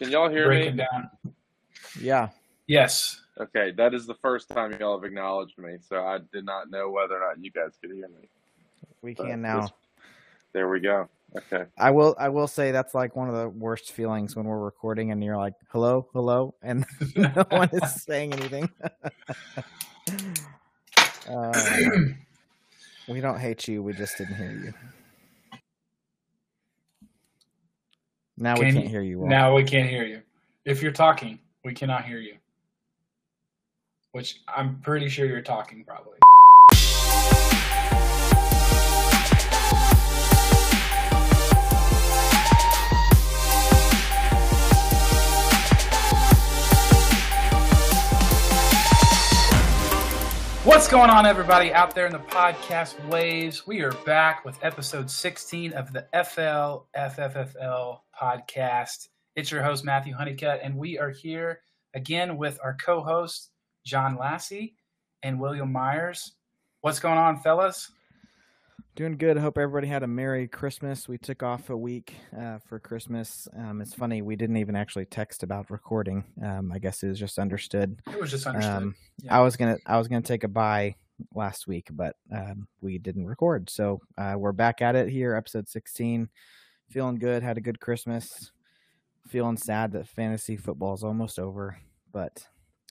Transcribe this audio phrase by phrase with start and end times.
[0.00, 0.84] Can y'all hear breaking me?
[0.90, 1.10] down.
[2.00, 2.30] Yeah.
[2.66, 3.20] Yes.
[3.38, 6.88] Okay, that is the first time y'all have acknowledged me, so I did not know
[6.90, 8.28] whether or not you guys could hear me.
[9.02, 9.60] We But can now.
[9.62, 9.70] this-
[10.52, 11.08] There we go.
[11.36, 11.64] Okay.
[11.78, 15.10] I will I will say that's like one of the worst feelings when we're recording
[15.12, 16.84] and you're like, hello, hello, and
[17.16, 18.68] no one is saying anything.
[21.28, 22.18] um,
[23.08, 24.74] we don't hate you, we just didn't hear you.
[28.40, 29.26] Now we Can can't you- hear you.
[29.26, 30.22] Now we can't hear you.
[30.64, 32.36] If you're talking, we cannot hear you.
[34.12, 36.16] Which I'm pretty sure you're talking, probably.
[50.62, 53.66] What's going on, everybody out there in the podcast waves?
[53.66, 59.08] We are back with episode 16 of the FL FFFL podcast.
[59.36, 61.60] It's your host, Matthew Honeycutt, and we are here
[61.94, 63.50] again with our co host,
[63.86, 64.74] John Lassie
[65.22, 66.32] and William Myers.
[66.82, 67.90] What's going on, fellas?
[68.96, 69.38] Doing good.
[69.38, 71.08] Hope everybody had a Merry Christmas.
[71.08, 73.48] We took off a week uh, for Christmas.
[73.56, 76.24] Um, it's funny, we didn't even actually text about recording.
[76.44, 78.00] Um, I guess it was just understood.
[78.12, 78.72] It was just understood.
[78.72, 79.38] Um, Yeah.
[79.38, 80.96] I was gonna I was gonna take a bye
[81.34, 83.70] last week, but um, we didn't record.
[83.70, 86.28] So uh, we're back at it here, episode sixteen.
[86.90, 87.42] Feeling good.
[87.42, 88.52] Had a good Christmas.
[89.28, 91.78] Feeling sad that fantasy football is almost over,
[92.12, 92.46] but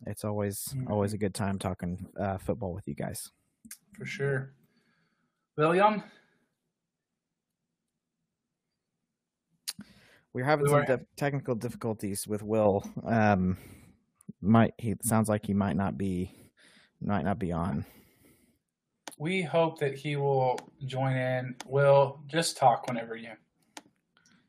[0.05, 3.30] it's always always a good time talking uh, football with you guys.
[3.97, 4.53] for sure.
[5.58, 6.02] William,
[10.33, 12.83] We're having We some technical difficulties with Will.
[13.03, 13.58] Um,
[14.42, 16.31] might he sounds like he might not be
[17.02, 17.86] might not be on.
[19.17, 21.55] we hope that he will join in.
[21.66, 23.31] Will just talk whenever you,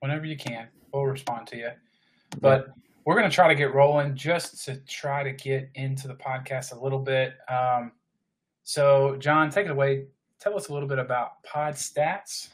[0.00, 0.68] whenever you can.
[0.92, 1.68] We'll respond to you.
[2.40, 2.68] But
[3.04, 6.72] we're going to try to get rolling just to try to get into the podcast
[6.72, 7.34] a little bit.
[7.48, 7.92] Um,
[8.62, 10.06] so, John, take it away.
[10.38, 12.48] Tell us a little bit about pod stats.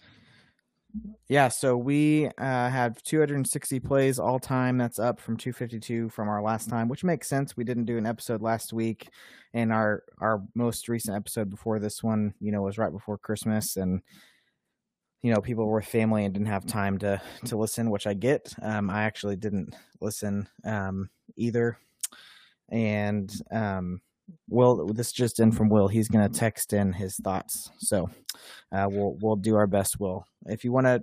[1.29, 4.79] Yeah, so we uh, have 260 plays all time.
[4.79, 7.57] That's up from 252 from our last time, which makes sense.
[7.57, 9.09] We didn't do an episode last week,
[9.53, 13.77] and our our most recent episode before this one, you know, was right before Christmas,
[13.77, 14.01] and
[15.23, 18.53] you know, people were family and didn't have time to to listen, which I get.
[18.63, 21.79] Um, I actually didn't listen um, either,
[22.69, 24.01] and um,
[24.49, 25.89] Will, this just in from Will.
[25.89, 28.09] He's gonna text in his thoughts, so
[28.73, 29.99] uh, we'll we'll do our best.
[29.99, 31.03] Will, if you want to,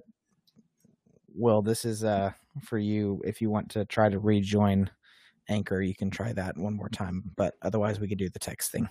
[1.36, 2.32] Will, this is uh
[2.62, 3.22] for you.
[3.26, 4.90] If you want to try to rejoin
[5.50, 7.24] Anchor, you can try that one more time.
[7.36, 8.90] But otherwise, we could do the text thing.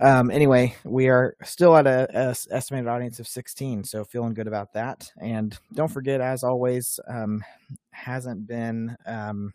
[0.00, 4.72] Um, anyway, we are still at a estimated audience of 16, so feeling good about
[4.72, 5.10] that.
[5.20, 7.44] And don't forget, as always, um,
[7.92, 9.52] hasn't been um,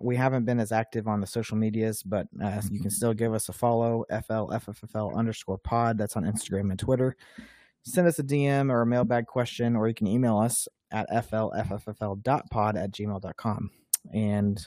[0.00, 3.34] we haven't been as active on the social medias, but uh, you can still give
[3.34, 5.98] us a follow, FLFFFL underscore pod.
[5.98, 7.16] That's on Instagram and Twitter.
[7.82, 12.76] Send us a DM or a mailbag question, or you can email us at flffffl.pod
[12.76, 13.70] at gmail.com.
[14.12, 14.64] And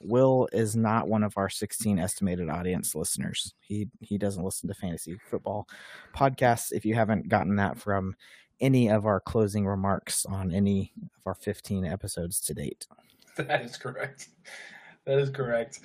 [0.00, 3.54] Will is not one of our 16 estimated audience listeners.
[3.60, 5.66] He he doesn't listen to fantasy football
[6.14, 6.72] podcasts.
[6.72, 8.14] If you haven't gotten that from
[8.60, 12.86] any of our closing remarks on any of our 15 episodes to date.
[13.36, 14.28] That is correct.
[15.06, 15.80] That is correct.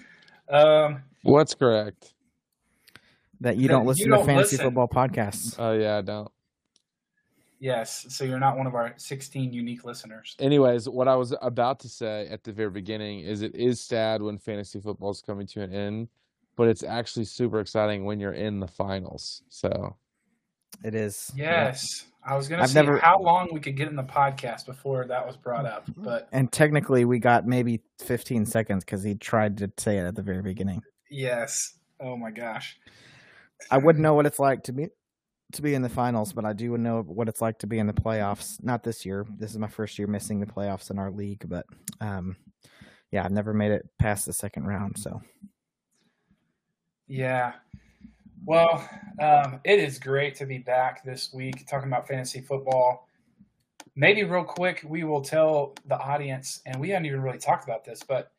[0.49, 2.13] Um, What's correct?
[3.41, 4.65] that you That don't you listen don't to fantasy listen.
[4.67, 5.55] football podcasts.
[5.57, 6.29] Oh yeah, I don't.
[7.59, 10.35] Yes, so you're not one of our 16 unique listeners.
[10.39, 14.21] Anyways, what I was about to say at the very beginning is it is sad
[14.21, 16.07] when fantasy football is coming to an end,
[16.55, 19.43] but it's actually super exciting when you're in the finals.
[19.49, 19.95] So
[20.83, 21.31] It is.
[21.35, 22.05] Yes.
[22.25, 25.05] I was going to I've never- how long we could get in the podcast before
[25.07, 26.03] that was brought up, mm-hmm.
[26.03, 30.15] but And technically, we got maybe 15 seconds because he tried to say it at
[30.15, 30.81] the very beginning.
[31.09, 31.75] yes.
[32.01, 32.77] Oh my gosh.
[33.71, 34.87] I wouldn't know what it's like to be
[35.53, 37.87] to be in the finals, but I do know what it's like to be in
[37.87, 38.63] the playoffs.
[38.63, 39.25] Not this year.
[39.37, 41.65] This is my first year missing the playoffs in our league, but
[41.99, 42.35] um,
[43.11, 44.97] yeah, I've never made it past the second round.
[44.97, 45.21] So
[47.07, 47.53] Yeah.
[48.45, 48.87] Well,
[49.21, 53.07] um, it is great to be back this week talking about fantasy football.
[53.95, 57.83] Maybe real quick, we will tell the audience, and we haven't even really talked about
[57.83, 58.31] this, but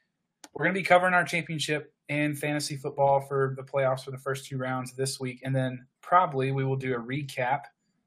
[0.52, 4.18] we're going to be covering our championship and fantasy football for the playoffs for the
[4.18, 7.62] first two rounds this week, and then probably we will do a recap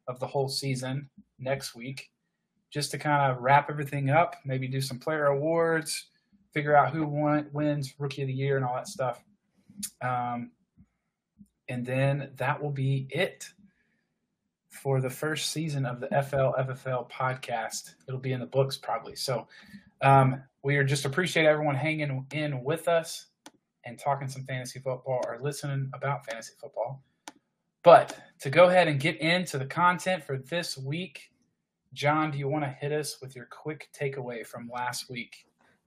[0.07, 1.09] of the whole season
[1.39, 2.11] next week,
[2.69, 4.35] just to kind of wrap everything up.
[4.45, 6.07] Maybe do some player awards,
[6.53, 9.23] figure out who won, wins rookie of the year, and all that stuff.
[10.01, 10.51] Um,
[11.69, 13.49] and then that will be it
[14.69, 17.95] for the first season of the FL FFL podcast.
[18.07, 19.15] It'll be in the books probably.
[19.15, 19.47] So
[20.03, 23.27] Um, we are just appreciate everyone hanging in with us
[23.85, 27.01] and talking some fantasy football or listening about fantasy football.
[27.83, 31.31] But to go ahead and get into the content for this week,
[31.93, 35.45] John, do you want to hit us with your quick takeaway from last week?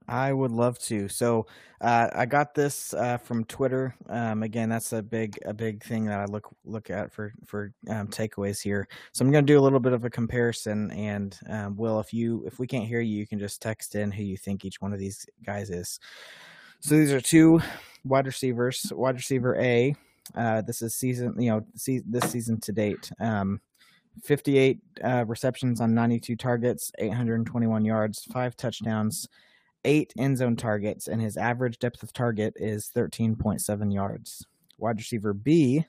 [0.09, 1.09] I would love to.
[1.09, 1.47] So
[1.81, 3.95] uh, I got this uh, from Twitter.
[4.09, 7.73] Um, again, that's a big a big thing that I look look at for for
[7.89, 8.89] um, takeaways here.
[9.13, 10.91] So I'm going to do a little bit of a comparison.
[10.93, 14.11] And um, Will, if you if we can't hear you, you can just text in
[14.11, 15.99] who you think each one of these guys is.
[16.81, 17.61] So these are two
[18.05, 18.93] wide receivers.
[18.95, 19.95] Wide receiver A.
[20.35, 23.11] Uh, this is season, you know, see, this season to date.
[23.21, 23.61] Um,
[24.23, 29.29] 58 uh, receptions on 92 targets, 821 yards, five touchdowns,
[29.87, 34.45] eight end zone targets, and his average depth of target is 13.7 yards.
[34.79, 35.87] Wide receiver B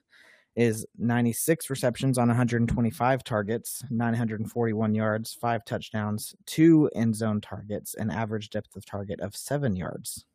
[0.55, 8.09] is 96 receptions on 125 targets, 941 yards, five touchdowns, two end zone targets, an
[8.09, 10.25] average depth of target of seven yards.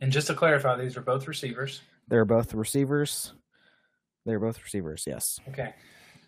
[0.00, 1.80] And just to clarify, these are both receivers.
[2.08, 3.32] They're both receivers.
[4.26, 5.40] They're both receivers, yes.
[5.48, 5.74] Okay.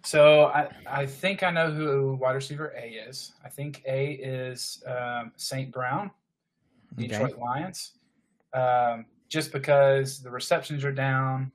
[0.02, 3.32] So I, I think I know who wide receiver A is.
[3.44, 5.70] I think A is um, St.
[5.70, 6.10] Brown,
[6.96, 7.40] Detroit okay.
[7.40, 7.92] Lions.
[8.54, 11.52] Um, just because the receptions are down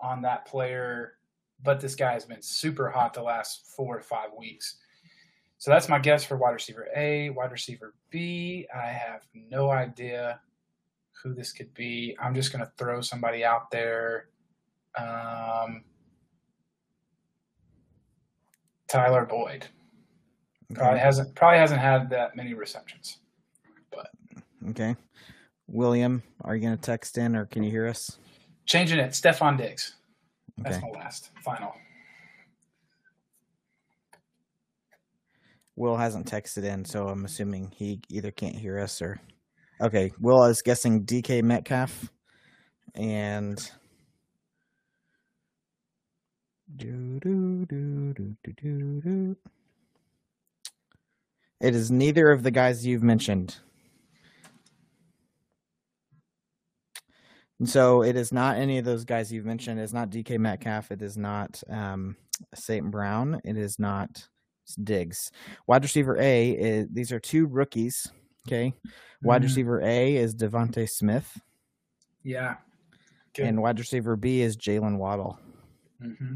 [0.00, 1.14] on that player,
[1.62, 4.76] but this guy has been super hot the last four to five weeks.
[5.58, 7.30] So that's my guess for wide receiver A.
[7.30, 10.40] Wide receiver B, I have no idea
[11.22, 12.16] who this could be.
[12.20, 14.28] I'm just going to throw somebody out there.
[14.98, 15.84] Um,
[18.88, 19.66] Tyler Boyd.
[20.72, 20.80] Okay.
[20.80, 23.18] Probably hasn't probably hasn't had that many receptions.
[23.90, 24.08] But
[24.70, 24.96] okay,
[25.68, 28.18] William, are you going to text in or can you hear us?
[28.66, 29.94] Changing it, Stefon Diggs.
[30.58, 30.86] That's okay.
[30.92, 31.72] my last final.
[35.76, 39.20] Will hasn't texted in, so I'm assuming he either can't hear us or.
[39.80, 42.10] Okay, Will is guessing DK Metcalf,
[42.94, 43.70] and
[46.74, 49.36] do, do, do, do, do, do, do.
[51.60, 53.56] It is neither of the guys you've mentioned.
[57.58, 59.80] And so it is not any of those guys you've mentioned.
[59.80, 60.90] It's not DK Metcalf.
[60.90, 62.16] It is not um,
[62.54, 62.90] St.
[62.90, 63.40] Brown.
[63.44, 64.28] It is not
[64.82, 65.30] Diggs.
[65.66, 68.06] Wide receiver A, is, these are two rookies.
[68.46, 68.74] Okay.
[69.22, 69.44] Wide mm-hmm.
[69.44, 71.40] receiver A is DeVonta Smith.
[72.22, 72.56] Yeah.
[73.34, 73.46] Good.
[73.46, 75.38] And wide receiver B is Jalen Waddle.
[76.02, 76.34] Mm-hmm.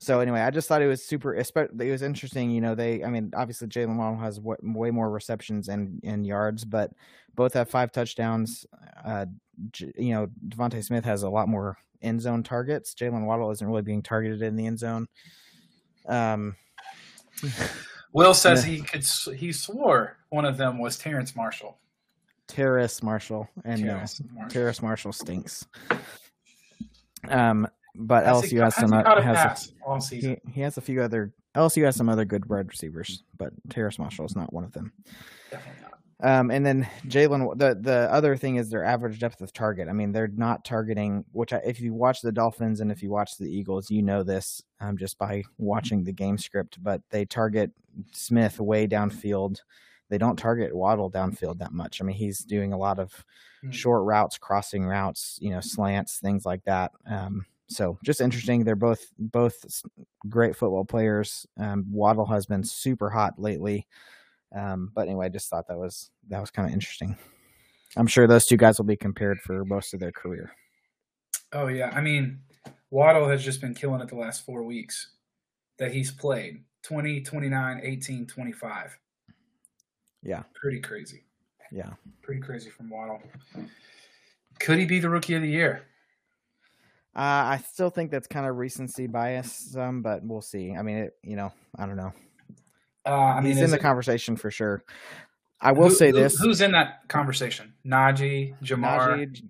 [0.00, 1.34] So anyway, I just thought it was super.
[1.34, 1.50] It
[1.90, 2.50] was interesting.
[2.50, 3.02] You know, they.
[3.02, 6.92] I mean, obviously Jalen Waddle has way more receptions and and yards, but
[7.34, 8.64] both have five touchdowns.
[9.04, 9.26] Uh,
[9.96, 12.94] you know, DeVonta Smith has a lot more end zone targets.
[12.94, 15.08] Jalen Waddle isn't really being targeted in the end zone.
[16.06, 16.54] Um,
[18.12, 19.04] Will says he could.
[19.36, 21.78] He swore one of them was Terrace Marshall.
[22.46, 24.50] Terrace Marshall, and Terrace no, Marshall.
[24.50, 25.66] Terrace Marshall stinks.
[27.28, 27.68] Um,
[27.98, 32.08] but LSU has some has a, he, he, has a few other LSU has some
[32.08, 34.92] other good wide receivers, but Terrace Marshall is not one of them.
[35.50, 35.88] Definitely not.
[36.20, 39.88] Um, and then Jalen, the the other thing is their average depth of target.
[39.88, 41.24] I mean, they're not targeting.
[41.32, 44.22] Which, I, if you watch the Dolphins and if you watch the Eagles, you know
[44.22, 46.82] this um, just by watching the game script.
[46.82, 47.70] But they target
[48.12, 49.60] Smith way downfield.
[50.08, 52.00] They don't target Waddle downfield that much.
[52.00, 53.12] I mean, he's doing a lot of
[53.62, 53.70] mm-hmm.
[53.70, 56.92] short routes, crossing routes, you know, slants, things like that.
[57.08, 58.64] Um, so just interesting.
[58.64, 59.82] They're both both
[60.28, 61.46] great football players.
[61.58, 63.86] Um, Waddle has been super hot lately,
[64.54, 67.16] um, but anyway, I just thought that was that was kind of interesting.
[67.96, 70.50] I'm sure those two guys will be compared for most of their career.
[71.52, 72.40] Oh yeah, I mean,
[72.90, 75.10] Waddle has just been killing it the last four weeks
[75.78, 78.98] that he's played 20, 29, 18, 25.
[80.22, 81.24] Yeah, pretty crazy.
[81.70, 81.90] Yeah,
[82.22, 83.22] pretty crazy from Waddle.
[84.58, 85.87] Could he be the rookie of the year?
[87.18, 90.76] Uh, I still think that's kind of recency bias, um, but we'll see.
[90.78, 92.12] I mean, it, you know, I don't know.
[93.04, 94.84] Uh, I mean, he's in the it, conversation for sure.
[95.60, 97.74] I will who, say this: Who's in that conversation?
[97.84, 99.26] Najee, Ja'Marr.
[99.26, 99.48] Najee,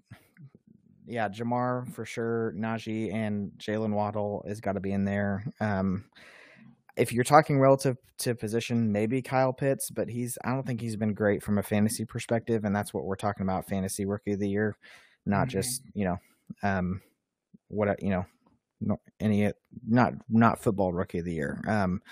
[1.07, 2.55] yeah, Ja'Marr for sure.
[2.57, 5.45] Najee and Jalen Waddle has got to be in there.
[5.61, 6.07] Um,
[6.97, 10.97] if you're talking relative to position, maybe Kyle Pitts, but he's I don't think he's
[10.97, 14.41] been great from a fantasy perspective, and that's what we're talking about: fantasy rookie of
[14.41, 14.75] the year,
[15.27, 15.59] not mm-hmm.
[15.59, 16.17] just you know.
[16.63, 17.03] Um,
[17.69, 18.27] what you know,
[18.81, 19.53] no, any
[19.87, 21.63] not not football rookie of the year.
[21.67, 22.03] Um,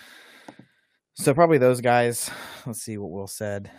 [1.14, 2.30] so probably those guys.
[2.66, 3.70] Let's see what Will said.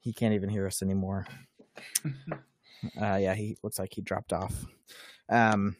[0.00, 1.26] He can't even hear us anymore.
[2.04, 4.64] uh, yeah, he looks like he dropped off.
[5.28, 5.76] Um,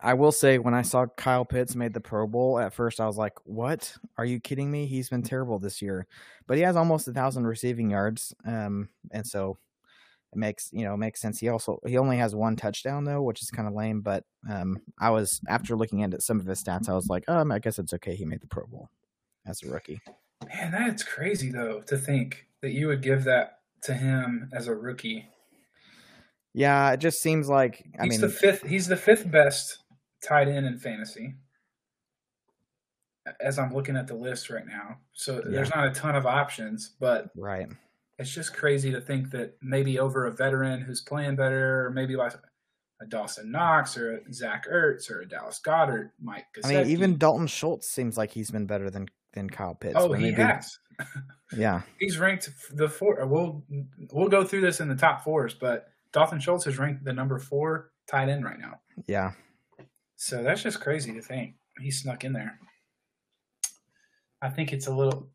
[0.00, 3.06] I will say when I saw Kyle Pitts made the Pro Bowl at first, I
[3.06, 3.94] was like, "What?
[4.18, 4.86] Are you kidding me?
[4.86, 6.06] He's been terrible this year."
[6.46, 9.58] But he has almost a thousand receiving yards, um, and so
[10.36, 11.40] it makes you know makes sense.
[11.40, 14.02] He also he only has one touchdown though, which is kind of lame.
[14.02, 17.50] But um, I was after looking at some of his stats, I was like, um,
[17.50, 18.14] I guess it's okay.
[18.14, 18.90] He made the Pro Bowl
[19.46, 20.00] as a rookie.
[20.46, 24.74] Man, that's crazy though to think that you would give that to him as a
[24.74, 25.26] rookie.
[26.52, 28.62] Yeah, it just seems like I he's mean the fifth.
[28.62, 29.78] He's the fifth best
[30.22, 31.34] tight end in fantasy.
[33.40, 36.94] As I'm looking at the list right now, so there's not a ton of options,
[37.00, 37.66] but right.
[38.18, 42.16] It's just crazy to think that maybe over a veteran who's playing better, or maybe
[42.16, 42.32] like
[43.02, 46.46] a Dawson Knox or a Zach Ertz or a Dallas Goedert, Mike.
[46.64, 49.96] I mean, even Dalton Schultz seems like he's been better than than Kyle Pitts.
[49.98, 50.78] oh, he maybe- has.
[51.56, 53.24] Yeah, He's ranked the four.
[53.24, 53.62] We'll
[54.10, 57.38] we'll go through this in the top fours, but Dalton Schultz is ranked the number
[57.38, 58.80] four tight end right now.
[59.06, 59.30] yeah.
[60.16, 62.58] So that's just crazy to think he snuck in there.
[64.42, 65.28] I think it's a little.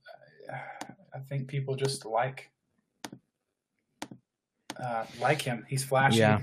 [1.13, 2.49] I think people just like
[4.79, 5.65] uh, like him.
[5.67, 6.19] He's flashy.
[6.19, 6.41] Yeah.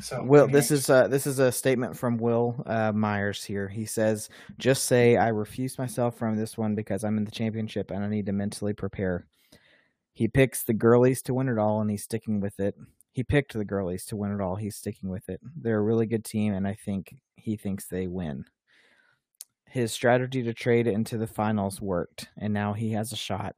[0.00, 3.68] So Will, this is uh, this is a statement from Will uh, Myers here.
[3.68, 4.28] He says,
[4.58, 8.08] "Just say I refuse myself from this one because I'm in the championship and I
[8.08, 9.26] need to mentally prepare."
[10.12, 12.74] He picks the girlies to win it all, and he's sticking with it.
[13.12, 14.56] He picked the girlies to win it all.
[14.56, 15.40] He's sticking with it.
[15.56, 18.44] They're a really good team, and I think he thinks they win.
[19.66, 23.54] His strategy to trade into the finals worked, and now he has a shot.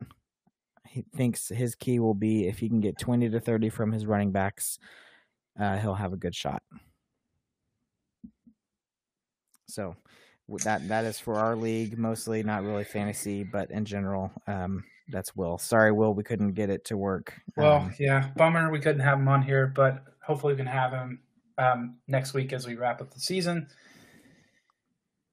[0.94, 4.06] He thinks his key will be if he can get 20 to 30 from his
[4.06, 4.78] running backs,
[5.58, 6.62] uh, he'll have a good shot.
[9.66, 9.96] So
[10.62, 15.34] that that is for our league, mostly not really fantasy, but in general, um, that's
[15.34, 15.58] Will.
[15.58, 17.34] Sorry, Will, we couldn't get it to work.
[17.56, 20.92] Well, Um, yeah, bummer we couldn't have him on here, but hopefully we can have
[20.92, 21.18] him
[21.58, 23.66] um, next week as we wrap up the season.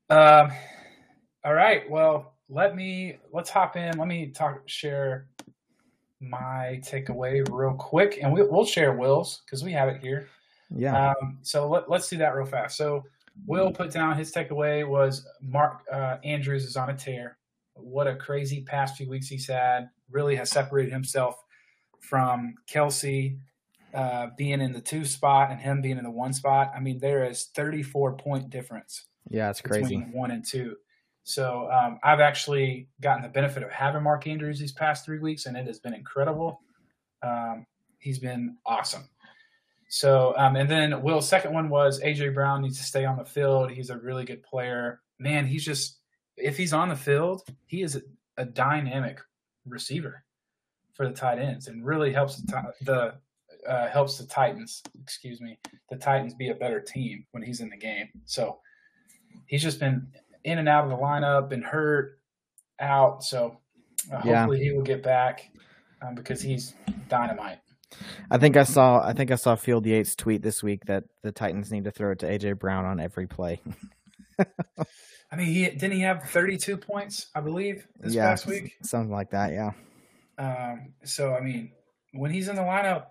[0.10, 0.52] Um,
[1.46, 1.88] all right.
[1.88, 3.98] Well, let me let's hop in.
[3.98, 5.28] Let me talk share
[6.22, 10.28] my takeaway real quick, and we, we'll share Will's because we have it here.
[10.74, 12.78] yeah, Um, so let, let's do that real fast.
[12.78, 13.04] So
[13.46, 17.38] Will put down his takeaway was Mark uh, Andrews is on a tear.
[17.76, 19.90] What a crazy past few weeks he's had.
[20.10, 21.42] Really has separated himself
[22.00, 23.38] from Kelce
[23.94, 26.72] uh, being in the two spot and him being in the one spot.
[26.76, 29.96] I mean, there is 34 point difference yeah, it's crazy.
[29.96, 30.76] between one and two.
[31.24, 35.46] So um, I've actually gotten the benefit of having Mark Andrews these past three weeks,
[35.46, 36.62] and it has been incredible.
[37.22, 37.66] Um,
[38.00, 39.08] he's been awesome.
[39.90, 43.26] So um, and then Will's second one was AJ Brown needs to stay on the
[43.26, 43.72] field.
[43.72, 45.02] He's a really good player.
[45.20, 45.98] Man, he's just
[46.38, 48.02] if he's on the field, he is a,
[48.38, 49.20] a dynamic
[49.68, 50.24] receiver
[50.94, 53.14] for the tight ends, and really helps the the
[53.68, 54.82] uh, helps the Titans.
[55.02, 55.60] Excuse me,
[55.90, 58.10] the Titans be a better team when he's in the game.
[58.26, 58.60] So
[59.46, 60.08] he's just been
[60.44, 62.20] in and out of the lineup, and hurt,
[62.80, 63.24] out.
[63.24, 63.58] So
[64.12, 64.40] uh, Yeah.
[64.42, 65.50] hopefully he will get back
[66.02, 66.74] um, because he's
[67.10, 67.60] dynamite.
[68.32, 71.32] I think I saw I think I saw Field Yates tweet this week that the
[71.32, 73.62] Titans need to throw it to AJ Brown on every play.
[74.40, 78.76] I mean, he didn't he have 32 points, I believe, this yeah, past week.
[78.84, 79.52] something like that.
[79.52, 79.72] Yeah,
[80.38, 81.72] Um, so I mean,
[82.14, 83.08] when he's in the lineup,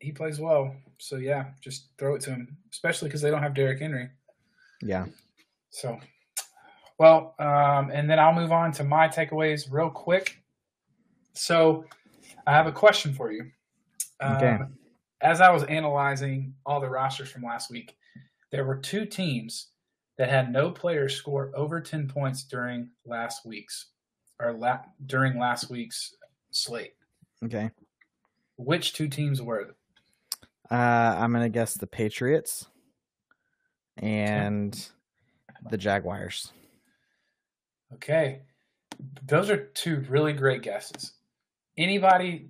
[0.00, 0.74] he plays well.
[0.98, 4.10] So yeah, just throw it to him, especially because they don't have Derrick Henry.
[4.82, 5.06] yeah.
[5.70, 5.98] So,
[6.98, 10.42] well, um, and then I'll move on to my takeaways real quick.
[11.32, 11.84] So,
[12.46, 13.50] I have a question for you.
[14.22, 14.50] Okay.
[14.50, 14.78] Um,
[15.20, 17.96] as I was analyzing all the rosters from last week,
[18.52, 19.68] there were two teams
[20.18, 23.86] that had no players score over 10 points during last week's
[24.40, 26.14] or la- during last week's
[26.50, 26.94] slate.
[27.44, 27.70] Okay.
[28.56, 29.74] Which two teams were?
[30.70, 30.74] Uh,
[31.18, 32.66] I'm gonna guess the Patriots
[33.98, 34.88] and
[35.68, 36.52] the Jaguars.
[37.94, 38.42] Okay.
[39.26, 41.12] Those are two really great guesses.
[41.76, 42.48] Anybody,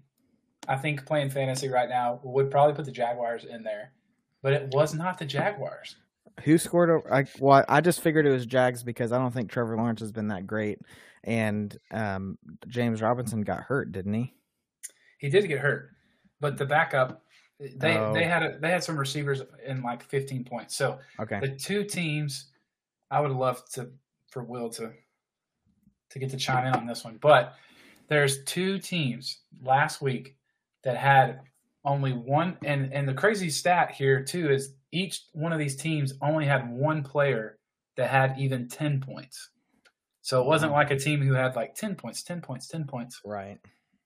[0.68, 3.92] I think, playing fantasy right now would probably put the Jaguars in there,
[4.42, 5.96] but it was not the Jaguars.
[6.42, 6.90] Who scored?
[6.90, 10.00] Over, I well, I just figured it was Jags because I don't think Trevor Lawrence
[10.00, 10.80] has been that great,
[11.22, 12.36] and um,
[12.66, 14.34] James Robinson got hurt, didn't he?
[15.18, 15.90] He did get hurt,
[16.40, 17.22] but the backup,
[17.60, 18.12] they Oh.
[18.12, 20.76] they had a, they had some receivers in like 15 points.
[20.76, 21.38] So Okay.
[21.40, 22.50] the two teams,
[23.10, 23.90] I would love to
[24.28, 24.92] for Will to
[26.10, 27.54] to get to chime in on this one, but
[28.08, 30.36] there's two teams last week
[30.82, 31.40] that had
[31.84, 36.14] only one, and and the crazy stat here too is each one of these teams
[36.22, 37.58] only had one player
[37.96, 39.50] that had even 10 points.
[40.22, 40.78] So it wasn't mm-hmm.
[40.78, 43.20] like a team who had like 10 points, 10 points, 10 points.
[43.24, 43.58] Right.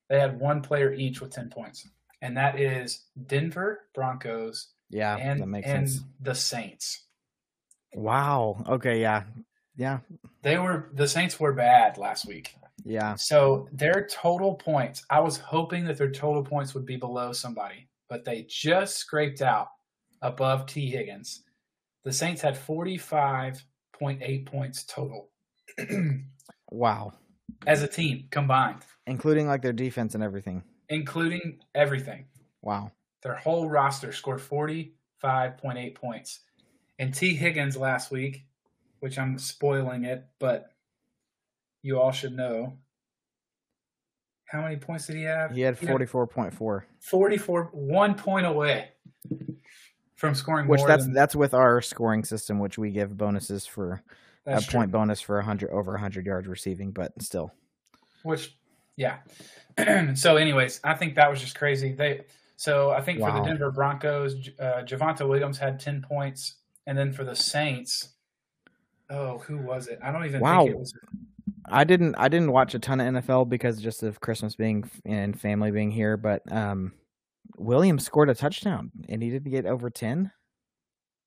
[0.08, 1.86] They had one player each with 10 points.
[2.20, 6.04] and that is Denver Broncos Yeah, and that makes and sense.
[6.20, 7.04] the Saints.
[7.94, 8.64] Wow.
[8.68, 9.00] Okay.
[9.00, 9.24] Yeah.
[9.78, 10.00] Yeah.
[10.42, 12.54] They were the Saints were bad last week.
[12.84, 13.14] Yeah.
[13.14, 17.88] So their total points, I was hoping that their total points would be below somebody,
[18.10, 19.68] but they just scraped out
[20.20, 21.44] above Tee Higgins.
[22.04, 25.30] The Saints had 45.8 points total
[26.70, 27.12] Wow.
[27.66, 30.62] as a team combined, Including like their defense and everything.
[30.88, 32.26] including everything.
[32.62, 32.90] Wow.
[33.22, 36.40] Their whole roster scored 45.8 points.
[36.98, 38.44] And Tee Higgins last week,
[39.00, 40.70] which I'm spoiling it, but
[41.82, 42.78] you all should know.
[44.46, 45.52] How many points did he have?
[45.52, 48.88] He had 44.4, 44 one point away
[50.14, 54.02] from scoring which that's than, that's with our scoring system, which we give bonuses for
[54.46, 54.78] a true.
[54.78, 57.52] point bonus for 100 over 100 yards receiving, but still.
[58.22, 58.56] which
[58.98, 59.18] yeah
[60.14, 62.20] so anyways i think that was just crazy they
[62.56, 67.12] so i think for the denver broncos uh, javonte williams had 10 points and then
[67.12, 68.10] for the saints
[69.10, 70.60] oh who was it i don't even Wow.
[70.64, 70.92] think it was
[71.70, 75.38] I didn't I didn't watch a ton of NFL because just of Christmas being and
[75.38, 76.94] family being here, but um
[77.58, 80.32] Williams scored a touchdown and he didn't get over 10.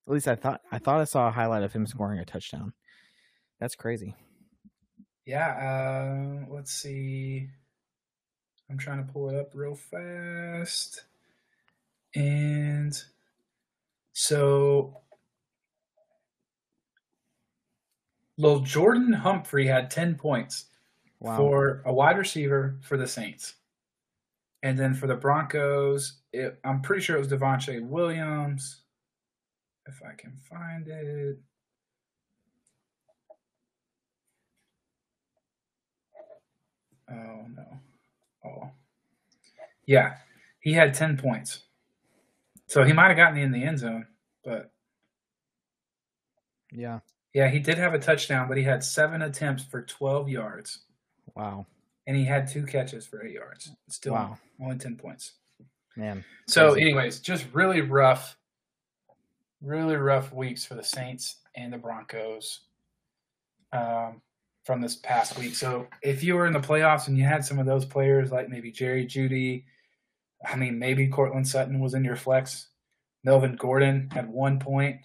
[0.08, 2.74] At least I thought I thought I saw a highlight of him scoring a touchdown.
[3.60, 4.16] That's crazy.
[5.28, 5.50] yeah
[6.48, 7.48] uh let's see
[8.72, 11.04] i'm trying to pull it up real fast
[12.16, 13.00] and
[14.14, 15.01] so
[18.42, 20.66] Lil Jordan Humphrey had 10 points
[21.20, 21.38] Wow.
[21.38, 23.54] for a wide receiver for the Saints.
[24.64, 28.82] And then for the Broncos, it, I'm pretty sure it was Devontae Williams.
[29.86, 31.38] If I can find it.
[37.10, 37.80] Oh, no.
[38.44, 38.72] Oh.
[39.86, 40.16] Yeah,
[40.62, 41.64] he had 10 points.
[42.68, 44.08] So he might have gotten in the end zone,
[44.44, 44.72] but
[46.72, 47.00] yeah.
[47.34, 50.80] Yeah, he did have a touchdown, but he had seven attempts for 12 yards.
[51.36, 51.66] Wow.
[52.08, 53.72] and he had two catches for eight yards.
[53.88, 54.38] Still Wow.
[54.62, 55.34] only ten points.
[55.96, 56.26] Man.
[56.48, 56.82] So, Crazy.
[56.90, 58.36] anyways, just really rough,
[59.62, 62.62] really rough weeks for the Saints and the Broncos
[63.72, 64.22] um,
[64.66, 65.56] from this past week.
[65.56, 68.50] So, if you were in the playoffs and you had some of those players, like
[68.50, 69.64] maybe Jerry Jeudy,
[70.46, 72.68] I mean, maybe Courtland Sutton was in your flex.
[73.24, 74.98] Melvin Gordon had one point.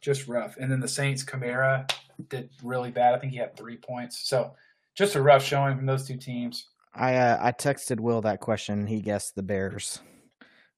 [0.00, 0.56] Just rough.
[0.58, 1.90] And then the Saints, Kamara
[2.28, 3.14] did really bad.
[3.14, 4.28] I think he had three points.
[4.28, 4.54] So,
[4.94, 6.68] just a rough showing from those two teams.
[6.94, 8.86] I uh, I texted Will that question.
[8.86, 10.00] He guessed the Bears,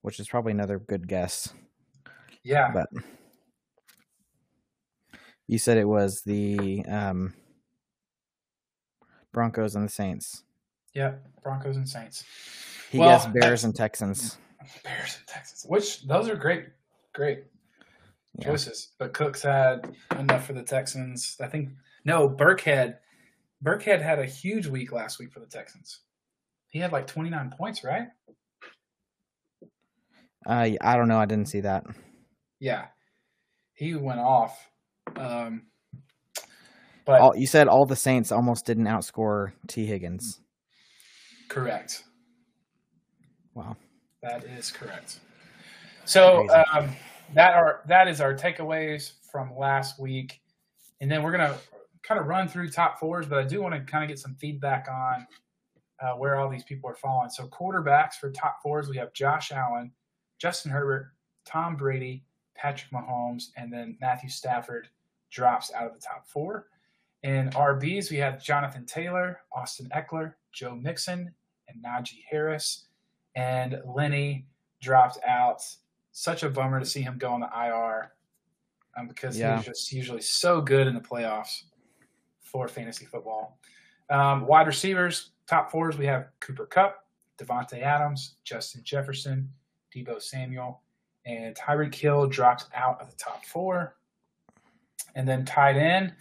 [0.03, 1.53] which is probably another good guess.
[2.43, 2.71] Yeah.
[2.73, 2.89] But
[5.47, 7.35] you said it was the um,
[9.33, 10.45] Broncos and the Saints.
[10.95, 12.25] Yeah, Broncos and Saints.
[12.91, 14.39] He Well, guessed Bears and Texans.
[14.83, 15.65] Bears and Texans.
[15.69, 16.67] Which those are great,
[17.15, 17.45] great
[18.39, 18.49] Yeah.
[18.51, 18.93] choices.
[18.99, 21.37] But Cooks had enough for the Texans.
[21.41, 21.71] I think
[22.05, 22.95] no, Burkhead.
[23.65, 26.01] Burkhead had a huge week last week for the Texans.
[26.69, 28.09] He had like twenty nine points, right?
[30.47, 31.19] Uh, I don't know.
[31.19, 31.85] I didn't see that.
[32.61, 32.87] Yeah,
[33.75, 34.69] he went off.
[35.17, 35.63] Um,
[37.05, 40.41] but All, you said all the Saints almost didn't outscore Tee Higgins.
[41.49, 42.05] correct.
[43.55, 43.77] Wow.
[44.23, 45.19] That is correct.
[46.05, 46.95] So um,
[47.35, 50.41] that are that is our takeaways from last week,
[51.01, 51.57] and then we're gonna
[52.03, 54.35] kind of run through top fours, but I do want to kind of get some
[54.37, 55.27] feedback on
[56.01, 57.29] uh, where all these people are falling.
[57.29, 59.93] So quarterbacks for top fours, we have Josh Allen,
[60.39, 61.13] Justin Herbert,
[61.45, 64.89] Tom Brady, Patrick Mahomes, and then Matthew Stafford
[65.31, 66.67] drops out of the top four.
[67.25, 71.35] In RBs, we have Jonathan Taylor, Austin Ekeler, Joe Mixon,
[71.69, 72.87] and Najee Harris
[73.35, 74.47] and Lenny
[74.83, 75.63] dropped out.
[76.19, 78.11] Such a bummer to see him go on the IR
[78.97, 79.57] um, because Yeah.
[79.57, 81.63] he's just usually so good in the playoffs
[82.41, 83.61] for fantasy football.
[84.11, 87.07] Um, wide receivers, top fours, we have Cooper Kupp,
[87.39, 89.49] Davante Adams, Justin Jefferson,
[89.95, 90.83] Deebo Samuel,
[91.25, 93.95] and Tyreek Hill dropped out of the top four.
[95.15, 96.13] And then tied in,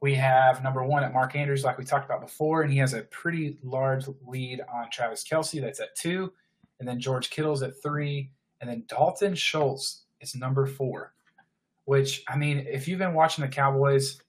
[0.00, 2.94] we have number one at Mark Andrews, like we talked about before, and he has
[2.94, 5.60] a pretty large lead on Travis Kelce.
[5.60, 6.32] That's at two.
[6.80, 8.30] And then George Kittle's at three.
[8.60, 11.12] And then Dalton Schultz is number four,
[11.84, 14.20] which, I mean, if you've been watching the Cowboys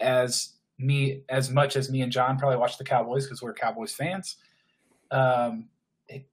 [0.00, 3.92] as me, as much as me and John probably watch the Cowboys because we're Cowboys
[3.92, 4.36] fans,
[5.10, 5.68] um,
[6.08, 6.26] it,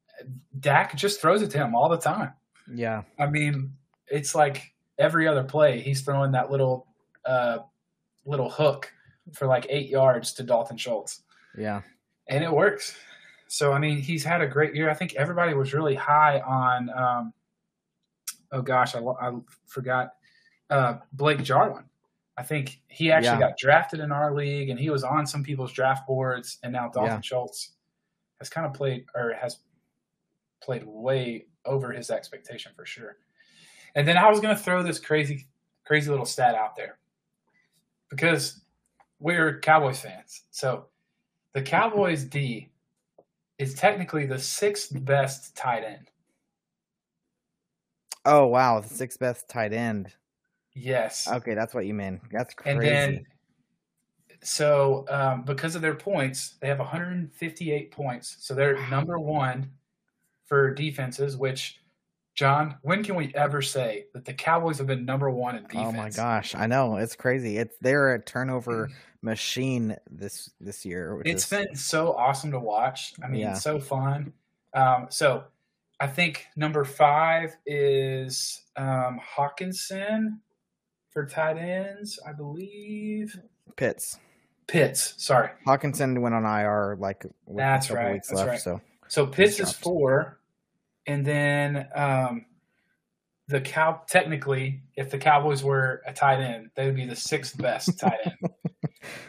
[0.59, 2.33] Dak just throws it to him all the time.
[2.73, 3.03] Yeah.
[3.19, 3.73] I mean,
[4.07, 6.87] it's like every other play, he's throwing that little
[7.25, 7.59] uh,
[8.25, 8.91] little hook
[9.33, 11.21] for like eight yards to Dalton Schultz,
[11.57, 11.81] Yeah.
[12.27, 12.97] and it works.
[13.47, 14.89] So I mean, he's had a great year.
[14.89, 16.89] I think everybody was really high on.
[16.89, 17.33] Um,
[18.53, 19.33] oh gosh, I, I
[19.67, 20.13] forgot
[20.69, 21.83] uh, Blake Jarwin.
[22.37, 23.49] I think he actually Yeah.
[23.49, 26.57] got drafted in our league, and he was on some people's draft boards.
[26.63, 27.21] And now Dalton Yeah.
[27.21, 27.73] Schultz
[28.39, 29.59] has kind of played or has
[30.61, 33.17] played way over his expectation for sure.
[33.95, 35.47] And then I was going to throw this crazy,
[35.85, 36.97] crazy little stat out there
[38.09, 38.61] because
[39.19, 40.43] we're Cowboys fans.
[40.49, 40.87] So
[41.53, 42.71] the Cowboys D
[43.59, 46.09] is technically the sixth best tight end.
[48.25, 50.13] Oh wow, the sixth best tight end.
[50.75, 51.27] Yes.
[51.27, 52.19] Okay, that's what you mean.
[52.31, 52.77] That's crazy.
[52.77, 53.25] And then,
[54.41, 58.37] so um, because of their points, they have 158 points.
[58.39, 59.69] So they're number one
[60.45, 61.37] for defenses.
[61.37, 61.79] Which,
[62.33, 65.85] John, when can we ever say that the Cowboys have been number one in defense?
[65.87, 67.57] oh my gosh, I know it's crazy.
[67.57, 68.89] It's they're a turnover
[69.21, 71.21] machine this this year.
[71.25, 73.13] It's is, been so awesome to watch.
[73.23, 73.51] I mean, Yeah.
[73.51, 74.33] it's so fun.
[74.73, 75.43] Um, so
[76.03, 80.39] I think number five is um, Hockenson
[81.11, 83.39] for tight ends, I believe.
[83.77, 84.19] Pitts.
[84.67, 85.51] Pitts, sorry.
[85.65, 88.49] Hockenson went on IR like That's a couple right, weeks that's left.
[88.49, 88.59] right.
[88.59, 90.39] So So Pitts is four,
[91.07, 92.47] and then um,
[93.47, 94.01] the cow.
[94.09, 98.19] Technically, if the Cowboys were a tight end, they would be the sixth best tight
[98.25, 98.35] end.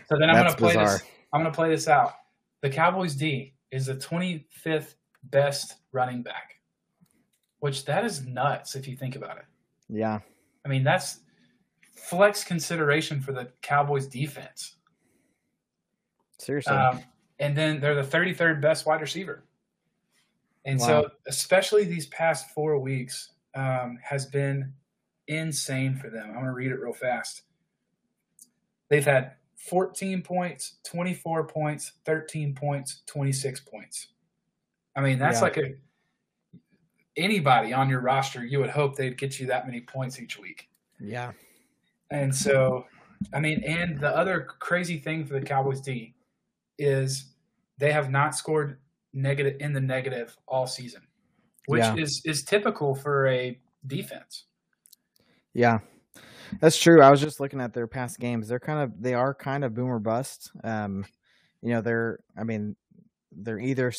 [0.08, 0.98] So then I'm going to play bizarre.
[0.98, 1.02] this.
[1.32, 2.14] I'm going to play this out.
[2.62, 6.53] The Cowboys D is the 25th best running back,
[7.64, 9.46] which that is nuts if you think about it.
[9.88, 10.20] yeah,
[10.66, 11.20] I mean, that's
[11.96, 14.76] flex consideration for the Cowboys defense.
[16.38, 16.74] seriously.
[16.74, 17.02] Um,
[17.38, 19.44] and then they're the 33rd best wide receiver.
[20.66, 24.70] And so, especially these past four weeks, um, has been
[25.28, 26.26] insane for them.
[26.28, 27.44] I'm going to read it real fast.
[28.90, 34.08] They've had 14 points, 24 points, 13 points, 26 points.
[34.96, 35.44] I mean, that's Yeah.
[35.44, 35.74] like a
[37.16, 40.68] anybody on your roster, you would hope they'd get you that many points each week.
[41.00, 41.32] yeah,
[42.10, 42.86] And so,
[43.32, 46.14] I mean, and the other crazy thing for the Cowboys D
[46.78, 47.32] is
[47.78, 48.78] they have not scored
[49.12, 51.02] negative in the negative all season,
[51.66, 51.96] which Yeah.
[51.96, 54.44] is is typical for a defense.
[55.52, 55.78] yeah.
[56.60, 57.00] That's true.
[57.02, 58.46] I was just looking at their past games.
[58.48, 60.50] They're kind of they are kind of boomer bust.
[60.62, 61.04] Um,
[61.62, 62.76] you know, they're I mean,
[63.32, 63.92] they're either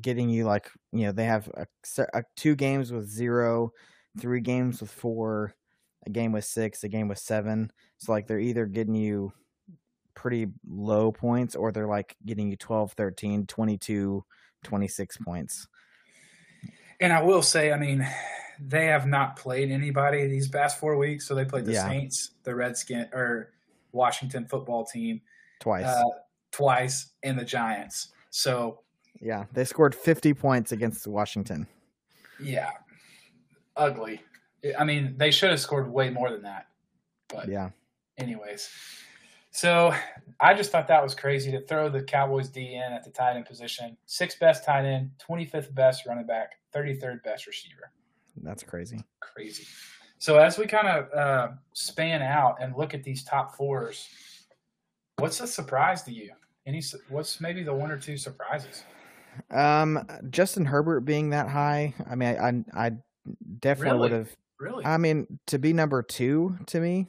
[0.00, 1.66] getting you like you know they have a,
[2.12, 3.72] a, two games with zero,
[4.18, 5.54] three games with four,
[6.06, 7.70] a game with six, a game with seven.
[7.98, 9.32] So like they're either getting you
[10.14, 14.24] pretty low points or they're like getting you 12, 13, 22,
[14.62, 15.66] 26 points.
[17.00, 18.06] And I will say, I mean,
[18.60, 21.26] they have not played anybody these past four weeks.
[21.26, 21.88] So they played the Yeah.
[21.88, 23.52] Saints, the Redskin or
[23.92, 25.20] Washington football team
[25.60, 25.84] Twice.
[25.84, 26.02] uh,
[26.52, 28.12] twice, and the Giants.
[28.30, 28.83] So
[29.20, 29.44] yeah.
[29.52, 31.66] They scored 50 points against Washington.
[32.40, 32.70] yeah,
[33.76, 34.20] ugly.
[34.78, 36.66] I mean, they should have scored way more than that.
[37.28, 37.70] But Yeah.
[38.18, 38.70] anyways.
[39.50, 39.94] So
[40.40, 43.36] I just thought that was crazy to throw the Cowboys D in at the tight
[43.36, 43.96] end position.
[44.06, 47.92] Sixth best tight end, 25th best running back, 33rd best receiver.
[48.42, 49.00] That's crazy.
[49.20, 49.64] Crazy.
[50.18, 54.08] So as we kind of uh, span out and look at these top fours,
[55.18, 56.32] what's a surprise to you?
[56.66, 56.82] Any?
[57.08, 58.82] What's maybe the one or two surprises?
[59.50, 62.92] Um, Justin Herbert being that high, I mean, I I, I
[63.60, 64.28] definitely would have.
[64.60, 64.84] Really?
[64.84, 67.06] I mean, to be number two to me,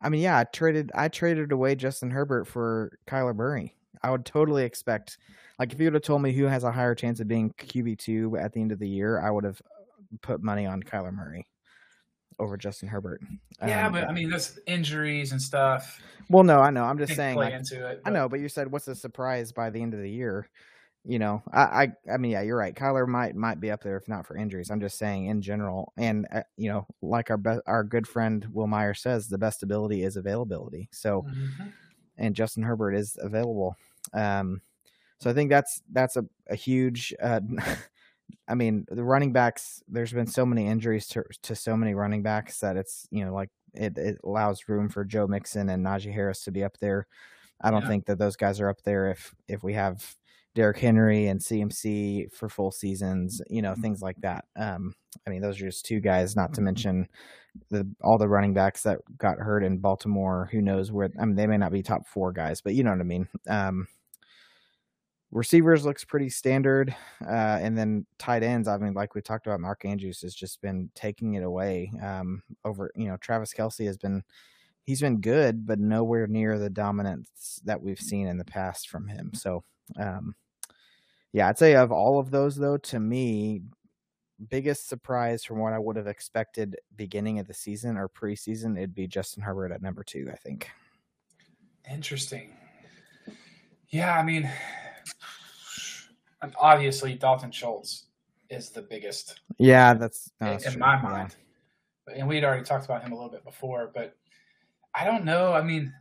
[0.00, 3.74] I mean, yeah, I traded I traded away Justin Herbert for Kyler Murray.
[4.02, 5.16] I would totally expect,
[5.60, 7.98] like, if you would have told me who has a higher chance of being QB
[7.98, 9.62] two at the end of the year, I would have
[10.20, 11.46] put money on Kyler Murray
[12.38, 13.20] over Justin Herbert.
[13.64, 16.00] yeah, Um, but I mean, that's injuries and stuff.
[16.28, 16.84] well, no, I know.
[16.84, 18.02] I'm just saying, like, into it.
[18.04, 20.48] I know, but you said what's the surprise by the end of the year?
[21.04, 22.74] You know, I, I, I mean, yeah, you're right.
[22.74, 24.70] Kyler might might be up there if not for injuries.
[24.70, 28.46] I'm just saying in general, and uh, you know, like our be- our good friend
[28.52, 30.88] Will Meyer says, the best ability is availability.
[30.92, 31.72] So, Mhm.
[32.18, 33.76] and Justin Herbert is available.
[34.12, 34.60] Um,
[35.18, 37.12] so I think that's that's a, a huge.
[37.20, 37.40] Uh,
[38.48, 39.82] I mean, the running backs.
[39.88, 43.34] There's been so many injuries to to so many running backs that it's you know
[43.34, 47.06] like it, it allows room for Joe Mixon and Najee Harris to be up there.
[47.60, 47.88] I don't Yeah.
[47.88, 50.14] think that those guys are up there if if we have
[50.54, 54.44] Derrick Henry and CMC for full seasons, you know, things like that.
[54.56, 54.94] Um,
[55.26, 57.08] I mean, those are just two guys, not to mention
[57.70, 60.48] the all the running backs that got hurt in Baltimore.
[60.52, 61.10] Who knows where?
[61.20, 63.28] I mean, they may not be top four guys, but you know what I mean.
[63.48, 63.88] Um,
[65.30, 66.94] receivers looks pretty standard,
[67.26, 68.68] uh, and then tight ends.
[68.68, 71.90] I mean, like we talked about, Mark Andrews has just been taking it away.
[72.02, 74.22] Um, over you know, Travis Kelce has been
[74.84, 79.08] he's been good, but nowhere near the dominance that we've seen in the past from
[79.08, 79.30] him.
[79.34, 79.64] So,
[79.98, 80.34] um,
[81.32, 83.62] Yeah, I'd say of all of those though, to me,
[84.48, 88.94] biggest surprise from what I would have expected beginning of the season or preseason, it'd
[88.94, 90.68] be Justin Herbert at number two, I think.
[91.90, 92.50] Interesting.
[93.88, 94.50] Yeah, I mean,
[96.60, 98.06] obviously Dalton Schultz
[98.50, 100.80] is the biggest Yeah, that's, in, that's in true.
[100.80, 101.36] my mind.
[102.06, 104.16] But And we'd already talked about him a little bit before, but
[104.94, 105.52] I don't know.
[105.52, 105.92] I mean,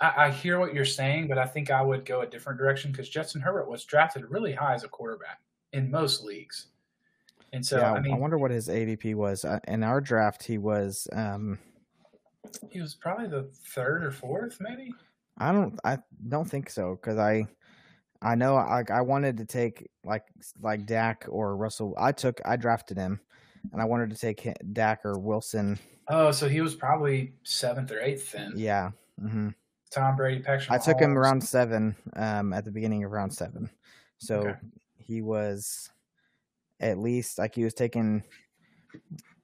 [0.00, 2.92] I, I hear what you're saying, but I think I would go a different direction
[2.92, 5.40] because Justin Herbert was drafted really high as a quarterback
[5.72, 6.68] in most leagues.
[7.52, 9.44] And so, yeah, I mean, I wonder what his ADP was.
[9.44, 11.08] Uh, in our draft, he was.
[11.12, 11.58] Um,
[12.70, 14.92] he was probably the third or fourth, maybe.
[15.38, 15.78] I don't.
[15.82, 17.46] I don't think so because I,
[18.20, 20.24] I know I, I wanted to take like
[20.60, 21.94] like Dak or Russell.
[21.98, 22.40] I took.
[22.44, 23.18] I drafted him,
[23.72, 25.78] and I wanted to take Dak or Wilson.
[26.08, 28.52] Oh, so he was probably seventh or eighth then.
[28.56, 28.90] Yeah.
[29.18, 29.50] hmm
[29.90, 30.70] Tom Brady, Patrick.
[30.70, 31.96] I took him around seven.
[32.16, 33.70] Um, at the beginning of round seven,
[34.18, 34.58] so Okay.
[34.96, 35.90] he was
[36.80, 38.22] at least like he was taken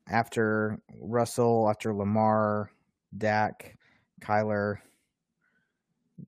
[0.09, 2.71] after Russell, after Lamar,
[3.17, 3.77] Dak,
[4.21, 4.79] Kyler,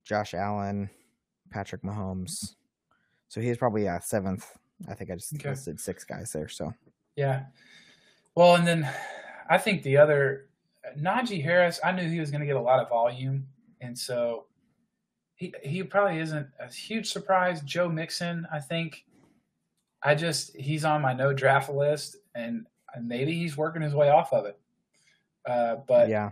[0.03, 0.89] Josh Allen,
[1.51, 2.55] Patrick Mahomes.
[3.27, 4.57] So he was probably yeah seventh.
[4.87, 5.49] I think I just Okay.
[5.49, 6.47] listed six guys there.
[6.47, 6.73] So
[7.15, 7.45] Yeah.
[8.35, 8.87] Well, and then
[9.49, 10.49] I think the other
[10.97, 13.47] Najee Harris, I knew he was going to get a lot of volume,
[13.81, 14.45] and so
[15.35, 17.61] he he probably isn't a huge surprise.
[17.61, 19.05] Joe Mixon, I think.
[20.03, 22.65] I just he's on my no draft list, and
[23.01, 24.59] maybe he's working his way off of it.
[25.47, 26.31] Uh, but yeah,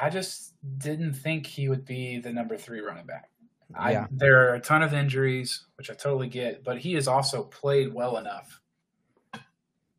[0.00, 3.30] I just didn't think he would be the number three running back.
[3.74, 4.06] I, Yeah.
[4.10, 7.92] There are a ton of injuries, which I totally get, but he has also played
[7.92, 8.60] well enough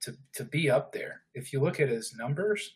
[0.02, 1.22] to to be up there.
[1.34, 2.76] If you look at his numbers,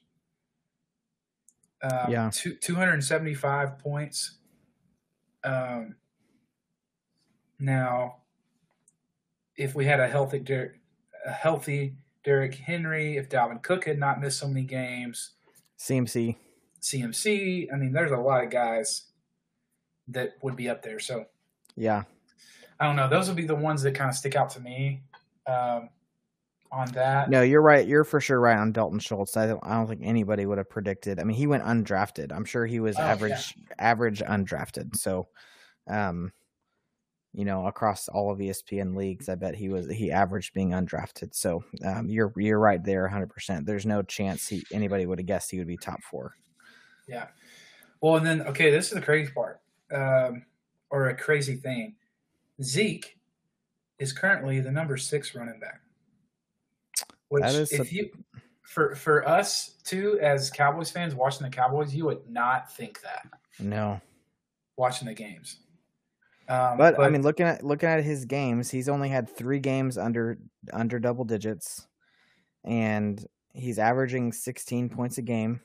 [1.83, 2.29] um, Yeah.
[2.33, 4.37] two, 275 points.
[5.43, 5.95] Um,
[7.59, 8.17] now,
[9.55, 10.79] if we had a healthy Derrick,
[11.25, 15.31] a healthy Derrick Henry, if Dalvin Cook had not missed so many games,
[15.77, 16.35] CMC.
[16.81, 17.67] CMC.
[17.73, 19.05] I mean, there's a lot of guys
[20.07, 20.99] that would be up there.
[20.99, 21.25] So
[21.75, 22.03] Yeah,
[22.79, 23.09] I don't know.
[23.09, 25.03] Those would be the ones that kind of stick out to me
[25.47, 25.89] um,
[26.71, 27.29] on that.
[27.29, 27.87] no, you're right.
[27.87, 29.35] You're for sure right on Dalton Schultz.
[29.37, 29.59] I don't.
[29.63, 31.19] I don't think anybody would have predicted.
[31.19, 32.31] I mean, he went undrafted.
[32.31, 33.11] I'm sure he was Oh, yeah.
[33.11, 34.95] average, average undrafted.
[34.95, 35.27] So,
[35.87, 36.31] um,
[37.33, 41.33] you know, across all of ESPN leagues, I bet he was he averaged being undrafted.
[41.33, 43.29] So, um, you're you're right there, 100.
[43.29, 46.33] percent There's no chance he anybody would have guessed he would be top four.
[47.07, 47.27] Yeah.
[48.01, 49.59] Well, and then okay, this is the crazy part,
[49.91, 50.45] um,
[50.91, 51.95] or a crazy thing.
[52.61, 53.17] Zeke
[53.99, 55.81] is currently the number six running back.
[57.29, 58.09] Which, That is if a- you
[58.63, 63.27] for for us too, as Cowboys fans watching the Cowboys, you would not think that
[63.59, 63.99] No,
[64.77, 65.57] watching the games.
[66.47, 69.97] Um, but, I mean, looking at looking at his games, he's only had three games
[69.99, 70.39] under
[70.73, 71.87] under double digits,
[72.63, 75.61] and he's averaging 16 points a game.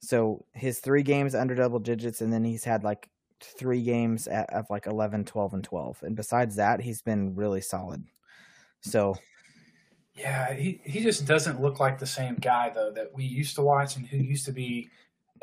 [0.00, 3.08] So his three games under double digits, and then he's had like
[3.40, 6.02] three games at, of like 11, 12, and 12.
[6.02, 8.04] And besides that, he's been really solid.
[8.80, 9.16] So
[10.14, 13.62] Yeah, he, he just doesn't look like the same guy though that we used to
[13.62, 14.90] watch and who used to be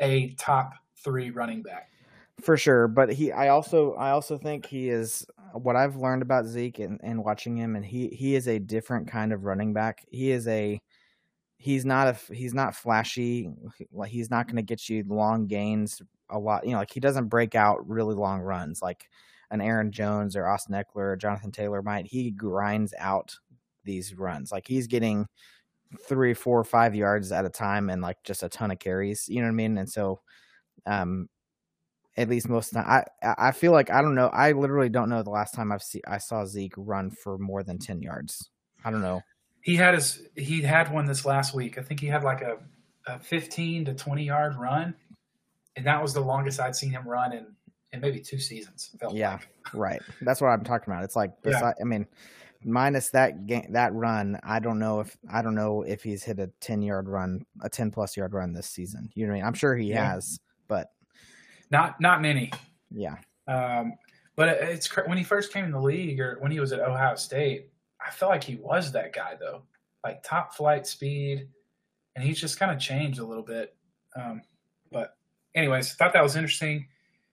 [0.00, 1.90] a top three running back.
[2.40, 6.46] for sure, but he, I also, I also think he is what I've learned about
[6.46, 10.04] Zeke and, and watching him, and he, he is a different kind of running back.
[10.10, 10.80] He is a,
[11.58, 13.50] he's not a he's not flashy.
[13.92, 16.64] Like he's not going to get you long gains a lot.
[16.64, 19.08] You know, like he doesn't break out really long runs like
[19.50, 22.06] an Aaron Jones or Austin Ekeler or Jonathan Taylor might.
[22.06, 23.36] He grinds out
[23.84, 24.52] these runs.
[24.52, 25.26] Like he's getting
[26.08, 29.28] three, four, five yards at a time and like just a ton of carries.
[29.28, 29.78] You know what I mean?
[29.78, 30.20] And so,
[30.86, 31.28] um,
[32.16, 34.28] at least most of the time, I I feel like I don't know.
[34.28, 37.62] I literally don't know the last time I've see I saw Zeke run for more
[37.62, 38.50] than ten yards.
[38.84, 39.22] I don't know.
[39.62, 41.78] He had his he had one this last week.
[41.78, 42.58] I think he had like a,
[43.06, 44.94] a fifteen to twenty yard run,
[45.76, 47.46] and that was the longest I'd seen him run in
[47.92, 48.90] in maybe two seasons.
[48.98, 49.48] felt Yeah, like.
[49.74, 50.02] right.
[50.20, 51.04] That's what I'm talking about.
[51.04, 51.72] It's like Yeah.
[51.80, 52.06] I mean,
[52.64, 56.38] minus that game, that run, I don't know if I don't know if he's hit
[56.38, 59.10] a ten yard run, a ten plus yard run this season.
[59.14, 59.46] You know what I mean?
[59.46, 60.12] I'm sure he Yeah.
[60.12, 60.92] has, but
[61.70, 62.52] not not many.
[62.90, 63.94] yeah, Um,
[64.36, 67.14] but it's when he first came in the league or when he was at Ohio
[67.16, 67.70] State,
[68.04, 69.62] I felt like he was that guy though,
[70.04, 71.48] like top flight speed,
[72.16, 73.76] and he's just kind of changed a little bit.
[74.16, 74.42] Um,
[74.90, 75.16] but
[75.54, 76.88] anyways, thought that was interesting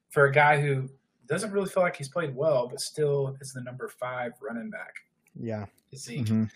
[0.09, 0.87] for a guy who
[1.25, 4.93] doesn't really feel like he's played well, but still is the number five running back.
[5.39, 6.25] Yeah, Zeke.
[6.25, 6.49] mhm.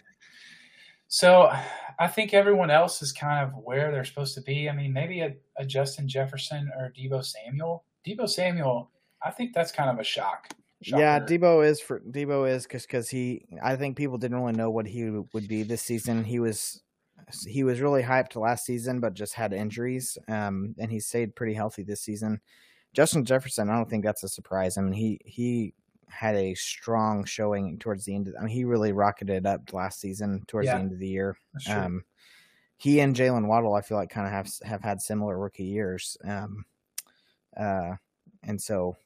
[1.07, 1.51] So
[1.99, 4.69] I think everyone else is kind of where they're supposed to be.
[4.69, 7.83] I mean, maybe a, a Justin Jefferson or Deebo Samuel.
[8.07, 8.89] Deebo Samuel,
[9.21, 10.47] I think that's kind of a shock.
[10.79, 14.71] Yeah, Deebo is for Deebo is because because he I think people didn't really know
[14.71, 16.23] what he would be this season.
[16.23, 16.81] He was
[17.45, 20.17] he was really hyped last season, but just had injuries.
[20.27, 22.41] Um, and he stayed pretty healthy this season.
[22.93, 24.77] Justin Jefferson, I don't think that's a surprise.
[24.77, 25.73] I mean, he he
[26.11, 28.27] had a strong showing towards the end.
[28.27, 30.75] Of, I mean, he really rocketed up last season towards Yeah.
[30.75, 31.37] the end of the year.
[31.69, 32.03] Um,
[32.77, 36.17] he and Jaylen Waddle, I feel like, kind of have have had similar rookie years.
[36.23, 36.65] Um,
[37.55, 37.95] uh,
[38.43, 38.97] and so,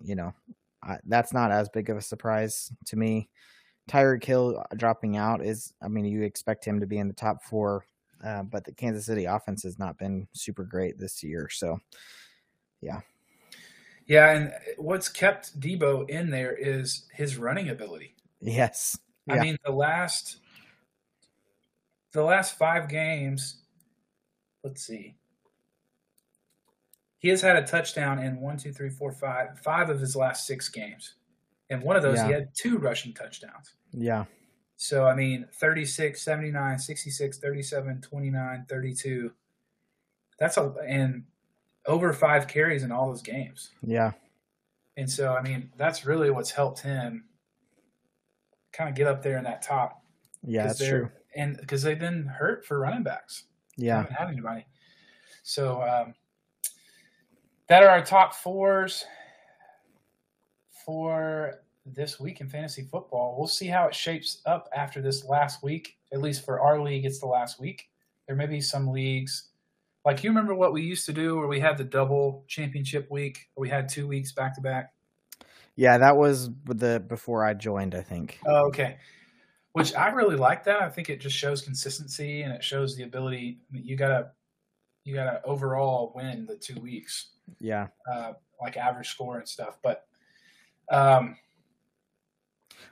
[0.00, 0.32] you know,
[0.82, 3.28] I, that's not as big of a surprise to me.
[3.90, 7.42] Tyreek Hill dropping out is, I mean, you expect him to be in the top
[7.42, 7.84] four,
[8.22, 11.48] uh, but the Kansas City offense has not been super great this year.
[11.50, 11.80] So,
[12.80, 13.00] Yeah,
[14.18, 18.16] and what's kept Deebo in there is his running ability.
[18.40, 20.38] yes, I mean, the last
[22.12, 23.62] the last five games.
[24.64, 25.14] Let's see.
[27.18, 30.46] He has had a touchdown in one, two, three, four, five, five of his last
[30.46, 31.14] six games.
[31.68, 33.74] And one of those, he had two rushing touchdowns.
[33.92, 34.24] yeah,
[34.76, 39.32] So, I mean, 36, 79, 66, 37, 29, 32.
[40.38, 41.24] That's a, and
[41.86, 43.70] over five carries in all those games.
[43.82, 44.12] yeah,
[44.96, 47.24] And so, I mean, that's really what's helped him
[48.72, 50.02] kind of get up there in that top.
[50.42, 51.10] Yeah, That's true.
[51.34, 53.44] And because they've been hurt for running backs.
[53.76, 54.66] They Yeah, haven't had anybody.
[55.42, 56.14] So, um,
[57.68, 59.04] that are our top fours
[60.84, 63.36] for this week in fantasy football.
[63.38, 65.96] We'll see how it shapes up after this last week.
[66.12, 67.88] At least for our league, it's the last week.
[68.26, 69.49] There may be some leagues
[70.04, 73.48] like you remember what we used to do where we had the double championship week,
[73.56, 74.92] we had two weeks back to back.
[75.76, 75.98] yeah.
[75.98, 77.94] That was the before I joined.
[77.94, 78.38] I think.
[78.46, 78.96] Oh, okay.
[79.72, 80.82] Which I really like that.
[80.82, 83.60] I think it just shows consistency and it shows the ability.
[83.70, 84.30] I mean, you gotta,
[85.04, 87.28] you gotta overall win the two weeks,
[87.60, 87.86] Yeah.
[88.12, 89.78] uh, like average score and stuff.
[89.80, 90.06] But
[90.90, 91.36] um,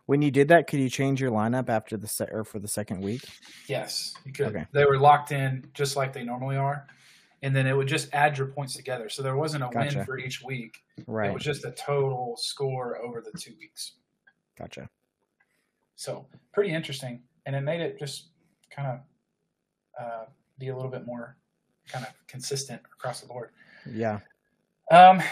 [0.07, 2.68] When you did that, could you change your lineup after the set or for the
[2.68, 3.23] second week?
[3.66, 4.47] yes, you could.
[4.49, 4.66] Okay.
[4.73, 6.87] They were locked in just like they normally are,
[7.42, 9.09] and then it would just add your points together.
[9.09, 9.98] So there wasn't a Gotcha.
[9.98, 10.79] win for each week.
[10.96, 13.92] It was just a total score over the two weeks.
[14.59, 14.88] Gotcha.
[15.96, 18.29] So pretty interesting, and it made it just
[18.70, 19.01] kind of
[20.01, 20.24] uh,
[20.59, 21.37] be a little bit more
[21.88, 23.51] kind of consistent across the board.
[23.90, 24.20] Yeah.
[24.90, 25.22] Um,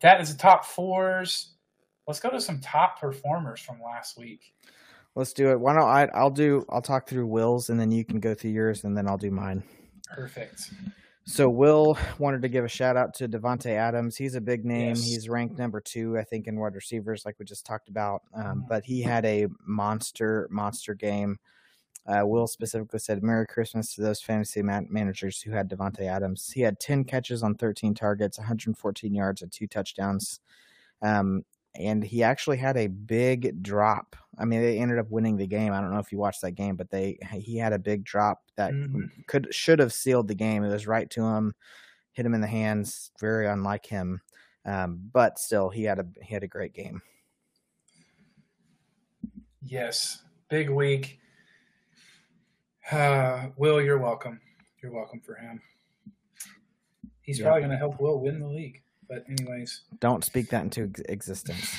[0.00, 1.54] that is the top fours.
[2.06, 4.54] Let's go to some top performers from last week.
[5.16, 5.58] Let's do it.
[5.58, 6.04] Why don't I?
[6.14, 6.64] I'll do.
[6.68, 9.30] I'll talk through Will's, and then you can go through yours, and then I'll do
[9.30, 9.62] mine.
[10.14, 10.70] Perfect.
[11.28, 14.16] So Will wanted to give a shout out to Davante Adams.
[14.16, 14.90] He's a big name.
[14.90, 15.04] Yes.
[15.04, 18.22] He's ranked number two, I think, in wide receivers, like we just talked about.
[18.32, 18.68] Um, Mhm.
[18.68, 21.38] but he had a monster, monster game.
[22.06, 26.52] Uh, Will specifically said, "Merry Christmas to those fantasy man- managers who had Davante Adams."
[26.52, 30.38] He had ten catches on thirteen targets, 114 yards, and two touchdowns.
[31.02, 31.44] Um,
[31.78, 34.16] and he actually had a big drop.
[34.38, 35.72] I mean, they ended up winning the game.
[35.72, 38.42] I don't know if you watched that game, but they he had a big drop
[38.56, 39.26] that Mhm.
[39.26, 40.62] could should have sealed the game.
[40.64, 41.54] It was right to him,
[42.12, 43.10] hit him in the hands.
[43.20, 44.20] Very unlike him,
[44.64, 47.00] um, but still, he had a he had a great game.
[49.62, 51.18] Yes, big week.
[52.90, 54.40] Uh, Will, you're welcome.
[54.82, 55.60] You're welcome for him.
[57.22, 57.46] He's Yeah.
[57.46, 58.82] probably going to help Will win the league.
[59.08, 61.74] But anyways, Don't speak that into existence.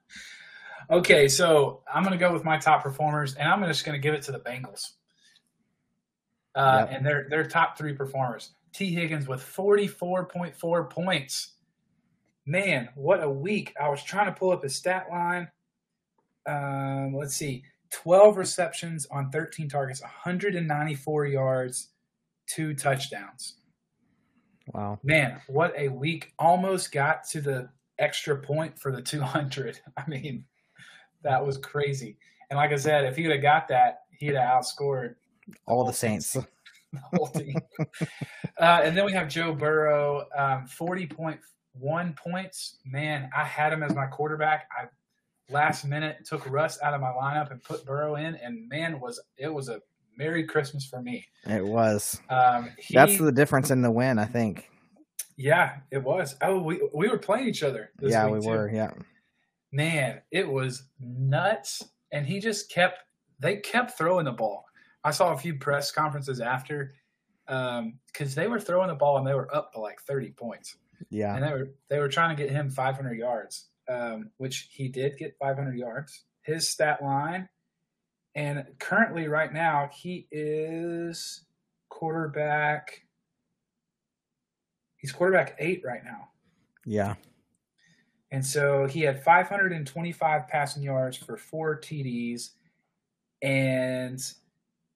[0.90, 1.28] okay.
[1.28, 4.14] So I'm going to go with my top performers, and I'm just going to give
[4.14, 4.92] it to the Bengals.
[6.54, 6.96] Uh, Yep.
[6.96, 11.52] And their their top three performers: Tee Higgins with 44.4 points.
[12.46, 13.74] Man, what a week!
[13.80, 15.48] I was trying to pull up his stat line.
[16.46, 21.88] Um, let's see, 12 receptions on 13 targets, 194 yards,
[22.46, 23.56] two touchdowns.
[24.72, 24.98] Wow.
[25.02, 26.32] Man, what a week!
[26.38, 29.80] Almost got to the extra point for the 200.
[29.96, 30.44] I mean,
[31.22, 32.16] that was crazy.
[32.50, 35.14] And like I said, if he would have got that, he'd have outscored
[35.66, 36.32] All the Saints.
[36.92, 37.56] the whole team.
[38.58, 42.78] uh, and then we have Joe Burrow, um, 40.1 points.
[42.84, 44.68] Man, I had him as my quarterback.
[44.76, 44.86] I
[45.52, 49.20] last minute took Russ out of my lineup and put Burrow in, and man, was
[49.36, 49.80] it was a
[50.20, 51.26] Merry Christmas for me.
[51.46, 52.20] It was.
[52.28, 54.68] Um, he, That's the difference in the win, I think.
[55.38, 56.36] yeah, it was.
[56.42, 57.90] Oh, we we were playing each other.
[57.98, 58.48] This yeah, we too.
[58.48, 58.70] were.
[58.70, 58.90] Yeah.
[59.72, 61.82] man, it was nuts.
[62.12, 62.98] And he just kept,
[63.38, 64.64] they kept throwing the ball.
[65.04, 66.92] I saw a few press conferences after
[67.46, 70.76] because they were throwing the ball and they were up by like 30 points.
[71.08, 71.34] Yeah.
[71.34, 75.16] And they were, they were trying to get him 500 yards, um, which he did
[75.18, 76.24] get 500 yards.
[76.42, 77.48] His stat line.
[78.34, 81.44] And currently, right now, he is
[81.88, 83.02] quarterback.
[84.96, 86.28] He's quarterback eight right now.
[86.84, 87.14] Yeah.
[88.30, 92.50] And so he had 525 passing yards for four TDs
[93.42, 94.20] and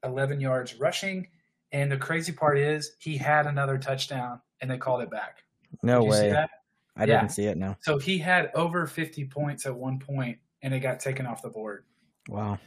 [0.04, 1.26] 11 yards rushing.
[1.72, 5.38] And the crazy part is he had another touchdown and they called it back.
[5.82, 6.30] No Did you see way.
[6.30, 6.50] that?
[6.96, 7.20] I Yeah.
[7.20, 7.56] didn't see it.
[7.56, 7.76] No.
[7.80, 11.48] So he had over 50 points at one point and it got taken off the
[11.50, 11.84] board.
[12.28, 12.60] Wow.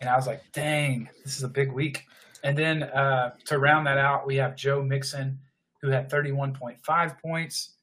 [0.00, 2.04] And I was like, dang, this is a big week.
[2.44, 5.38] And then uh, to round that out, we have Joe Mixon,
[5.82, 7.74] who had 31.5 points.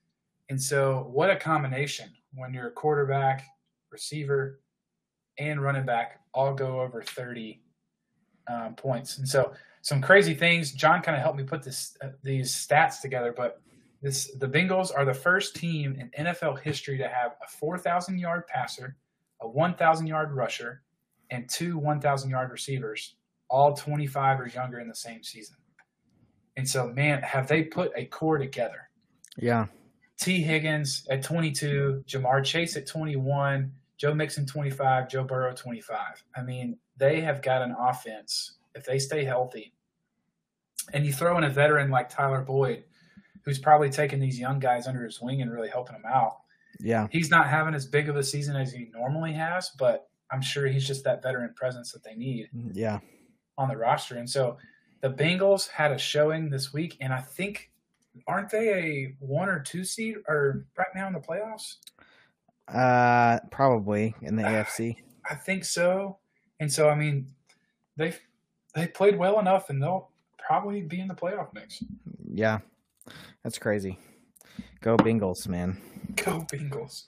[0.50, 3.46] And so, what a combination when you're a quarterback,
[3.92, 4.62] receiver,
[5.38, 7.62] and running back all go over 30
[8.48, 9.18] um, points.
[9.18, 10.72] And so, some crazy things.
[10.72, 13.62] John kind of helped me put this uh, these stats together, but
[14.02, 18.48] this the Bengals are the first team in NFL history to have a 4,000 yard
[18.48, 18.96] passer,
[19.42, 20.84] a 1,000 yard rusher,
[21.30, 23.16] and two 1,000 yard receivers,
[23.50, 25.58] all 25 or younger in the same season.
[26.58, 28.90] And so, man, have they put a core together?
[29.38, 29.68] Yeah.
[30.18, 36.24] Tee Higgins at 22, Ja'Marr Chase at 21, Joe Mixon 25, Joe Burrow 25.
[36.36, 39.74] I mean, they have got an offense if they stay healthy.
[40.94, 42.84] And you throw in a veteran like Tyler Boyd,
[43.44, 46.38] who's probably taking these young guys under his wing and really helping them out.
[46.80, 47.08] Yeah.
[47.12, 50.68] He's not having as big of a season as he normally has, but I'm sure
[50.68, 53.00] he's just that veteran presence that they need Yeah.
[53.58, 54.18] on the roster.
[54.18, 54.58] And so
[55.02, 57.72] the Bengals had a showing this week, and I think
[58.28, 61.76] aren't they a one or two seed or right now in the playoffs?
[62.68, 64.98] Uh, probably in the AFC.
[65.30, 66.18] I think so.
[66.60, 67.28] And so I mean,
[67.98, 68.16] they
[68.74, 71.84] they played well enough, and they'll probably be in the playoff mix.
[72.32, 72.60] Yeah.
[73.44, 74.00] That's crazy.
[74.82, 75.80] Go Bengals, man.
[76.16, 77.06] Go Bengals!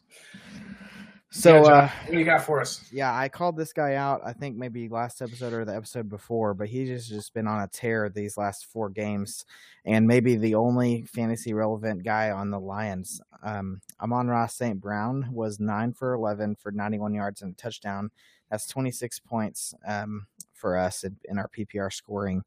[1.38, 2.84] So, Yeah, uh, what do you got for us?
[2.92, 4.22] yeah, I called this guy out.
[4.26, 7.62] I think maybe last episode or the episode before, but he's just just been on
[7.62, 9.46] a tear these last four games,
[9.86, 13.22] and maybe the only fantasy relevant guy on the Lions.
[13.44, 14.82] Um, Amon-Ra St.
[14.82, 18.10] Brown was nine for eleven for ninety one yards and a touchdown.
[18.50, 22.44] That's twenty six points um, for us in, in our PPR scoring.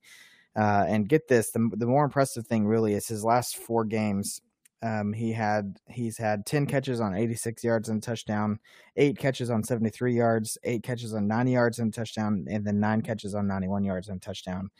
[0.57, 4.43] Uh, and get this, the the more impressive thing really is his last four games.
[4.83, 8.59] Um, he had he's had ten catches on eighty six yards and touchdown
[8.97, 13.03] eight catches on 73 yards, eight catches on 90 yards and touchdown, and then nine
[13.03, 14.71] catches on 91 yards and touchdown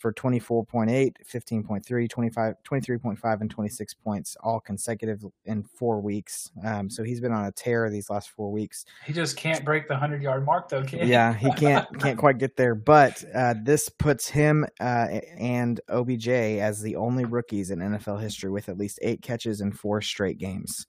[0.00, 6.50] for 24.8, 15.3, 25, 23.5, and 26 points, all consecutive in four weeks.
[6.64, 8.86] Um, so he's been on a tear these last four weeks.
[9.04, 10.82] He just can't break the hundred yard mark, though.
[10.82, 11.10] Can he?
[11.10, 16.28] Yeah, he can't can't quite get there, but uh, this puts him uh, and OBJ
[16.28, 20.38] as the only rookies in NFL history with at least eight catches in four straight
[20.38, 20.86] games.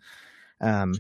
[0.62, 0.94] Um,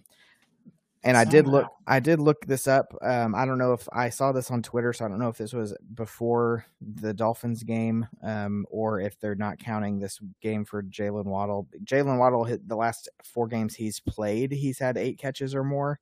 [1.04, 1.68] and I did look.
[1.88, 2.96] I did look this up.
[3.02, 5.38] Um, I don't know if I saw this on Twitter, so I don't know if
[5.38, 10.84] this was before the Dolphins game, um, or if they're not counting this game for
[10.84, 11.68] Jaylen Waddle.
[11.84, 14.52] Jaylen Waddle hit the last four games he's played.
[14.52, 16.00] He's had eight catches or more,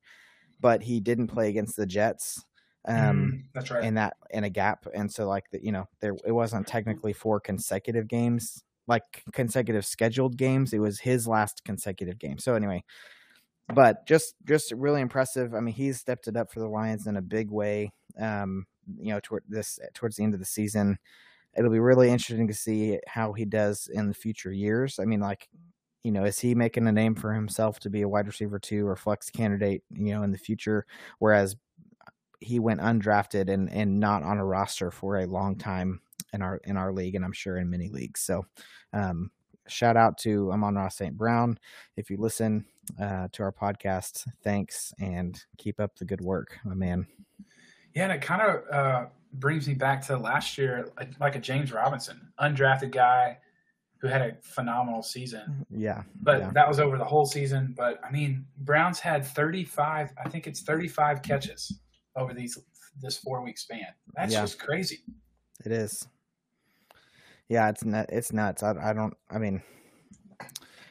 [0.60, 2.44] but he didn't play against the Jets.
[2.86, 3.84] Um, Mm, that's right.
[3.84, 7.12] in that in a gap, and so like the, you know there it wasn't technically
[7.12, 10.72] four consecutive games, like consecutive scheduled games.
[10.72, 12.38] It was his last consecutive game.
[12.38, 12.82] So anyway,
[13.74, 15.54] but just just really impressive.
[15.54, 17.92] I mean, he's stepped it up for the Lions in a big way.
[18.18, 18.66] Um,
[18.98, 20.98] you know, toward this towards the end of the season,
[21.56, 24.98] it'll be really interesting to see how he does in the future years.
[24.98, 25.48] I mean, like,
[26.02, 28.86] you know, is he making a name for himself to be a wide receiver two
[28.86, 29.82] or flex candidate?
[29.90, 30.86] You know, in the future,
[31.18, 31.56] whereas
[32.40, 36.00] he went undrafted and and not on a roster for a long time
[36.32, 38.20] in our in our league, and I'm sure in many leagues.
[38.20, 38.46] So,
[38.92, 39.30] um,
[39.68, 41.16] shout out to Amon-Ra St.
[41.16, 41.58] Brown.
[41.96, 42.64] If you listen
[43.00, 47.06] uh, to our podcast, thanks and keep up the good work, my man.
[47.94, 51.40] Yeah, and it kind of uh, brings me back to last year, like, like a
[51.40, 53.38] James Robinson, undrafted guy
[54.00, 55.66] who had a phenomenal season.
[55.70, 56.50] Yeah, But yeah.
[56.54, 57.74] that was over the whole season.
[57.76, 61.80] But I mean, Browns had 35, I think it's 35 catches
[62.16, 62.56] over these
[63.00, 63.86] this four week span.
[64.14, 64.40] That's Yeah.
[64.40, 65.00] just crazy.
[65.64, 66.06] It is.
[67.50, 67.82] Yeah, it's.
[67.84, 68.62] It's nuts.
[68.62, 69.12] I, I don't.
[69.28, 69.60] I mean,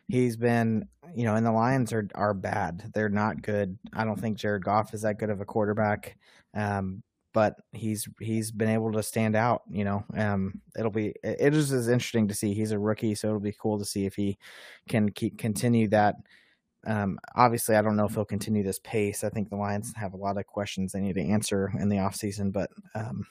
[0.09, 0.87] he's been.
[1.15, 2.91] You know, and the Lions are are bad.
[2.93, 3.79] They're not good.
[3.93, 6.17] I don't think Jared Goff is that good of a quarterback.
[6.53, 7.01] Um,
[7.33, 9.61] but he's he's been able to stand out.
[9.71, 12.53] You know, um, it'll be it it is as interesting to see.
[12.53, 14.37] He's a rookie, so it'll be cool to see if he
[14.89, 16.15] can keep continue that.
[16.85, 19.23] Um, obviously, I don't know if he'll continue this pace.
[19.23, 21.97] I think the Lions have a lot of questions they need to answer in the
[21.97, 23.25] offseason, but um,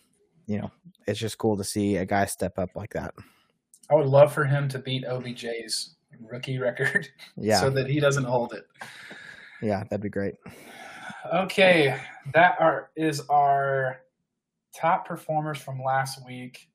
[0.48, 0.70] you know,
[1.06, 3.14] it's just cool to see a guy step up like that.
[3.90, 8.24] I would love for him to beat OBJ's rookie record Yeah, so that he doesn't
[8.24, 8.66] hold it.
[9.62, 10.34] yeah, that'd be great.
[11.32, 12.00] Okay,
[12.34, 14.00] that are is our
[14.74, 16.68] top performers from last week.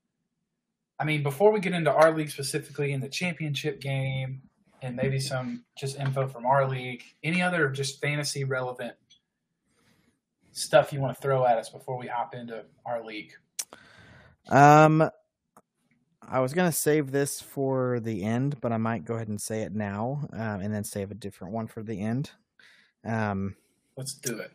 [0.98, 4.40] I mean, before we get into our league specifically in the championship game
[4.84, 7.02] and maybe some just info from our league.
[7.22, 8.94] Any other just fantasy relevant
[10.52, 13.32] stuff you want to throw at us before we hop into our league?
[14.50, 15.08] Um,
[16.26, 19.62] I was gonna save this for the end, but I might go ahead and say
[19.62, 22.30] it now, um, and then save a different one for the end.
[23.04, 23.56] Um,
[23.96, 24.50] Let's do it.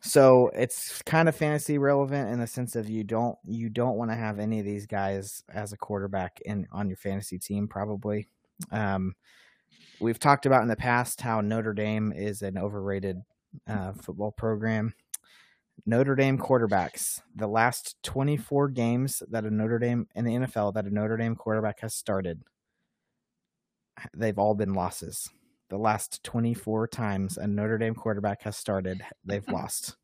[0.00, 4.10] so it's kind of fantasy relevant in the sense of you don't you don't want
[4.10, 8.28] to have any of these guys as a quarterback in on your fantasy team probably.
[8.70, 9.14] Um,
[10.00, 13.20] we've talked about in the past how Notre Dame is an overrated
[13.66, 14.94] uh, football program.
[15.86, 20.86] Notre Dame quarterbacks, the last 24 games that a Notre Dame in the NFL that
[20.86, 22.42] a Notre Dame quarterback has started,
[24.14, 25.28] they've all been losses.
[25.68, 29.96] The last 24 times a Notre Dame quarterback has started, they've lost.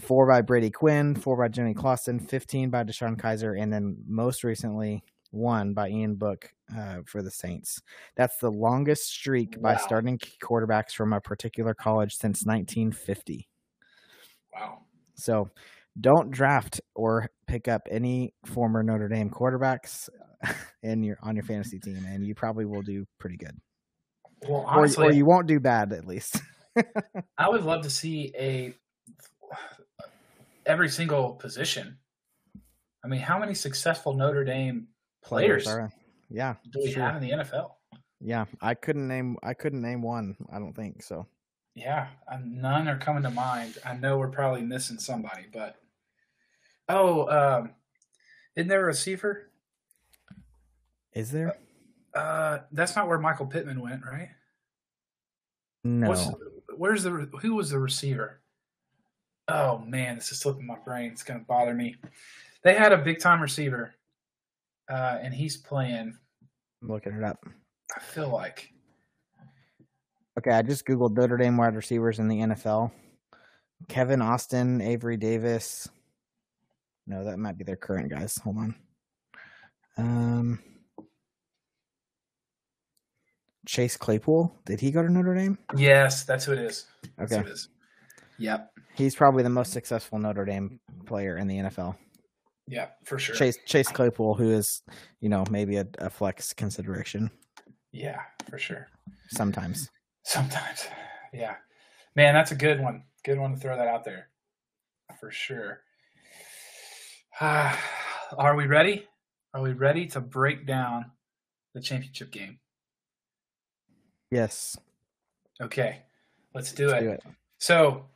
[0.00, 4.42] Four by Brady Quinn, four by Jimmy Clausen, 15 by DeShone Kizer, and then most
[4.42, 7.80] recently one by Ian Book uh, for the Saints.
[8.16, 13.48] That's the longest streak by starting quarterbacks from a particular college since 1950.
[14.52, 14.83] Wow.
[15.16, 15.48] So
[16.00, 20.08] don't draft or pick up any former Notre Dame quarterbacks
[20.82, 23.56] in your on your fantasy team, and you probably will do pretty good,
[24.48, 26.40] Well, or, honestly, or you won't do bad at least.
[27.38, 28.74] I would love to see a
[30.66, 31.98] every single position.
[33.04, 34.88] I mean, how many successful Notre Dame
[35.22, 35.90] players are-
[36.30, 37.02] yeah, do we sure.
[37.02, 37.70] have in the NFL?
[38.20, 38.46] yeah.
[38.62, 40.34] I couldn't name I couldn't name one.
[40.52, 41.26] I don't think so.
[41.74, 43.78] Yeah, uh, none are coming to mind.
[43.84, 45.76] I know we're probably missing somebody, but
[46.88, 47.70] oh, um,
[48.56, 49.50] isn't there a receiver?
[51.14, 51.56] Is there?
[52.14, 54.28] Uh, that's not where Michael Pittman went, right?
[55.82, 56.36] No.
[56.76, 58.40] Where's the who was the receiver?
[59.48, 61.10] Oh man, this is slipping my brain.
[61.10, 61.96] It's gonna bother me.
[62.62, 63.94] They had a big time receiver,
[64.88, 66.16] uh, and he's playing.
[66.82, 67.44] I'm looking it up.
[67.94, 68.73] I feel like
[70.38, 72.90] Okay, I just googled Notre Dame wide receivers in the NFL.
[73.88, 75.88] Kevin Austin, Avery Davis.
[77.06, 78.36] No, that might be their current guys.
[78.38, 78.74] Hold on.
[79.96, 80.58] Um,
[83.66, 84.54] Chase Claypool.
[84.66, 85.58] Did he go to Notre Dame?
[85.76, 86.86] yes, that's who it is.
[87.20, 87.68] Okay, it is.
[88.38, 91.94] Yep, he's probably the most successful Notre Dame player in the NFL.
[92.66, 93.36] Yeah, for sure.
[93.36, 94.82] Chase Chase Claypool, who is,
[95.20, 97.30] you know, maybe a, a flex consideration
[97.92, 98.20] Yeah,
[98.50, 98.88] for sure.
[99.28, 99.90] sometimes.
[100.24, 100.86] Sometimes,
[101.32, 101.56] yeah,
[102.16, 103.04] man, that's a good one.
[103.24, 104.28] Good one to throw that out there,
[105.18, 105.80] for sure.
[107.40, 109.06] are we ready?
[109.54, 111.12] Are we ready to break down
[111.74, 112.58] the championship game?
[114.30, 114.76] Yes,
[115.60, 116.02] Okay,
[116.54, 117.04] let's do let's it.
[117.04, 117.22] do it.
[117.58, 118.06] So,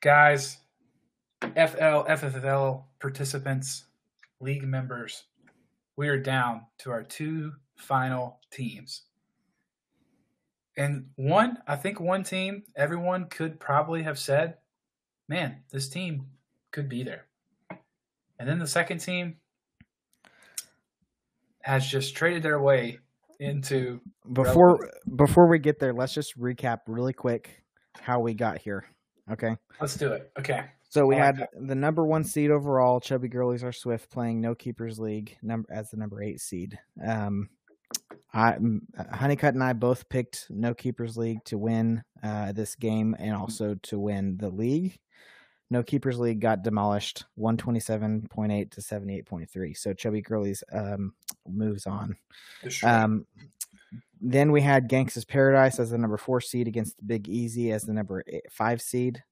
[0.00, 0.58] guys,
[1.40, 3.84] FL, FFL participants,
[4.40, 5.24] league members,
[5.96, 9.02] we are down to our two final teams.
[10.76, 14.56] And one, I think one team, everyone could probably have said,
[15.28, 16.28] man, this team
[16.70, 17.26] could be there.
[18.38, 19.36] And then the second team
[21.62, 22.98] has just traded their way
[23.38, 24.00] into
[24.32, 24.78] Before
[25.16, 27.62] before we get there, let's just recap really quick
[28.00, 28.84] how we got here.
[29.30, 29.56] Okay.
[29.80, 30.32] let's do it.
[30.38, 30.64] Okay.
[30.88, 34.54] So we like had the number one seed overall, Chubby Girlies are Swift playing No
[34.54, 36.78] Keepers League number as the number eight seed.
[37.06, 37.48] Um,
[38.34, 38.56] I
[39.12, 43.74] Honeycutt and I both picked No Keepers League to win uh, this game and also
[43.82, 44.98] to win the league.
[45.70, 49.74] No Keepers League got demolished, one twenty seven point eight to seventy eight point three.
[49.74, 51.14] So Chubby Girlies um,
[51.46, 52.16] moves on.
[52.84, 53.26] Um,
[54.20, 57.92] then we had Gangsta's Paradise as the number four seed against Big Easy as the
[57.92, 59.22] number eight, five seed.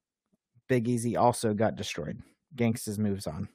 [0.67, 2.21] Big Easy also got destroyed.
[2.55, 3.47] Gangsta's moves on.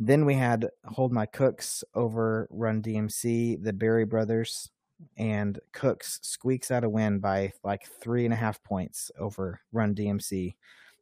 [0.00, 4.70] Then we had Hold My Cooks over Run DMC, the Berry Brothers,
[5.16, 9.94] and Cooks squeaks out a win by like three and a half points over Run
[9.94, 10.54] DMC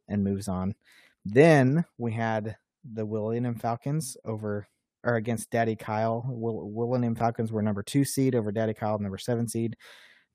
[0.07, 0.75] and moves on.
[1.25, 2.55] Then we had
[2.93, 4.67] the Millennium Falcons over
[5.05, 6.25] or against Daddy Kyle.
[6.27, 9.75] Will Millennium Falcons were number two seed over Daddy Kyle, number seven seed.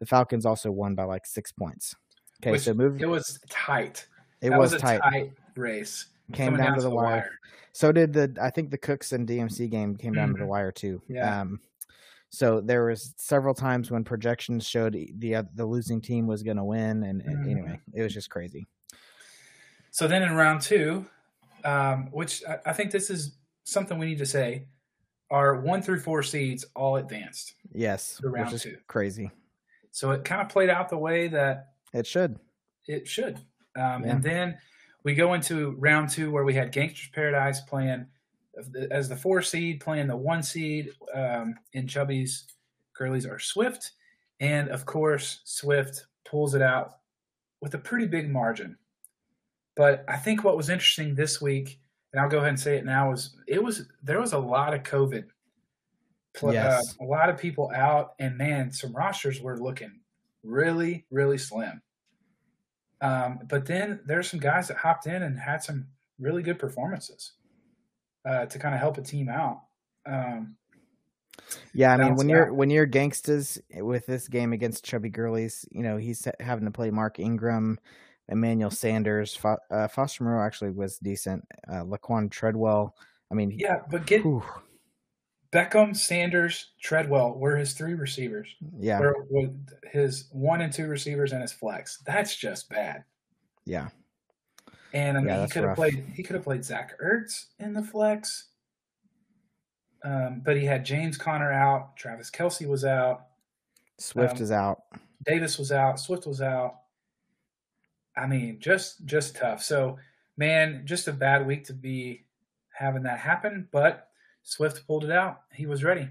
[0.00, 1.94] The Falcons also won by like six points.
[2.42, 3.00] Okay, Which- so move.
[3.00, 4.06] it was tight.
[4.40, 5.00] It was, a tight.
[5.00, 6.06] tight race.
[6.32, 7.38] Came Coming down, to the, wire.
[7.72, 10.48] So did the I think the Cooks and DMC game came down to the Mhm.
[10.48, 11.00] wire too.
[11.08, 11.40] Yeah.
[11.40, 11.60] Um,
[12.30, 16.58] so there was several times when projections showed the uh, the losing team was going
[16.58, 17.50] to win, and, and Mhm.
[17.50, 18.66] anyway, it was just crazy.
[19.90, 21.06] So then in round two,
[21.64, 24.66] um, which I, I think this is something we need to say,
[25.30, 27.54] our one through four seeds all advanced.
[27.72, 28.76] Yes, round which is two.
[28.86, 29.30] crazy.
[29.92, 32.38] So it kind of played out the way that It should.
[32.86, 33.36] it should.
[33.76, 34.10] Um, Yeah.
[34.12, 34.58] And then
[35.04, 38.06] we go into round two where we had Gangsters Paradise playing
[38.90, 42.46] as the four seed, playing the one seed um, in Chubby's
[42.92, 43.92] Girlies are Swift.
[44.40, 46.98] And of course, Swift pulls it out
[47.60, 48.76] with a pretty big margin.
[49.76, 51.80] But I think what was interesting this week,
[52.12, 54.74] and I'll go ahead and say it now, was it was there was a lot
[54.74, 55.24] of COVID.
[56.34, 56.96] Pl- Yes.
[57.00, 60.00] uh, a lot of people out, and man, some rosters were looking
[60.42, 61.80] really, really slim.
[63.00, 65.86] Um, but then there's some guys that hopped in and had some
[66.18, 67.32] really good performances
[68.28, 69.62] uh, to kind of help a team out.
[70.06, 70.56] Um,
[71.72, 75.82] Yeah, I mean when you're when you're gangsters with this game against Chubby Girlies, you
[75.82, 77.78] know he's having to play Mark Ingram,
[78.28, 81.46] Emmanuel Sanders, Fo- uh, Foster Moreau actually was decent.
[81.68, 82.94] Uh, Laquan Treadwell,
[83.30, 84.42] I mean, yeah, but get whew,
[85.52, 88.48] Beckham, Sanders, Treadwell were his three receivers.
[88.78, 89.50] yeah, with
[89.90, 91.98] his one and two receivers and his flex.
[92.04, 93.04] That's just bad.
[93.64, 93.88] yeah,
[94.92, 96.04] And I mean, Yeah, he could have played.
[96.14, 98.48] He could have played Zach Ertz in the flex,
[100.04, 101.96] um, but he had James Conner out.
[101.96, 103.26] Travis Kelce was out.
[103.98, 104.82] Swift Um, is out.
[105.24, 105.98] Davis was out.
[105.98, 106.80] Swift was out.
[108.16, 109.62] I mean, just just tough.
[109.62, 109.98] So,
[110.36, 112.26] man, just a bad week to be
[112.70, 113.68] having that happen.
[113.72, 114.08] But
[114.48, 115.42] Swift pulled it out.
[115.52, 116.08] He was ready.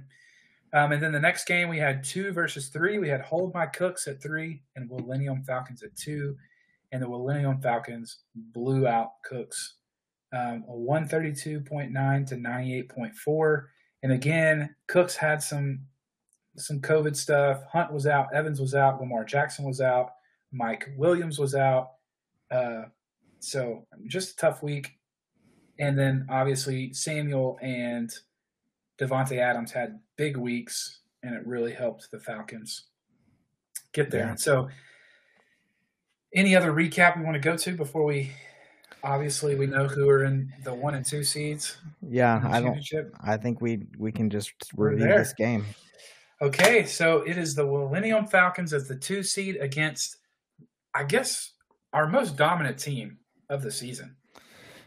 [0.74, 3.00] Um, and then the next game, we had two versus three.
[3.00, 6.38] We had Hold My Cooks at three and Millennium Falcons at two.
[6.92, 9.76] And the Millennium Falcons blew out Cooks
[10.34, 13.64] um, a 132.9 to 98.4.
[14.04, 15.80] And again, Cooks had some
[16.58, 17.64] some COVID stuff.
[17.72, 20.12] Hunt was out, Evans was out, Lamar Jackson was out,
[20.52, 21.92] Mike Williams was out.
[22.52, 22.84] Uh,
[23.40, 24.97] so just a tough week.
[25.80, 28.12] And then obviously Samuel and
[28.98, 32.86] Davante Adams had big weeks, and it really helped the Falcons
[33.94, 34.28] get there.
[34.28, 34.36] Yeah.
[34.36, 34.70] So,
[36.34, 38.32] any other recap we want to go to before we?
[39.04, 41.78] Obviously, we know who are in the one and two seeds.
[42.02, 42.84] Yeah, I don't.
[43.22, 45.66] I think we we can just review this game.
[46.42, 50.18] Okay, so it is the Millennium Falcons as the two seed against,
[50.94, 51.54] I guess,
[51.94, 53.18] our most dominant team
[53.50, 54.17] of the season.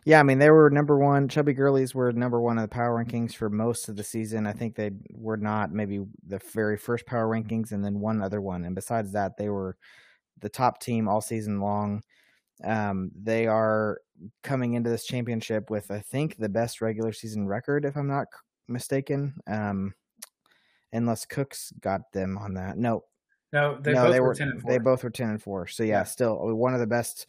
[0.04, 1.28] Yeah, I mean they were number one.
[1.28, 4.46] Chubby Girlies were number one in the power rankings for most of the season.
[4.46, 8.40] I think they were not maybe the very first power rankings, and then one other
[8.40, 8.64] one.
[8.64, 9.76] And besides that, they were
[10.40, 12.02] the top team all season long.
[12.64, 14.00] Um, they are
[14.42, 18.26] coming into this championship with, I think, the best regular season record, if I'm not
[18.68, 19.34] mistaken.
[19.46, 19.94] Um,
[20.92, 22.76] unless Cooks got them on that.
[22.78, 23.04] No,
[23.52, 24.70] No, they no, both they were, were ten and four.
[24.70, 25.66] they both were ten and four.
[25.66, 26.04] So yeah, Yeah.
[26.04, 27.26] still one of the best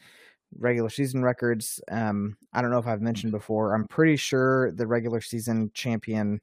[0.57, 1.79] regular season records.
[1.89, 3.73] Um, I don't know if I've mentioned before.
[3.73, 6.41] I'm pretty sure the regular season champion,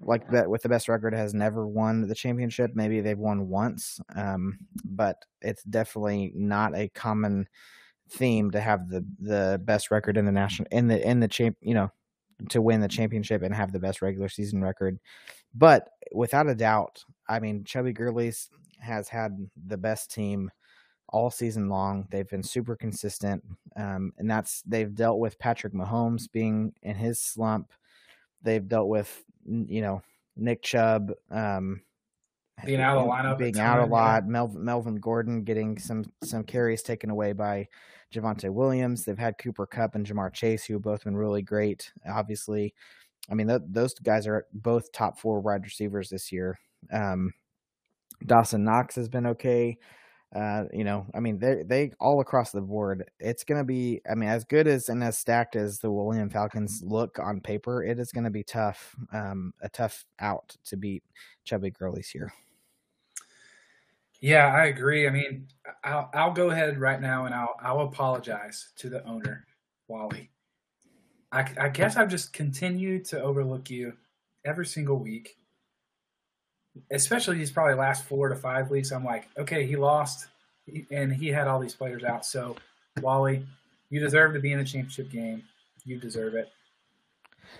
[0.00, 2.72] like that with the best record, has never won the championship.
[2.74, 7.48] Maybe they've won once, um, but it's definitely not a common
[8.10, 11.56] theme to have the the best record in the national in the in the champ.
[11.60, 11.92] You know,
[12.50, 14.98] to win the championship and have the best regular season record.
[15.54, 18.48] But without a doubt, I mean, Chubby Gurley's
[18.80, 20.50] has had the best team
[21.08, 22.06] all season long.
[22.10, 23.44] They've been super consistent,
[23.76, 27.72] um, and that's they've dealt with Patrick Mahomes being in his slump.
[28.42, 30.02] They've dealt with you know
[30.36, 31.82] Nick Chubb um,
[32.64, 34.26] Being out of the lineup being out a lot.
[34.26, 37.68] Melvin, Melvin Gordon getting some some carries taken away by
[38.12, 39.04] Javonte Williams.
[39.04, 41.92] They've had Cooper Kupp and Ja'Marr Chase, who have both been really great.
[42.08, 42.74] Obviously,
[43.30, 46.58] I mean th- those guys are both top four wide receivers this year.
[46.92, 47.32] Um,
[48.26, 49.78] Dawson Knox has been okay.
[50.34, 53.10] Uh, you know, I mean, they they all across the board.
[53.18, 56.82] It's gonna be, I mean, as good as and as stacked as the Millennium Falcons
[56.84, 58.94] look on paper, it is gonna be tough.
[59.12, 61.02] Um, a tough out to beat
[61.44, 62.32] Chubby Girlies here.
[64.20, 65.06] Yeah, I agree.
[65.06, 65.48] I mean,
[65.82, 69.46] I'll I'll go ahead right now and I'll I'll apologize to the owner,
[69.86, 70.30] Wally.
[71.30, 73.94] I, I guess I've just continued to overlook you
[74.44, 75.37] every single week,
[76.90, 78.90] especially these probably last four to five weeks.
[78.92, 80.26] I'm like, okay, he lost,
[80.90, 82.24] and he had all these players out.
[82.26, 82.56] So,
[83.00, 83.44] Wally,
[83.90, 85.42] you deserve to be in the championship game.
[85.84, 86.50] You deserve it.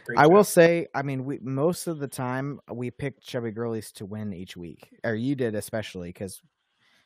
[0.05, 0.33] Great I job.
[0.33, 4.33] will say, I mean, we most of the time we picked Chubby Girlies to win
[4.33, 6.43] each week, or you did especially because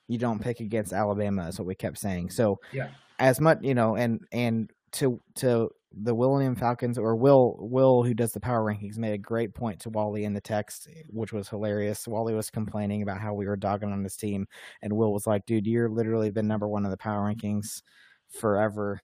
[0.08, 2.30] you don't pick against Alabama, is what we kept saying.
[2.30, 2.88] So Yeah.
[3.18, 8.14] as much you know, and and to to the Millennium Falcons or Will Will who
[8.14, 11.48] does the power rankings made a great point to Wally in the text, which was
[11.48, 12.08] hilarious.
[12.08, 14.46] Wally was complaining about how we were dogging on this team,
[14.82, 17.82] and Will was like, "Dude, you're literally been number one in the power rankings
[18.28, 19.00] forever."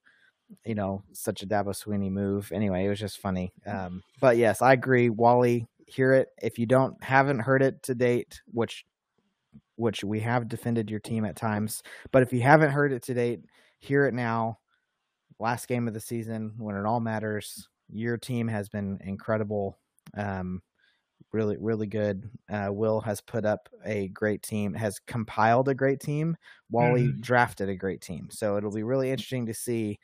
[0.65, 2.51] you know, such a Dabo Swinney move.
[2.51, 3.53] Anyway, it was just funny.
[3.65, 5.09] Um, but yes, I agree.
[5.09, 6.29] Wally, hear it.
[6.41, 8.85] If you don't haven't heard it to date, which
[9.75, 13.13] which we have defended your team at times, but if you haven't heard it to
[13.13, 13.41] date,
[13.79, 14.59] hear it now.
[15.39, 19.77] Last game of the season, when it all matters, your team has been incredible.
[20.15, 20.61] Um,
[21.31, 22.29] really really good.
[22.51, 26.35] Uh, Will has put up a great team, has compiled a great team.
[26.71, 29.99] Wally drafted a great team, so it'll be really interesting to see,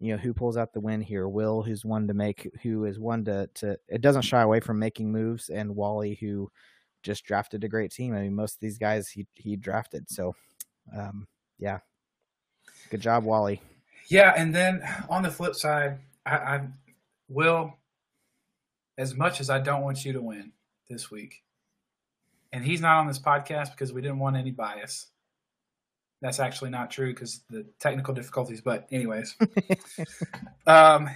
[0.00, 1.28] you know, who pulls out the win here.
[1.28, 3.78] Will, who's one to make, who is one to to.
[3.88, 6.50] It doesn't shy away from making moves, and Wally, who
[7.02, 8.14] just drafted a great team.
[8.14, 10.34] I mean, most of these guys he he drafted, so
[10.96, 11.26] um,
[11.58, 11.78] yeah,
[12.90, 13.60] good job, Wally.
[14.08, 16.60] Yeah, and then on the flip side, I, I
[17.28, 17.74] will,
[18.98, 20.52] as much as I don't want you to win
[20.88, 21.42] this week,
[22.52, 25.08] and he's not on this podcast because we didn't want any bias.
[26.20, 28.60] That's actually not true because the technical difficulties.
[28.60, 29.36] But anyways,
[30.66, 31.10] um,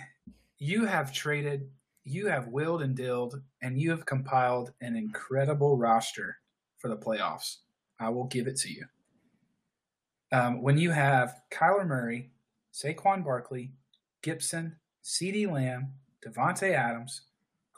[0.59, 1.71] you have traded,
[2.05, 6.39] you have willed and dilled, and you have compiled an incredible roster
[6.79, 7.59] for the playoffs.
[8.01, 8.87] I will give it to you.
[10.33, 12.31] Um, when you have Kyler Murray,
[12.73, 13.73] Saquon Barkley,
[14.23, 15.95] Gibson, CeeDee Lamb,
[16.25, 17.23] Davante Adams,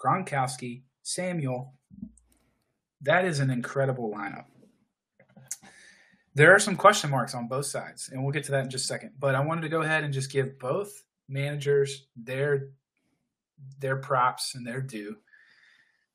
[0.02, 1.74] Gronkowski, Samuel,
[3.02, 4.44] that is an incredible lineup.
[6.34, 8.84] There are some question marks on both sides, and we'll get to that in just
[8.84, 9.12] a second.
[9.18, 12.70] But I wanted to go ahead and just give both managers their
[13.78, 15.16] their props and their due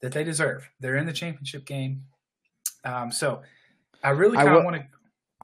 [0.01, 0.69] that they deserve.
[0.79, 2.03] They're in the championship game,
[2.83, 3.41] um, so
[4.03, 4.85] I really kind of want to.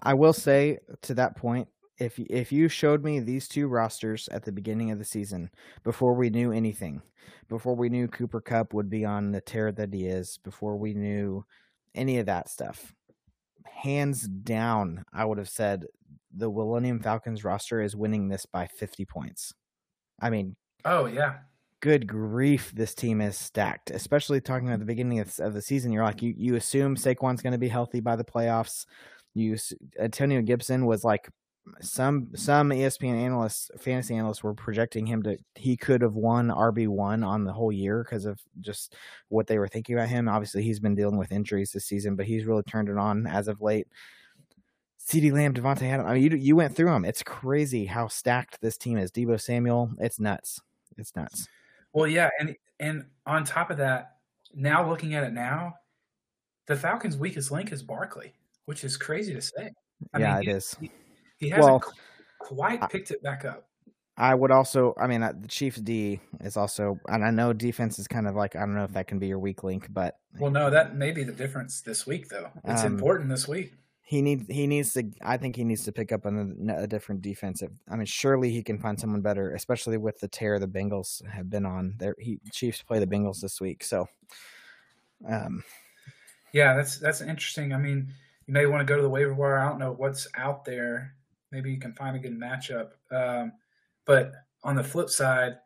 [0.02, 1.68] I will say to that point,
[2.02, 5.52] if if you showed me these two rosters at the beginning of the season
[5.84, 7.02] before we knew anything,
[7.48, 10.96] before we knew Cooper Kupp would be on the tear that he is, before we
[10.96, 11.46] knew
[11.94, 12.94] any of that stuff,
[13.66, 15.86] hands down, I would have said
[16.36, 19.54] the Millennium Falcons roster is winning this by 50 points.
[20.20, 21.36] I mean, oh yeah,
[21.82, 23.92] good grief, this team is stacked.
[23.92, 27.44] Especially talking at the beginning of, of the season, you're like you you assume Saquon's
[27.44, 28.88] going to be healthy by the playoffs.
[29.36, 29.56] You
[30.00, 31.30] Antonio Gibson was like
[31.82, 36.88] some some ESPN analysts, fantasy analysts, were projecting him to he could have won RB
[36.88, 38.96] one on the whole year because of just
[39.30, 40.28] what they were thinking about him.
[40.28, 43.48] Obviously, he's been dealing with injuries this season, but he's really turned it on as
[43.48, 43.88] of late.
[45.00, 46.10] CeeDee Lamb, Davante Adams.
[46.10, 47.06] I mean, you you went through them.
[47.06, 49.12] It's crazy how stacked this team is.
[49.12, 50.62] Deebo Samuel, it's nuts.
[50.98, 51.48] It's nuts.
[51.94, 54.18] Well, yeah, and and on top of that,
[54.54, 55.76] now looking at it now,
[56.68, 58.34] the Falcons' weakest link is Barkley,
[58.66, 59.72] which is crazy to say.
[60.14, 60.76] I yeah, mean, it is.
[60.80, 60.92] He,
[61.42, 61.94] he hasn't well,
[62.40, 63.68] quite picked it back up.
[64.18, 67.98] I would also, I mean, uh, the Chiefs D is also, and I know defense
[67.98, 70.20] is kind of like, I don't know if that can be your weak link, but.
[70.38, 72.52] Well, no, that may be the difference this week, though.
[72.66, 73.74] It's um, important this week.
[74.04, 76.88] He needs, he needs to, I think he needs to pick up on a, a
[76.88, 77.72] different defensive.
[77.90, 81.50] I mean, surely he can find someone better, especially with the tear the Bengals have
[81.50, 81.96] been on.
[81.98, 84.08] There, he Chiefs play the Bengals this week, so.
[85.28, 85.64] Um,
[86.52, 87.74] yeah, that's that's interesting.
[87.74, 88.14] I mean,
[88.46, 89.58] you may want to go to the waiver wire.
[89.58, 91.16] I don't know what's out there
[91.52, 92.92] maybe you can find a good matchup.
[93.12, 93.54] Um,
[94.06, 94.34] but
[94.64, 95.58] on the flip side,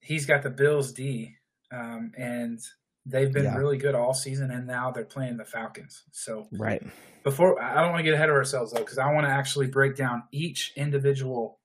[0.00, 1.34] he's got the Bills D,
[1.72, 2.60] um, and
[3.04, 3.56] they've been yeah.
[3.56, 6.04] really good all season, and now they're playing the Falcons.
[6.12, 6.82] So right
[7.24, 9.66] before I don't want to get ahead of ourselves though, because I want to actually
[9.66, 11.58] break down each individual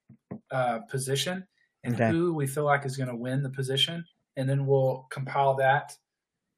[0.51, 1.45] uh, position
[1.83, 2.09] and okay.
[2.09, 4.05] who we feel like is going to win the position,
[4.37, 5.93] and then we'll compile that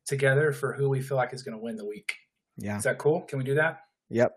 [0.05, 2.15] together for who we feel like is going to win the week.
[2.57, 3.21] Yeah, is that cool?
[3.21, 3.81] Can we do that?
[4.09, 4.35] Yep.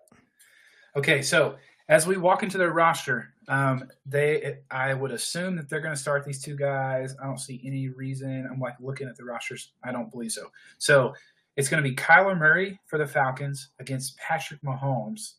[0.97, 1.57] Okay, so
[1.89, 6.01] as we walk into their roster, um, they I would assume that they're going to
[6.01, 7.16] start these two guys.
[7.22, 8.47] I don't see any reason.
[8.51, 9.72] I'm like looking at the rosters.
[9.82, 10.51] I don't believe so.
[10.76, 11.14] So
[11.57, 15.34] it's going to be Kyler Murray for the Falcons against Patrick Mahomes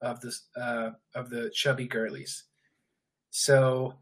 [0.00, 2.44] of the uh, of the Chubby Girlies.
[3.30, 3.94] So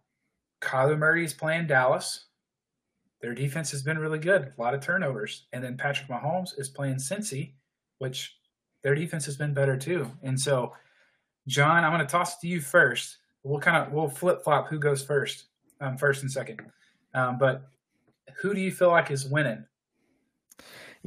[0.61, 2.27] Kyler Murray is playing Dallas.
[3.23, 6.69] Their defense has been really good, a lot of turnovers, and then Patrick Mahomes is
[6.69, 7.55] playing Cincy,
[7.99, 8.37] which
[8.83, 10.11] their defense has been better too.
[10.23, 10.75] And so
[11.47, 13.19] John, I'm going to toss it to you first.
[13.43, 15.45] We'll kind of we'll flip flop who goes first,
[15.81, 16.61] um, first and second.
[17.15, 17.69] Um, but
[18.41, 19.65] who do you feel like is winning?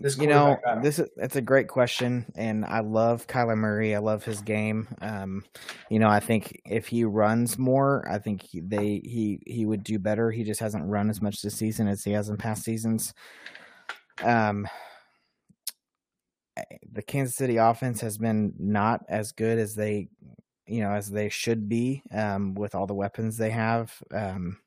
[0.02, 3.96] This you know, this is it's a great question, and I love Kyler Murray.
[3.96, 4.88] I love his game.
[5.02, 5.44] Um,
[5.90, 9.84] you know, I think if he runs more, I think he, they he he would
[9.84, 10.32] do better.
[10.32, 13.14] He just hasn't run as much this season as he has in past seasons.
[14.24, 14.68] Um,
[16.92, 20.10] the Kansas City offense has been not as good as they,
[20.66, 23.94] you know, as they should be um, with all the weapons they have.
[24.12, 24.58] Um,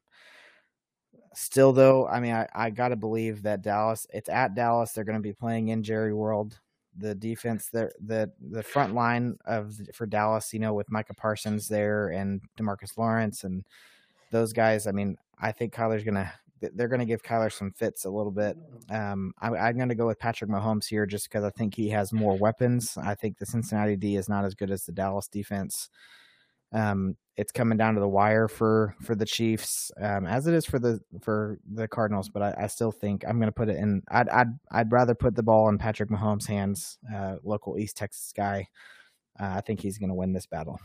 [1.35, 4.07] still, though, I mean, I, I got to believe that Dallas.
[4.13, 4.93] It's at Dallas.
[4.93, 6.59] They're going to be playing in Jerry World.
[6.99, 11.67] The defense, the the the front line of for Dallas, you know, with Micah Parsons
[11.67, 13.65] there and Demarcus Lawrence and
[14.31, 14.87] those guys.
[14.87, 16.31] I mean, I think Kyler's going to
[16.75, 18.57] they're going to give Kyler some fits a little bit.
[18.91, 21.89] Um, I, I'm going to go with Patrick Mahomes here just because I think he
[21.91, 22.97] has more weapons.
[22.97, 25.89] I think the Cincinnati D is not as good as the Dallas defense.
[26.73, 30.67] Um, it's coming down to the wire for for the Chiefs, um, as it is
[30.67, 32.29] for the for the Cardinals.
[32.29, 34.03] But I, I still think I'm going to put it in.
[34.09, 38.33] I'd I'd I'd rather put the ball in Patrick Mahomes' hands, uh, local East Texas
[38.37, 38.69] guy.
[39.41, 40.79] Uh, I think he's going to win this battle.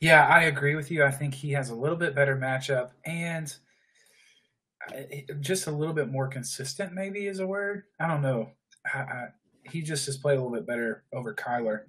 [0.00, 1.04] Yeah, I agree with you.
[1.04, 3.54] I think he has a little bit better matchup and
[5.40, 6.92] just a little bit more consistent.
[6.92, 7.84] Maybe is a word.
[8.00, 8.50] I don't know.
[8.92, 9.26] I, I,
[9.64, 11.82] he just has played a little bit better over Kyler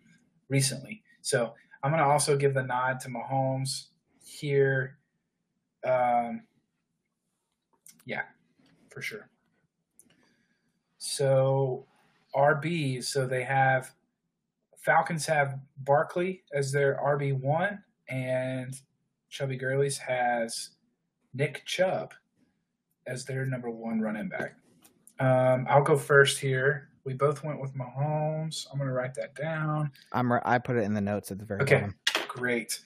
[0.49, 1.03] recently.
[1.21, 3.87] So I'm going to also give the nod to Mahomes
[4.25, 4.97] here.
[5.85, 6.43] Um,
[8.05, 8.23] yeah,
[8.89, 9.29] for sure.
[10.97, 11.85] So
[12.35, 13.91] RB, so they have
[14.77, 18.79] Falcons have Barkley as their RB one, and
[19.29, 20.69] Chubby Gurley's has
[21.33, 22.13] Nick Chubb
[23.07, 24.55] as their number one running back.
[25.19, 26.89] Um, I'll go first here.
[27.03, 28.67] We both went with Mahomes.
[28.71, 29.91] I'm going to write that down.
[30.11, 31.95] I'm I put it in the notes at the very okay, bottom.
[32.27, 32.79] great.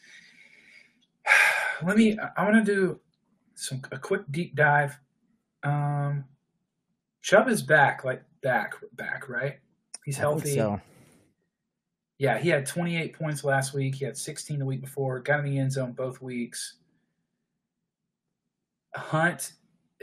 [1.83, 2.17] Let me.
[2.37, 2.99] I want to do
[3.55, 4.97] some a quick deep dive.
[5.63, 6.25] Um,
[7.21, 9.59] Chubb is back, like back, back, right?
[10.05, 10.55] He's healthy.
[10.55, 10.79] so.
[12.17, 13.95] Yeah, he had 28 points last week.
[13.95, 15.19] He had 16 the week before.
[15.21, 16.75] Got in the end zone both weeks.
[18.93, 19.53] Hunt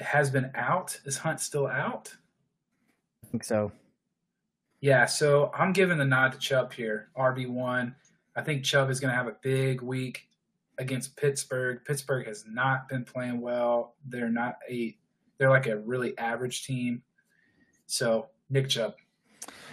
[0.00, 0.98] has been out.
[1.04, 2.14] Is Hunt still out?
[3.24, 3.72] I think so.
[4.80, 7.94] Yeah, so I'm giving the nod to Chubb here, RB1.
[8.36, 10.28] I think Chubb is going to have a big week
[10.78, 11.80] against Pittsburgh.
[11.84, 13.96] Pittsburgh has not been playing well.
[14.06, 14.96] They're not a
[15.38, 17.02] they're like a really average team.
[17.86, 18.94] So, Nick Chubb.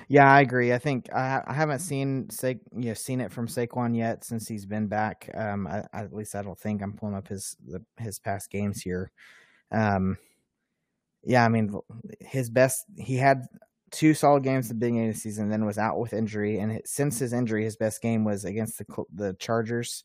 [0.07, 0.73] Yeah, I agree.
[0.73, 4.47] I think I, I haven't seen Sa- you know seen it from Saquon yet since
[4.47, 5.29] he's been back.
[5.33, 8.81] Um, I, at least I don't think I'm pulling up his the, his past games
[8.81, 9.11] here.
[9.71, 10.17] Um,
[11.23, 11.73] yeah, I mean
[12.19, 12.85] his best.
[12.97, 13.45] He had
[13.91, 16.59] two solid games at the beginning of the season, then was out with injury.
[16.59, 20.03] And since his injury, his best game was against the the Chargers.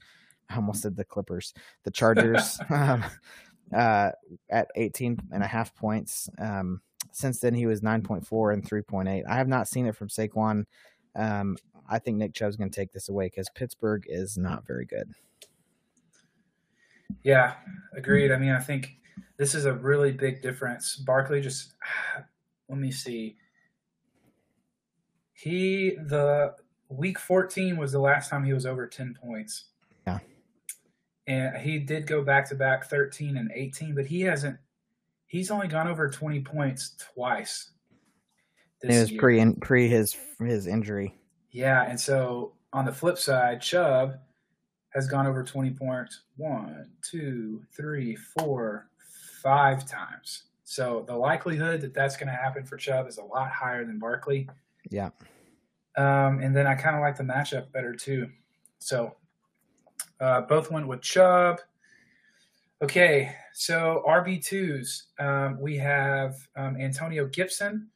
[0.49, 1.55] I almost said the Clippers.
[1.85, 3.05] The Chargers um,
[3.75, 4.11] uh,
[4.49, 6.29] at 18 and a half points.
[6.39, 6.81] Um,
[7.13, 9.23] since then, he was 9.4 and 3.8.
[9.29, 10.65] I have not seen it from Saquon.
[11.17, 11.57] Um,
[11.89, 15.13] I think Nick Chubb's going to take this away because Pittsburgh is not very good.
[17.25, 17.55] Yeah,
[17.97, 18.31] agreed.
[18.31, 18.99] I mean, I think
[19.37, 20.97] this is a really big difference.
[20.97, 21.75] Barkley just,
[22.69, 23.37] let me see.
[25.33, 26.55] He, the
[26.89, 29.65] week 14 was the last time he was over 10 points.
[30.07, 30.19] Yeah.
[31.27, 34.59] And he did go back to back 13 and 18, but he hasn't,
[35.27, 37.71] he's only gone over 20 points twice.
[38.83, 39.21] It was year.
[39.21, 41.15] pre pre his his injury.
[41.51, 44.19] Yeah, and so on the flip side, Chubb
[44.91, 48.89] has gone over 20 points one, two, three, four,
[49.43, 50.45] five times.
[50.64, 53.99] So the likelihood that that's going to happen for Chubb is a lot higher than
[53.99, 54.49] Barkley.
[54.88, 55.11] Yeah.
[55.97, 58.30] Um, and then I kind of like the matchup better too.
[58.78, 59.16] So
[60.20, 61.61] uh, both went with Chubb.
[62.82, 65.03] Okay, so RB2s.
[65.18, 67.88] Um, we have um, Antonio Gibson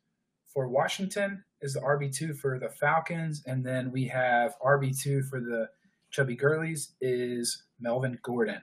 [0.47, 3.43] for Washington is the RB2 for the Falcons.
[3.47, 5.69] And then we have RB2 for the
[6.11, 8.61] Chubby Gurleys is Melvin Gordon.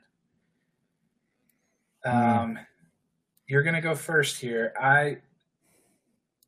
[2.05, 2.65] Um, mm.
[3.52, 4.72] You're going to go first here.
[4.80, 5.18] I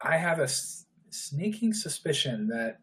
[0.01, 2.77] I have a s- sneaking suspicion that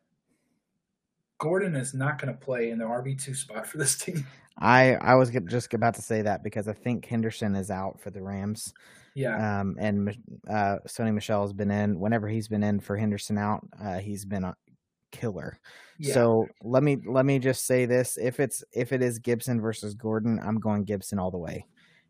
[1.38, 4.26] Gordon is not going to play in the RB2 spot for this team.
[4.58, 8.10] I I was just about to say that because I think Henderson is out for
[8.10, 8.74] the Rams.
[9.14, 9.60] Yeah.
[9.60, 10.14] Um, and
[10.46, 11.98] uh, Sony Michel has been in.
[11.98, 14.54] Whenever he's been in for Henderson out, uh, he's been a
[15.12, 15.58] killer.
[15.98, 16.12] Yeah.
[16.12, 19.94] So let me let me just say this: if it's if it is Gibson versus
[19.94, 21.64] Gordon, I'm going Gibson all the way.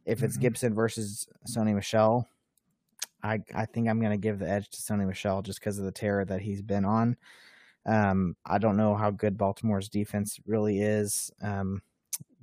[0.07, 0.43] If it's mm-hmm.
[0.43, 2.27] Gibson versus Sony Michel,
[3.23, 5.85] I I think I'm going to give the edge to Sony Michel just because of
[5.85, 7.17] the terror that he's been on.
[7.87, 11.31] Um, I don't know how good Baltimore's defense really is.
[11.43, 11.83] Um,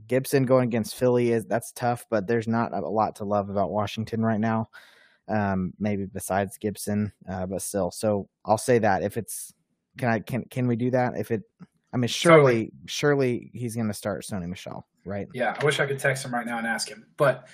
[0.07, 3.71] Gibson going against Philly is that's tough, but there's not a lot to love about
[3.71, 4.69] Washington right now.
[5.27, 7.91] Um, maybe besides Gibson, uh, but still.
[7.91, 9.53] So I'll say that if it's
[9.97, 11.17] can I can can we do that?
[11.17, 11.43] If it,
[11.93, 12.71] I mean, surely totally.
[12.85, 15.27] surely he's going to start Sony Michel, right?
[15.33, 17.47] Yeah, I wish I could text him right now and ask him, but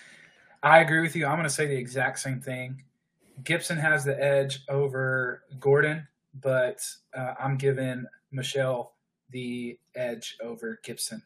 [0.62, 1.26] I agree with you.
[1.26, 2.84] I'm going to say the exact same thing.
[3.44, 6.08] Gibson has the edge over Gordon,
[6.42, 6.86] but
[7.16, 8.94] uh, I'm giving Michel
[9.30, 11.22] the edge over Gibson.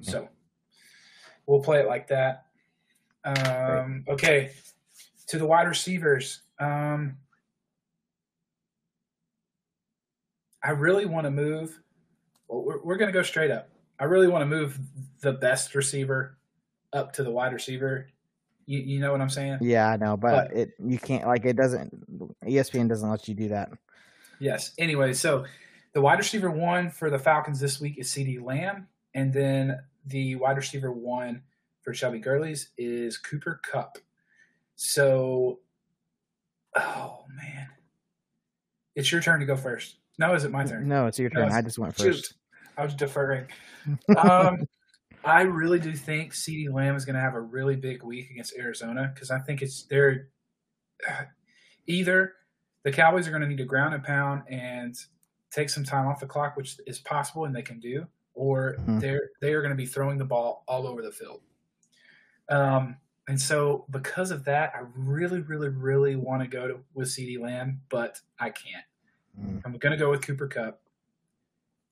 [0.00, 0.28] So
[1.46, 2.46] we'll play it like that.
[3.24, 4.52] Um, okay,
[5.26, 6.42] to the wide receivers.
[6.58, 7.16] Um,
[10.62, 11.80] I really want to move.
[12.48, 13.70] Well, we're, we're going to go straight up.
[14.00, 14.78] I really want to move
[15.20, 16.38] the best receiver
[16.92, 18.08] up to the wide receiver.
[18.66, 19.58] You, you know what I'm saying?
[19.60, 21.92] Yeah, I know, but, but it you can't like it doesn't.
[22.44, 23.70] ESPN doesn't let you do that.
[24.38, 24.72] Yes.
[24.78, 25.44] Anyway, so
[25.92, 28.88] the wide receiver one for the Falcons this week is CeeDee Lamb.
[29.14, 31.42] and then the wide receiver one
[31.82, 33.98] for Shelby Gurley's is Cooper Kupp.
[34.76, 35.60] So,
[36.74, 37.68] oh man,
[38.94, 39.96] it's your turn to go first.
[40.18, 40.88] No, is it my turn?
[40.88, 41.48] No, it's your No, turn.
[41.48, 42.04] it's- I just went Shoot.
[42.14, 42.34] first.
[42.80, 43.46] I was deferring.
[44.16, 44.66] Um,
[45.24, 48.54] I really do think CeeDee Lamb is going to have a really big week against
[48.58, 50.28] Arizona because I think it's they're
[51.86, 52.34] either
[52.82, 54.94] the Cowboys are going to need to ground and pound and
[55.50, 59.00] take some time off the clock, which is possible and they can do, or Mhm.
[59.00, 61.40] they're they are going to be throwing the ball all over the field.
[62.50, 62.96] Um,
[63.28, 67.40] and so because of that, I really, really, really want to go to, with CeeDee
[67.40, 68.84] Lamb, but I can't.
[69.40, 69.62] Mm.
[69.64, 70.80] I'm going to go with Cooper Kupp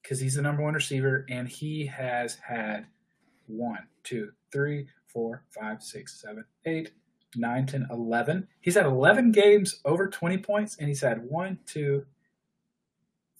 [0.03, 2.87] because he's the number one receiver, and he has had
[3.47, 6.93] one, two, three, four, five, six, seven, eight,
[7.37, 8.47] nine, ten, eleven.
[8.61, 12.05] He's had 11 games over 20 points, and he's had one, two,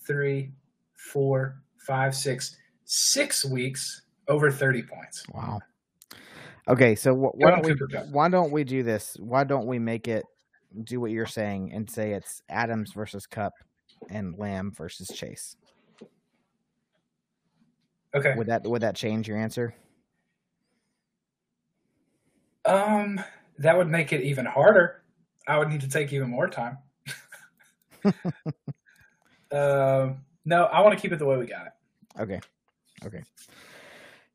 [0.07, 0.53] three,
[0.95, 5.25] four, five, six, six weeks over 30 points.
[5.33, 5.61] Wow.
[6.69, 7.75] Okay, so wh- why don't we
[8.11, 9.17] why don't we do this?
[9.19, 10.25] Why don't we make it
[10.85, 13.55] do what you're saying and say it's Adams versus Kupp
[14.11, 15.57] and Lamb versus Chase?
[18.15, 18.35] Okay.
[18.37, 19.75] Would that would that change your answer?
[22.65, 23.21] Um,
[23.59, 25.03] that would make it even harder.
[25.47, 26.79] I would need to take even more time.
[29.53, 31.73] um, no, I want to keep it the way we got it.
[32.21, 32.41] Okay.
[33.05, 33.23] Okay.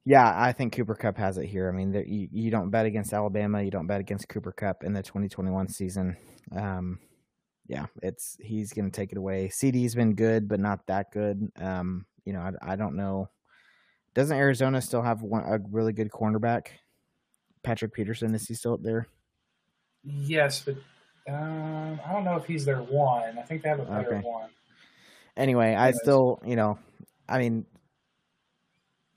[0.05, 1.69] Yeah, I think Cooper Kupp has it here.
[1.69, 3.61] I mean, there, you, you don't bet against Alabama.
[3.61, 6.17] You don't bet against Cooper Kupp in the 2021 season.
[6.53, 6.99] Um,
[7.67, 9.47] yeah, it's he's going to take it away.
[9.47, 11.49] CeeDee's been good, but not that good.
[11.57, 13.29] Um, you know, I, I don't know.
[14.13, 16.67] Doesn't Arizona still have one, a really good cornerback?
[17.63, 19.07] Patrick Peterson is he still up there?
[20.03, 20.75] Yes, but
[21.31, 23.37] um, I don't know if he's their one.
[23.39, 24.27] I think they have a better Okay.
[24.27, 24.49] one.
[25.37, 26.01] anyway, I Anyways.
[26.01, 26.77] still, you know,
[27.27, 27.65] I mean,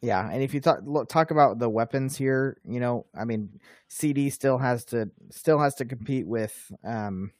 [0.01, 0.31] yeah.
[0.31, 3.59] And if you talk look, talk about the weapons here, you know, I mean,
[3.91, 7.33] CeeDee still has to still has to compete with um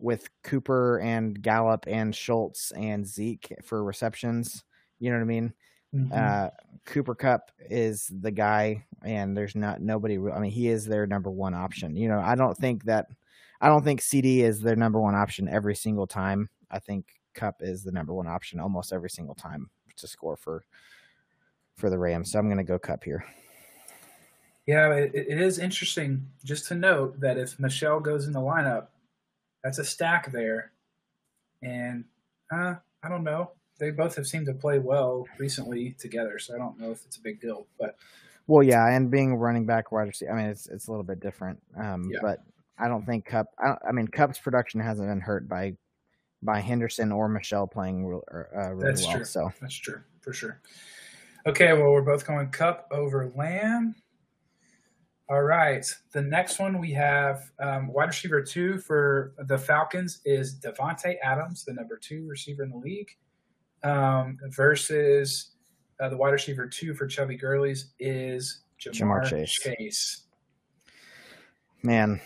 [0.00, 4.64] with Cooper and Gallup and Schultz and Zeke for receptions.
[4.98, 5.52] You know what I mean?
[5.94, 6.12] Mhm.
[6.12, 6.50] Uh,
[6.84, 10.18] Cooper Kupp is the guy, and there's not nobody.
[10.18, 11.96] I mean, he is their number one option.
[11.96, 13.06] You know, I don't think that.
[13.60, 16.48] I don't think CeeDee is their number one option every single time.
[16.70, 20.64] I think Kupp is the number one option almost every single time to score for
[21.74, 22.32] for the Rams.
[22.32, 23.24] So I'm going to go Kupp here.
[24.66, 28.88] yeah, it, it is interesting just to note that if Michel goes in the lineup,
[29.64, 30.72] that's a stack there.
[31.62, 32.04] And
[32.52, 33.52] uh, I don't know.
[33.78, 37.16] They both have seemed to play well recently together, so I don't know if it's
[37.16, 37.66] a big deal.
[37.78, 37.96] But
[38.46, 41.20] Well, yeah, and being running back wide receiver, I mean, it's it's a little bit
[41.20, 41.60] different.
[41.76, 42.18] Um, Yeah.
[42.22, 42.40] but
[42.78, 43.46] I don't think Kupp.
[43.58, 45.76] I, don't- I mean, Kupp's production hasn't been hurt by
[46.42, 49.16] by Henderson or Michel playing real, uh, really That's well.
[49.16, 49.24] true.
[49.24, 50.60] So That's true, for sure.
[51.46, 53.96] Okay, well, we're both going Kupp over Lamb.
[55.30, 55.84] All right.
[56.12, 61.64] The next one we have um, wide receiver two for the Falcons is Davante Adams,
[61.64, 63.10] the number two receiver in the league,
[63.82, 65.52] um, versus
[66.00, 69.52] uh, the wide receiver two for Chubby Gurley's is Ja'Marr, Ja'Marr Chase.
[69.52, 70.22] Chase.
[71.82, 72.20] man,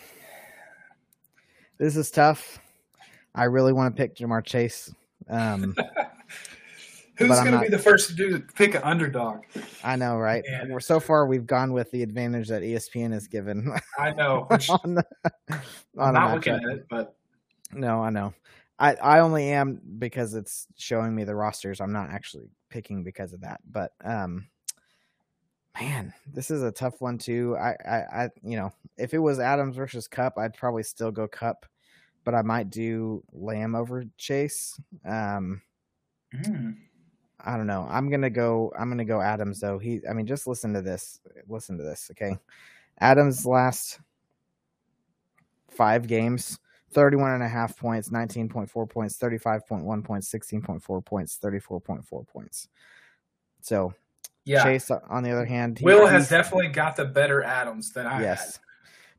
[1.77, 2.59] this is tough.
[3.35, 4.93] I really want to pick Ja'Marr Chase.
[5.29, 5.75] Um,
[7.17, 9.43] Who's going to be the first to do pick an underdog?
[9.83, 10.43] I know, right?
[10.49, 10.69] Man.
[10.71, 14.47] We're so far we've gone with the advantage that ESPN has given I know.
[14.69, 15.05] On the
[15.97, 17.15] on not looking at it, but
[17.71, 18.33] No, I know.
[18.79, 21.79] I, I only am because it's showing me the rosters.
[21.79, 23.61] I'm not actually picking because of that.
[23.69, 24.47] But um
[25.79, 27.55] man, this is a tough one too.
[27.57, 31.27] I, I, I you know, if it was Adams versus Kupp, I'd probably still go
[31.27, 31.65] Kupp,
[32.23, 34.79] but I might do Lamb over Chase.
[35.05, 35.61] Um
[36.35, 36.75] mm,
[37.45, 37.87] I don't know.
[37.89, 38.71] I'm gonna go.
[38.77, 39.77] I'm gonna go Adams though.
[39.77, 39.99] He.
[40.09, 41.19] I mean, just listen to this.
[41.47, 42.09] Listen to this.
[42.11, 42.37] Okay,
[42.99, 43.99] Adams last
[45.69, 46.57] five games:
[46.93, 52.67] 31 and a half points, 19.4 points, 35.1 points, 16.4 points, 34.4 points.
[53.61, 53.93] So
[54.45, 54.63] yeah.
[54.63, 58.21] Chase, on the other hand, he- Will has definitely got the better Adams than I
[58.21, 58.59] yes.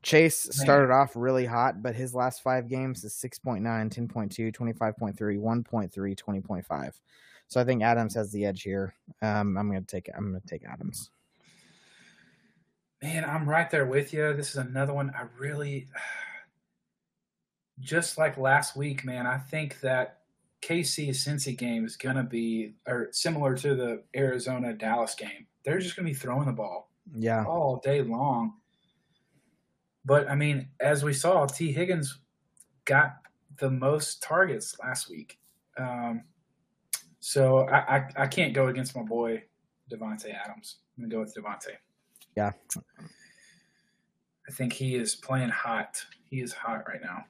[0.03, 0.53] Chase Man.
[0.53, 7.01] started off really hot, but his last five games is 6.9, 10.2, 25.3, 1.3, 20.5.
[7.49, 8.95] So I think Adams has the edge here.
[9.23, 11.11] Um, I'm gonna take I'm gonna take Adams.
[13.03, 14.33] Man, I'm right there with you.
[14.35, 15.89] This is another one I really,
[17.81, 19.27] just like last week, man.
[19.27, 20.19] I think that
[20.63, 25.47] KC Cincy game is going to be or similar to the Arizona Dallas game.
[25.65, 28.55] They're just going to be throwing the ball Yeah, all day long.
[30.05, 32.19] But I mean, as we saw, Tee Higgins
[32.85, 33.17] got
[33.59, 35.39] the most targets last week.
[35.79, 36.25] Um,
[37.21, 39.43] so I, I, I can't go against my boy
[39.91, 40.77] Davante Adams.
[40.97, 41.77] I'm gonna go with Davante.
[42.37, 42.53] Yeah.
[44.49, 46.05] I think he is playing hot.
[46.29, 47.25] He is hot right now.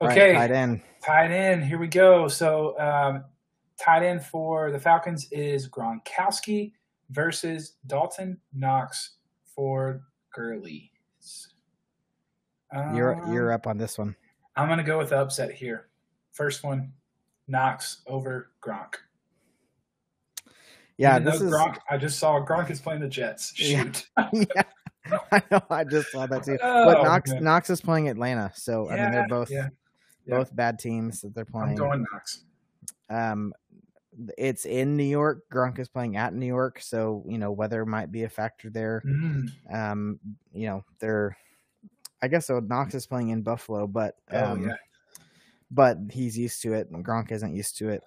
[0.00, 0.80] All right, Okay, tight end.
[1.02, 1.64] tight end.
[1.64, 2.28] Here we go.
[2.28, 3.24] So, um,
[3.80, 6.72] tight end for the Falcons is Gronkowski
[7.10, 10.92] versus Dawson Knox for Gurley.
[12.94, 14.14] You're Um, you're up on this one.
[14.56, 15.88] I'm gonna go with the upset here.
[16.32, 16.92] First one,
[17.46, 18.94] Knox over Gronk.
[20.98, 21.78] Yeah, Even this is Gronk.
[21.88, 23.52] I just saw Gronk is playing the Jets.
[23.56, 24.06] Shoot.
[24.32, 24.62] yeah.
[25.32, 25.60] I know.
[25.70, 26.58] I just saw that too.
[26.62, 27.42] Oh, but Knox man.
[27.44, 29.68] Knox is playing Atlanta, so I mean they're both yeah,
[30.28, 30.36] yeah.
[30.36, 31.76] both bad teams that they're I'm playing.
[31.76, 32.42] going Knox.
[33.10, 33.52] Um,
[34.36, 35.44] it's in New York.
[35.52, 39.02] Gronk is playing at New York, so you know weather might be a factor there.
[39.06, 39.50] Mm.
[39.72, 40.20] Um,
[40.52, 41.36] you know they're.
[42.20, 42.58] I guess so.
[42.58, 44.74] Knox is playing in Buffalo, but Oh um, yeah.
[45.70, 46.90] but he's used to it.
[46.90, 48.02] and Gronk isn't used to it.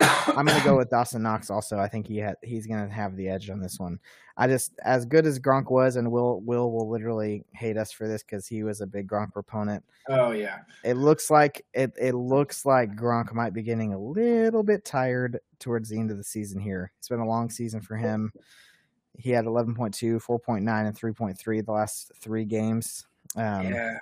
[0.00, 1.50] I'm gonna go with Dawson Knox.
[1.50, 3.98] Also, I think he had he's gonna have the edge on this one.
[4.36, 8.06] I just as good as Gronk was, and Will Will will literally hate us for
[8.06, 9.82] this because he was a big Gronk proponent.
[10.08, 10.58] Oh yeah.
[10.84, 11.92] It looks like it.
[11.98, 16.18] It looks like Gronk might be getting a little bit tired towards the end of
[16.18, 16.60] the season.
[16.60, 18.32] Here, it's been a long season for him.
[19.18, 23.06] He had 11.2, 4.9, and 3.3 the last three games.
[23.34, 23.98] Um, yeah.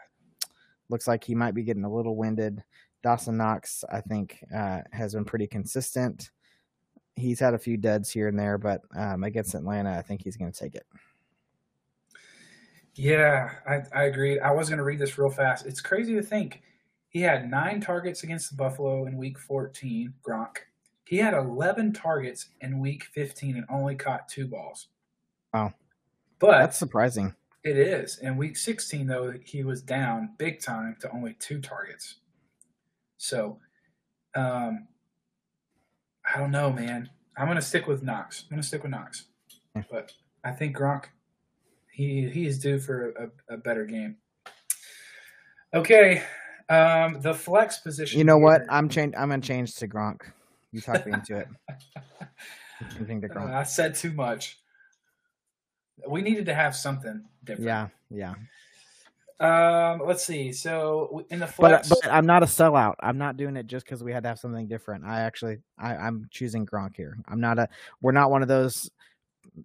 [0.88, 2.64] looks like he might be getting a little winded.
[3.04, 6.30] Dawson Knox, I think, uh, has been pretty consistent.
[7.16, 10.38] He's had a few duds here and there, but um, against Atlanta, I think he's
[10.38, 10.86] going to take it.
[12.94, 14.40] Yeah, I, I agree.
[14.40, 15.66] I was going to read this real fast.
[15.66, 16.62] It's crazy to think
[17.10, 20.56] he had nine targets against the Buffalo in week 14, Gronk.
[21.04, 24.88] He had 11 targets in week 15 and only caught two balls.
[25.52, 25.74] Wow.
[26.38, 27.34] But That's surprising.
[27.64, 28.18] it is.
[28.20, 32.16] In week 16, though, he was down big time to only two targets.
[33.16, 33.58] So,
[34.34, 34.88] um,
[36.24, 37.10] I don't know, man.
[37.36, 38.44] I'm to stick with Knox.
[38.50, 39.26] I'm to stick with Knox.
[39.90, 40.12] But
[40.44, 41.06] I think Gronk,
[41.90, 44.16] he he is due for a, a better game.
[45.72, 46.22] Okay,
[46.68, 48.18] um, the flex position.
[48.18, 48.62] You know what?
[48.68, 49.14] I'm change.
[49.16, 50.20] I'm to change to Gronk.
[50.72, 51.48] You talked me into it.
[52.96, 54.58] Changing to Uh, I said too much.
[56.08, 57.66] We needed to have something different.
[57.66, 58.34] Yeah, yeah.
[59.40, 60.52] Um, let's see.
[60.52, 62.94] So in the But flex, but I'm not a sellout.
[63.00, 65.04] I'm not doing it just because we had to have something different.
[65.04, 67.18] I actually I, I'm choosing Gronk here.
[67.26, 67.68] I'm not a.
[68.00, 68.90] We're not one of those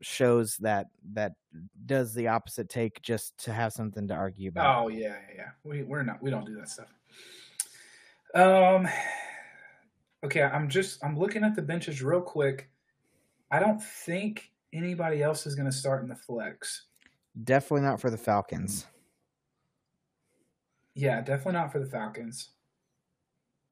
[0.01, 1.33] shows that that
[1.85, 4.83] does the opposite take just to have something to argue about.
[4.83, 5.49] Oh yeah, yeah, yeah.
[5.63, 6.87] We we're not we don't do that stuff.
[8.35, 8.87] Um
[10.23, 12.69] okay, I'm just I'm looking at the benches real quick.
[13.51, 16.85] I don't think anybody else is gonna start in the flex.
[17.43, 18.85] Definitely not for the Falcons.
[20.99, 22.49] Yeah, definitely not for the Falcons.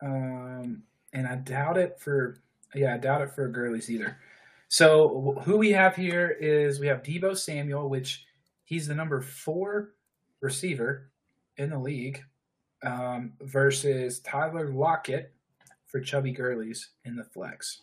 [0.01, 2.41] Um and I doubt it for
[2.73, 4.17] yeah, I doubt it for Gurley's either.
[4.69, 8.25] So who we have here is we have Deebo Samuel, which
[8.63, 9.93] he's the number four
[10.41, 11.09] receiver
[11.57, 12.23] in the league,
[12.83, 15.33] um, versus Tyler Lockett
[15.85, 17.81] for Chubby Gurley's in the flex.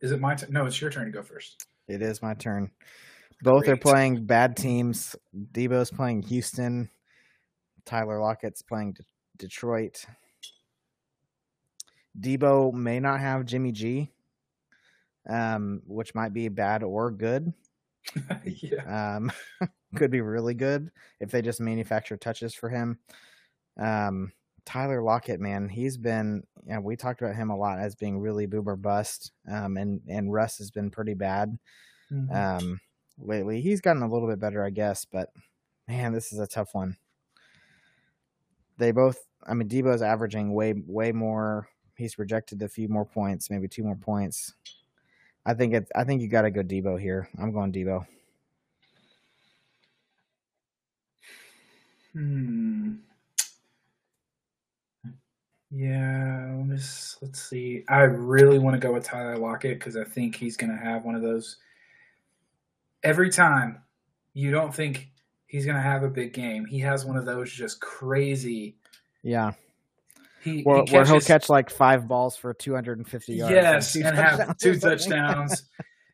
[0.00, 0.52] Is it my turn?
[0.52, 1.66] No, it's your turn to go first.
[1.88, 2.70] It is my turn.
[3.42, 5.16] Both are playing bad teams.
[5.52, 6.88] Deebo's playing Houston.
[7.90, 9.02] Tyler Lockett's playing De-
[9.36, 10.04] Detroit.
[12.18, 14.12] Deebo may not have Jimmy G,
[15.28, 17.52] um, which might be bad or good.
[18.44, 19.16] yeah.
[19.16, 19.32] Um,
[19.96, 23.00] could be really good if they just manufacture touches for him.
[23.76, 24.30] Um,
[24.64, 26.44] Tyler Lockett, man, he's been.
[26.64, 29.32] Yeah, we talked about him a lot as being really boomer bust.
[29.50, 31.58] Um, and and Russ has been pretty bad
[32.12, 32.32] Mhm.
[32.60, 32.80] um,
[33.18, 33.60] lately.
[33.62, 35.30] He's gotten a little bit better, I guess, but
[35.88, 36.96] man, this is a tough one.
[38.80, 41.68] They both, I mean, Deebo's averaging way, way more.
[41.96, 44.54] He's projected a few more points, maybe two more points.
[45.44, 45.88] I think it.
[45.94, 47.28] I think you got to go Deebo here.
[47.38, 48.06] I'm going Deebo.
[52.14, 52.94] Hmm.
[55.70, 57.84] Yeah, let me s- let's see.
[57.88, 61.04] I really want to go with Tyler Lockett because I think he's going to have
[61.04, 61.58] one of those.
[63.02, 63.82] Every time
[64.32, 65.10] you don't think
[65.50, 68.76] he's going to have a big game, he has one of those just crazy.
[69.22, 69.52] Yeah,
[70.42, 73.52] He, where, he where he'll catch like five balls for 250 yards.
[73.52, 75.64] yes, two and have two touchdowns.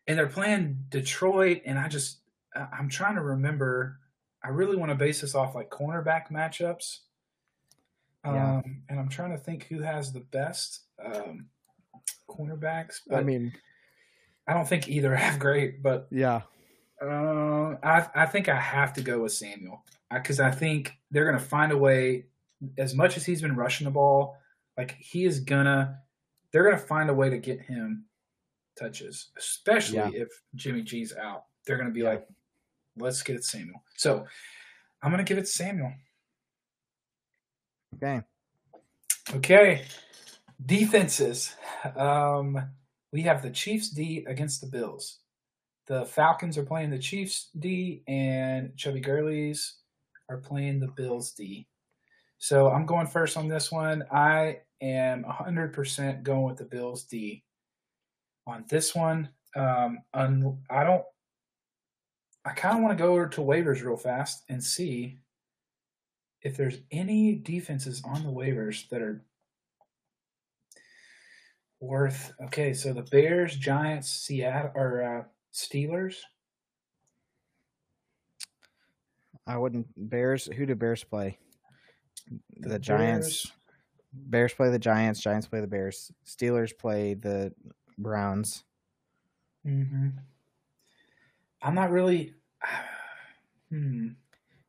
[0.06, 2.18] and they're playing Detroit, and I just
[2.54, 3.98] I'm trying to remember.
[4.42, 7.00] I really want to base this off like cornerback matchups.
[8.24, 8.56] Yeah.
[8.56, 11.46] Um, and I'm trying to think who has the best um,
[12.28, 13.00] cornerbacks.
[13.06, 13.52] But I mean,
[14.46, 15.82] I don't think either have great.
[15.82, 16.42] But yeah,
[17.02, 21.38] uh, I I think I have to go with Samuel because I think they're going
[21.38, 22.26] to find a way.
[22.78, 24.36] As much as he's been rushing the ball,
[24.78, 25.98] like he is gonna,
[26.52, 28.06] they're gonna find a way to get him
[28.78, 30.10] touches, especially Yeah.
[30.12, 31.44] if Jimmy G's out.
[31.66, 32.10] They're going to be Yeah.
[32.10, 32.28] like,
[32.96, 33.82] let's get it Samuel.
[33.96, 34.24] So
[35.02, 35.92] I'm going to give it Samuel.
[37.96, 38.22] Okay.
[39.34, 39.84] Okay.
[40.64, 41.54] Defenses.
[41.94, 42.70] Um,
[43.12, 45.18] we have the Chiefs D against the Bills.
[45.86, 49.76] The Falcons are playing the Chiefs D, and Chubby Gurley's
[50.28, 51.68] are playing the Bills D.
[52.38, 54.04] So I'm going first on this one.
[54.10, 57.44] I am 100% going with the Bills D.
[58.46, 61.04] On this one, um, un- I don't.
[62.44, 65.18] I kind of want to go over to waivers real fast and see
[66.42, 69.24] if there's any defenses on the waivers that are
[71.80, 72.32] worth.
[72.44, 75.24] Okay, so the Bears, Giants, Seattle, or uh,
[75.56, 76.16] Steelers.
[79.46, 79.86] I wouldn't.
[79.96, 80.46] Bears.
[80.46, 81.38] Who do Bears play?
[82.58, 83.50] The, The Giants.
[84.12, 85.20] Bears play the Giants.
[85.20, 86.10] Giants play the Bears.
[86.26, 87.52] Steelers play the
[87.98, 88.64] Browns.
[89.64, 90.08] hmm
[91.62, 92.34] I'm not really.
[93.68, 94.10] Hmm.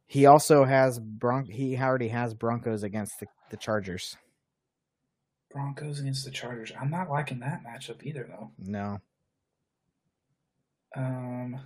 [0.08, 1.46] He also has Bron.
[1.46, 4.18] He already has Broncos against the, the Chargers.
[5.52, 6.72] Broncos against the Chargers.
[6.82, 8.50] I'm not liking that matchup either, though.
[8.58, 9.00] No.
[10.96, 11.60] Um.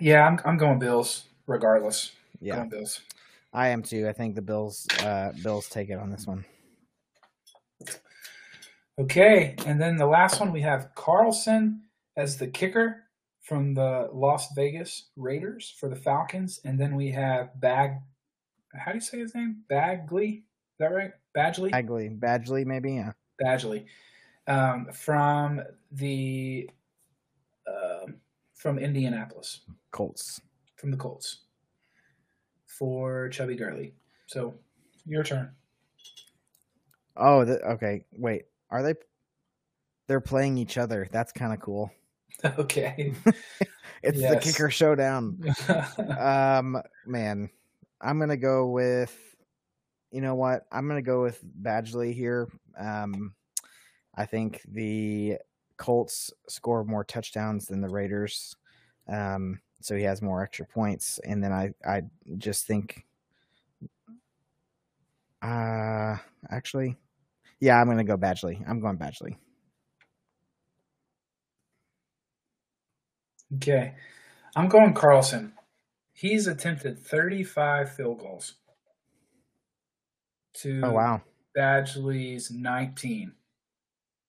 [0.00, 2.12] Yeah, I'm I'm going Bills regardless.
[2.40, 3.00] Yeah, Going Bills.
[3.52, 4.08] I am too.
[4.08, 4.86] I think the Bills.
[5.00, 6.44] Uh, Bills take it on this one.
[8.98, 11.82] Okay, and then the last one we have Carlson
[12.16, 13.04] as the kicker
[13.42, 17.92] from the Las Vegas Raiders for the Falcons, and then we have Bag.
[18.74, 19.62] How do you say his name?
[19.68, 20.28] Bagley.
[20.28, 21.12] Is that right?
[21.36, 21.70] Badgley.
[21.70, 22.94] Bagley, Badgley, maybe.
[22.94, 23.12] Yeah.
[23.42, 23.84] Badgley.
[24.48, 26.70] Um, from the
[27.66, 28.16] um
[28.54, 29.60] from Indianapolis,
[29.90, 30.40] Colts.
[30.76, 31.40] from the Colts
[32.66, 33.94] for Chubby Gurley.
[34.26, 34.54] So
[35.04, 35.50] your turn.
[37.16, 38.04] Oh, the, okay.
[38.12, 38.94] Wait, are they?
[40.06, 41.08] They're playing each other.
[41.10, 41.90] That's kind of cool.
[42.58, 43.14] okay.
[44.02, 45.42] It's the kicker showdown.
[46.18, 47.50] Um, man,
[48.00, 49.16] I'm gonna go with.
[50.12, 50.64] You know what?
[50.70, 52.48] I'm gonna go with Badgley here.
[52.78, 53.34] Um,
[54.16, 55.38] I think the
[55.76, 58.56] Colts score more touchdowns than the Raiders,
[59.08, 61.18] um, so he has more extra points.
[61.24, 62.02] And then I, I
[62.38, 63.04] just think,
[65.42, 66.16] uh,
[66.50, 66.96] actually,
[67.60, 68.62] yeah, I'm gonna go Badgley.
[68.68, 69.36] I'm going Badgley.
[73.56, 73.94] Okay.
[74.56, 75.52] I'm going Carlson.
[76.12, 78.54] He's attempted 35 field goals
[80.54, 81.22] to Oh wow,
[81.56, 83.34] Badgley's 19.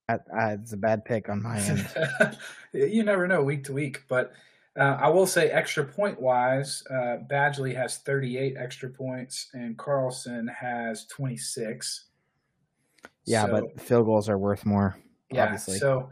[0.08, 2.38] Uh, it's a bad pick on my end.
[2.72, 4.32] you never know week to week, but
[4.78, 10.48] uh, I will say extra point wise, uh, Badgley has 38 extra points and Carlson
[10.48, 12.06] has 26.
[13.24, 14.96] Yeah, So- but field goals are worth more.
[15.30, 15.44] Yeah.
[15.44, 15.78] obviously.
[15.78, 16.08] So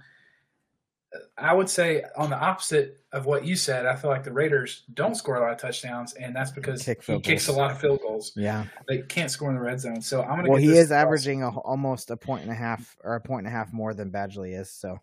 [1.38, 4.82] I would say on the opposite of what you said, I feel like the Raiders
[4.94, 7.80] don't score a lot of touchdowns, and that's because Kick he kicks a lot of
[7.80, 8.32] field goals.
[8.36, 8.66] Yeah.
[8.88, 10.02] They can't score in the red zone.
[10.02, 10.50] So I'm going to.
[10.50, 10.96] Well, he is Carlson.
[10.96, 13.94] averaging a, almost a point and a half or a point and a half more
[13.94, 14.70] than Badgley is.
[14.70, 14.98] So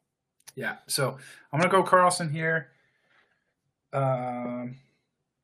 [0.55, 0.75] Yeah.
[0.87, 1.17] So
[1.51, 2.69] I'm going to go Carlson here.
[3.93, 4.77] Um,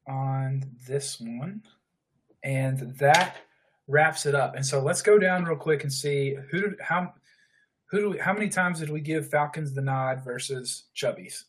[0.07, 1.61] on this one,
[2.43, 3.37] and that
[3.87, 4.55] wraps it up.
[4.55, 7.13] And so let's go down real quick and see who did, how
[7.89, 11.43] who do we, how many times did we give Falcons the nod versus Chubbies?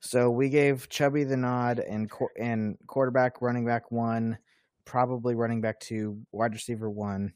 [0.00, 4.38] so we gave Chubby the nod and and quarterback, running back one,
[4.84, 7.32] probably running back two, wide receiver one.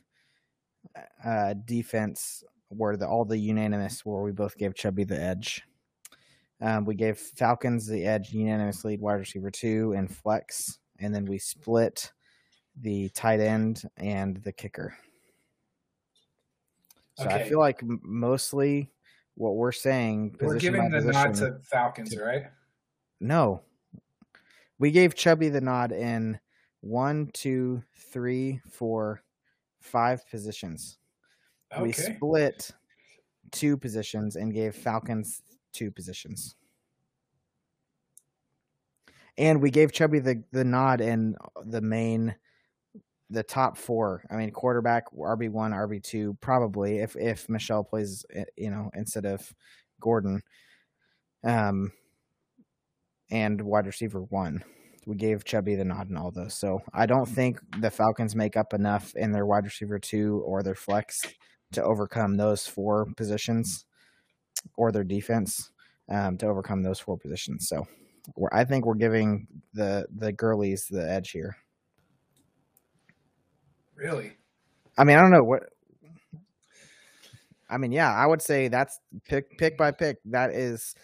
[1.24, 5.62] Uh, defense were the all the unanimous where we both gave Chubby the edge.
[6.60, 11.26] Um, we gave Falcons the edge unanimous lead wide receiver two and flex, and then
[11.26, 12.12] we split
[12.81, 14.97] the tight end and the kicker.
[17.16, 18.91] So I feel like mostly
[19.35, 22.47] what we're saying, We're giving the nod to Falcons, right?
[23.20, 23.62] no.
[24.78, 26.39] We gave Chubby the nod in
[26.81, 29.23] one, two, three, four,
[29.81, 30.99] five positions.
[31.81, 32.70] We split
[33.53, 35.43] two positions and gave Falcons
[35.73, 36.57] two positions.
[39.39, 42.35] And we gave Chubby the, the nod in the main
[43.35, 44.24] the top four.
[44.31, 48.90] I mean quarterback, RB one, RB two, probably if if Michel plays eh, you know,
[48.94, 49.52] instead of
[50.01, 50.43] Gordon.
[51.43, 51.93] Um
[53.31, 54.65] and wide receiver one.
[55.06, 56.55] We gave Chubby the nod and all those.
[56.55, 60.62] So I don't think the Falcons make up enough in their wide receiver two or
[60.62, 61.23] their flex
[61.73, 63.85] to overcome those four positions
[64.77, 65.70] or their defense
[66.09, 67.69] um, to overcome those four positions.
[67.69, 67.86] So
[68.52, 71.56] I think we're giving the the girlies the edge here.
[73.97, 74.33] Really?
[74.97, 75.65] I mean, I don't know what.
[77.69, 80.19] I mean, yeah, I would say that's pick pick by pick.
[80.27, 80.95] That is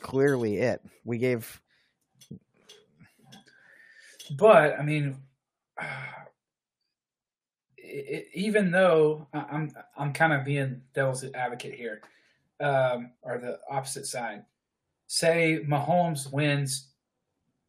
[0.00, 0.80] clearly it.
[1.04, 1.60] We gave,
[4.36, 5.16] but I mean,
[7.76, 12.02] it, even though I'm I'm kind of being devil's advocate here,
[12.60, 14.44] um, or the opposite side.
[15.06, 16.88] Say Mahomes wins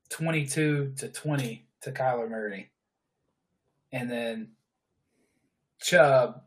[0.09, 2.71] twenty two to twenty to Kyler Murray,
[3.91, 4.49] and then
[5.81, 6.41] Chubb.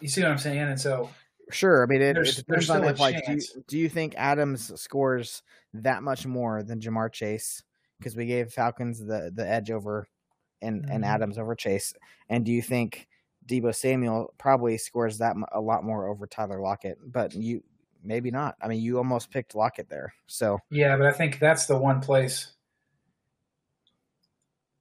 [0.00, 0.58] You see what I'm saying?
[0.58, 1.10] And so
[1.50, 1.82] Sure.
[1.82, 5.42] I mean, it, it depends on if, like, do you, do you, think Adams scores
[5.74, 7.62] that much more than Ja'Marr Chase?
[7.98, 10.06] Because we gave Falcons the, the edge over
[10.60, 10.92] and, mm-hmm.
[10.92, 11.94] and Adams over Chase.
[12.28, 13.08] And do you think
[13.46, 16.98] Deebo Samuel probably scores that a lot more over Tyler Lockett?
[17.04, 17.62] But you
[18.02, 18.56] maybe not.
[18.60, 20.12] I mean, you almost picked Lockett there.
[20.26, 22.52] So yeah, but I think that's the one place.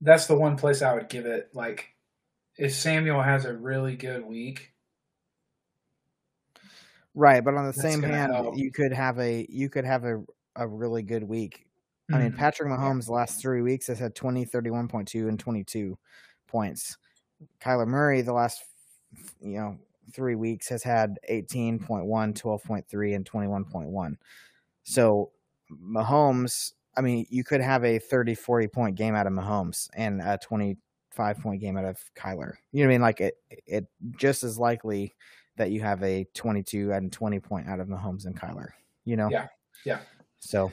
[0.02, 1.49] That's the one place I would give it.
[1.53, 1.95] Like,
[2.57, 4.73] if Samuel has a really good week,
[7.17, 8.55] Right, but on the same hand, help.
[8.55, 10.23] you could have a you could have a,
[10.55, 11.65] a really good week.
[12.11, 12.13] Mm-hmm.
[12.13, 12.38] I mean, mm-hmm.
[12.38, 15.97] Patrick Mahomes last three weeks has had 20, 31.2, and 22
[16.45, 16.95] points.
[17.59, 18.63] Kyler Murray the last
[19.41, 19.79] you know
[20.13, 24.15] three weeks has had 18.1, 12.3, and 21.1.
[24.84, 25.31] So
[25.71, 30.21] Mahomes, I mean, you could have a 30, 40 point game out of Mahomes and
[30.21, 30.38] a
[31.18, 32.53] 25 point game out of Kyler.
[32.72, 33.02] You know what I mean?
[33.02, 33.35] Like it,
[33.65, 33.88] it
[34.18, 35.15] just as likely
[35.57, 38.69] that you have a 22 and 20 point out of Mahomes and Kyler.
[39.06, 39.30] You know?
[39.30, 39.48] Yeah.
[39.85, 39.99] Yeah.
[40.39, 40.72] So.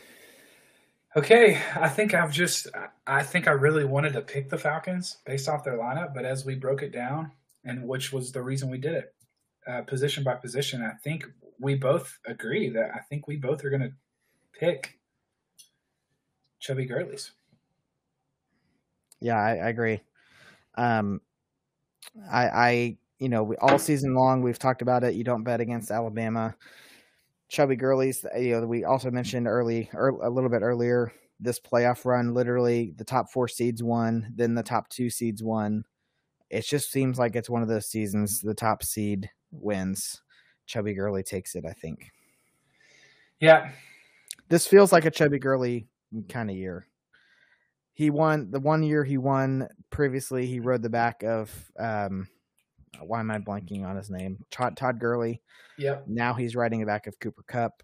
[1.16, 2.66] Okay, I think I've just
[3.06, 6.44] I think I really wanted to pick the Falcons based off their lineup, but as
[6.44, 7.30] we broke it down,
[7.64, 9.14] and which was the reason we did it,
[9.68, 11.24] uh, position by position, I think
[11.60, 13.92] we both agree that I think we both are going to
[14.58, 14.98] pick
[16.58, 17.30] Chubby Gurley's.
[19.20, 20.00] Yeah, I, I agree.
[20.76, 21.20] Um,
[22.30, 25.14] I, I you know, we, all season long we've talked about it.
[25.14, 26.54] You don't bet against Alabama.
[27.48, 32.04] Chubby Gurley's, you know, we also mentioned early, or a little bit earlier, this playoff
[32.04, 32.34] run.
[32.34, 35.84] Literally, the top four seeds won, then the top two seeds won.
[36.50, 38.40] It just seems like it's one of those seasons.
[38.40, 40.22] The top seed wins.
[40.66, 42.10] Chubby Gurley takes it, I think.
[43.40, 43.70] Yeah,
[44.48, 45.86] this feels like a Chubby Gurley
[46.28, 46.86] kind of year.
[47.94, 50.46] He won the one year he won previously.
[50.46, 52.28] He rode the back of um,
[53.00, 54.44] why am I blanking on his name?
[54.50, 55.42] Todd, Todd Gurley.
[55.78, 56.04] Yep.
[56.06, 57.82] Now he's riding the back of Cooper Kupp,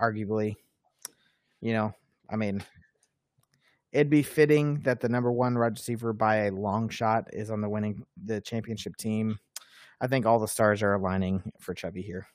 [0.00, 0.56] arguably.
[1.60, 1.94] You know,
[2.28, 2.62] I mean,
[3.92, 7.60] it'd be fitting that the number one wide receiver by a long shot is on
[7.60, 9.38] the winning the championship team.
[10.00, 12.26] I think all the stars are aligning for Chubby here.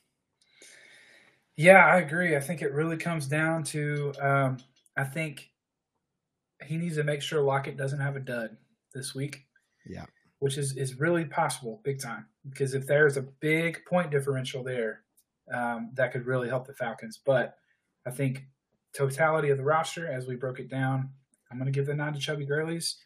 [1.56, 2.36] Yeah, I agree.
[2.36, 4.58] I think it really comes down to um,
[4.96, 5.50] I think
[6.64, 8.56] he needs to make sure Lockett doesn't have a dud
[8.94, 9.46] this week.
[9.86, 10.06] Yeah
[10.38, 15.02] which is, is really possible big time because if there's a big point differential there,
[15.52, 17.18] um, that could really help the Falcons.
[17.24, 17.56] But
[18.06, 18.44] I think
[18.92, 21.10] totality of the roster, as we broke it down,
[21.50, 22.96] I'm going to give the nod to Chubby Gurley's.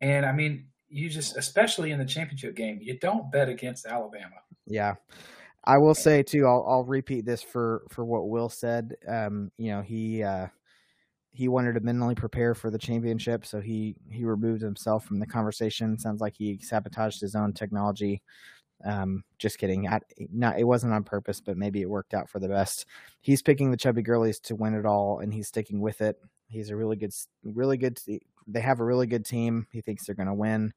[0.00, 4.36] And I mean, you just, especially in the championship game, you don't bet against Alabama.
[4.66, 4.94] Yeah.
[5.64, 8.96] I will say too, I'll, I'll repeat this for, for what Will said.
[9.06, 10.46] Um, you know, he, uh,
[11.38, 15.26] he wanted to mentally prepare for the championship, so he he removed himself from the
[15.26, 15.96] conversation.
[15.96, 18.22] Sounds like he sabotaged his own technology.
[18.84, 19.86] Um, just kidding.
[19.86, 20.00] I,
[20.32, 22.86] not it wasn't on purpose, but maybe it worked out for the best.
[23.20, 26.16] He's picking the Chubby Girlies to win it all, and he's sticking with it.
[26.48, 28.00] He's a really good, really good.
[28.48, 29.68] They have a really good team.
[29.70, 30.72] He thinks they're going to win,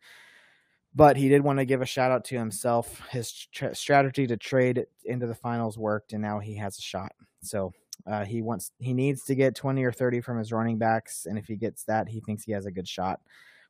[0.93, 3.01] but he did want to give a shout out to himself.
[3.09, 7.13] His tra- strategy to trade into the finals worked, and now he has a shot.
[7.41, 7.73] So
[8.07, 11.37] uh, he wants he needs to get 20 or 30 from his running backs, and
[11.37, 13.19] if he gets that, he thinks he has a good shot.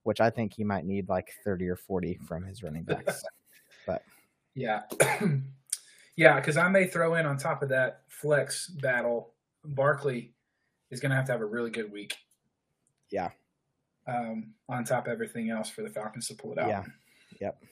[0.04, 3.24] Which I think he might need like 30 or 40 from his running backs.
[3.86, 4.04] but
[4.56, 4.82] yeah,
[6.16, 9.34] yeah, because I may throw in on top of that flex battle.
[9.64, 10.34] Barkley
[10.90, 12.16] is going to have to have a really good week.
[13.12, 13.30] Yeah.
[14.08, 16.68] Um, on top of everything else for the Falcons to pull it out.
[16.68, 16.84] Yeah.
[17.40, 17.64] Yep.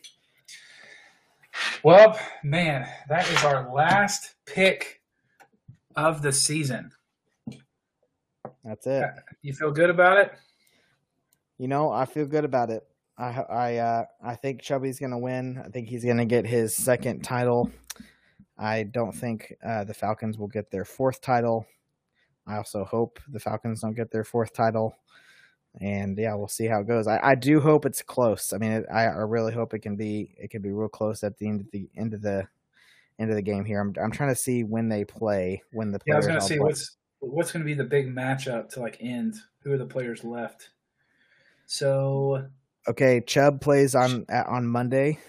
[1.83, 4.98] Well, man, that is our last pick
[5.95, 6.91] of the season.
[8.63, 9.05] That's it.
[9.41, 10.33] You feel good about it?
[11.57, 12.83] You know, I feel good about it.
[13.17, 15.61] I I uh, I think Chubby's going to win.
[15.63, 17.71] I think he's going to get his second title.
[18.57, 21.65] I don't think uh, the Falcons will get their fourth title.
[22.45, 24.97] I also hope the Falcons don't get their fourth title.
[25.79, 27.07] And yeah, we'll see how it goes.
[27.07, 28.53] I, I do hope it's close.
[28.53, 31.23] I mean, it, I, I really hope it can be it can be real close
[31.23, 32.47] at the end of the end of the
[33.19, 33.79] into the game here.
[33.79, 35.61] I'm I'm trying to see when they play.
[35.71, 38.07] When the yeah, I was going to see what's what's going to be the big
[38.07, 39.35] matchup to like end.
[39.63, 40.69] Who are the players left?
[41.65, 42.47] So
[42.87, 45.19] okay, Chubb plays on on Monday.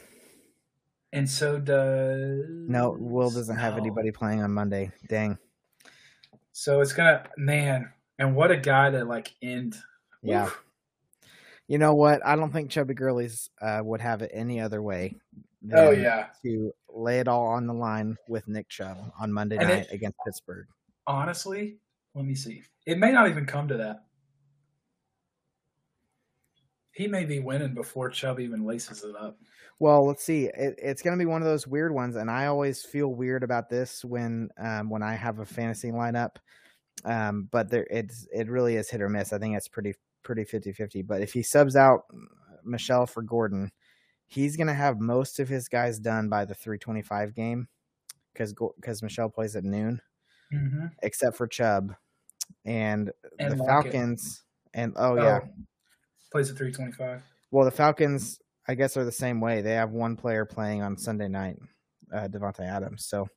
[1.13, 3.81] And so does No, Will doesn't have no.
[3.81, 4.93] anybody playing on Monday.
[5.09, 5.37] Dang.
[6.53, 9.77] So it's gonna man, and what a guy to like end.
[10.23, 10.47] Yeah.
[10.47, 10.65] Oof.
[11.67, 12.25] You know what?
[12.25, 15.17] I don't think Chubby Girlies uh, would have it any other way.
[15.75, 16.29] Oh yeah.
[16.45, 19.95] To lay it all on the line with Nick Chubb on Monday And night it-
[19.95, 20.67] against Pittsburgh.
[21.07, 21.79] Honestly,
[22.15, 22.63] let me see.
[22.87, 24.05] It may not even come to that.
[26.93, 29.39] He may be winning before Chubb even laces it up.
[29.79, 30.45] Well, let's see.
[30.47, 33.43] It, it's going to be one of those weird ones, and I always feel weird
[33.43, 36.37] about this when um, when I have a fantasy lineup.
[37.05, 39.33] Um, but there, it's it really is hit or miss.
[39.33, 41.07] I think it's pretty pretty 50-50.
[41.07, 42.03] But if he subs out
[42.65, 43.71] Michel for Gordon,
[44.31, 47.67] he's going to have most of his guys done by the three twenty five game
[48.33, 50.01] because because Michel plays at noon,
[50.55, 50.87] Mm-hmm.
[51.03, 51.95] except for Chubb
[52.65, 53.93] and, And the Lockett.
[53.93, 54.43] Falcons.
[54.75, 55.41] And oh yeah,
[56.33, 57.23] plays at three twenty five.
[57.51, 59.63] well the Falcons I guess are the same way.
[59.63, 61.57] They have one player playing on Sunday night,
[62.15, 63.05] uh, Davante Adams.
[63.07, 63.29] So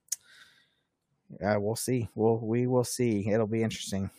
[1.44, 2.08] uh, we'll see.
[2.14, 3.28] We'll we will see.
[3.30, 4.12] It'll be interesting.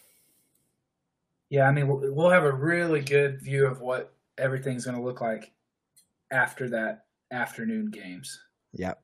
[1.51, 5.03] Yeah, I mean, we'll, we'll have a really good view of what everything's going to
[5.03, 5.53] look like
[6.35, 8.39] after that afternoon games.
[8.73, 9.01] Yep.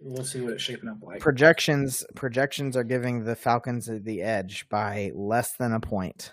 [0.00, 1.20] We'll see what it's shaping up like.
[1.20, 6.32] Projections projections are giving the Falcons the edge by less than a point.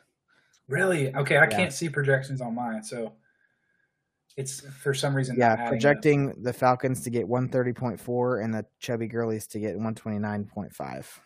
[0.67, 1.13] Really?
[1.15, 1.47] Okay, I Yeah.
[1.49, 3.13] can't see projections on mine, so
[4.37, 5.35] it's for some reason.
[5.37, 5.69] Yeah, not adding up.
[5.71, 11.21] projecting the Falcons to get 130.4 and the Chubby Girlies to get 129.5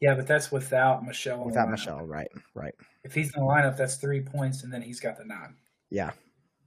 [0.00, 1.44] Yeah, but that's without Michel.
[1.44, 1.68] without.
[1.70, 2.06] Michel.
[2.06, 2.74] Right, right.
[3.04, 5.54] If he's in the lineup, that's three points, and then he's got the nod.
[5.90, 6.12] Yeah,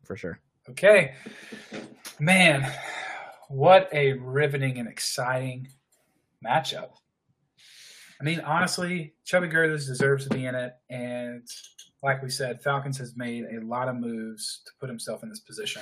[0.03, 0.39] for sure.
[0.69, 1.15] Okay,
[2.19, 2.71] man,
[3.49, 5.67] what a riveting and exciting
[6.45, 6.89] matchup.
[8.19, 11.47] I mean, honestly, Chubby Girthers deserves to be in it, and
[12.03, 15.39] like we said, Falcons has made a lot of moves to put himself in this
[15.39, 15.81] position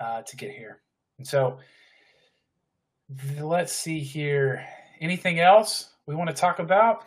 [0.00, 0.80] uh, to get here.
[1.18, 1.58] And so,
[3.40, 4.64] let's see here.
[5.00, 7.04] Anything else we want to talk about?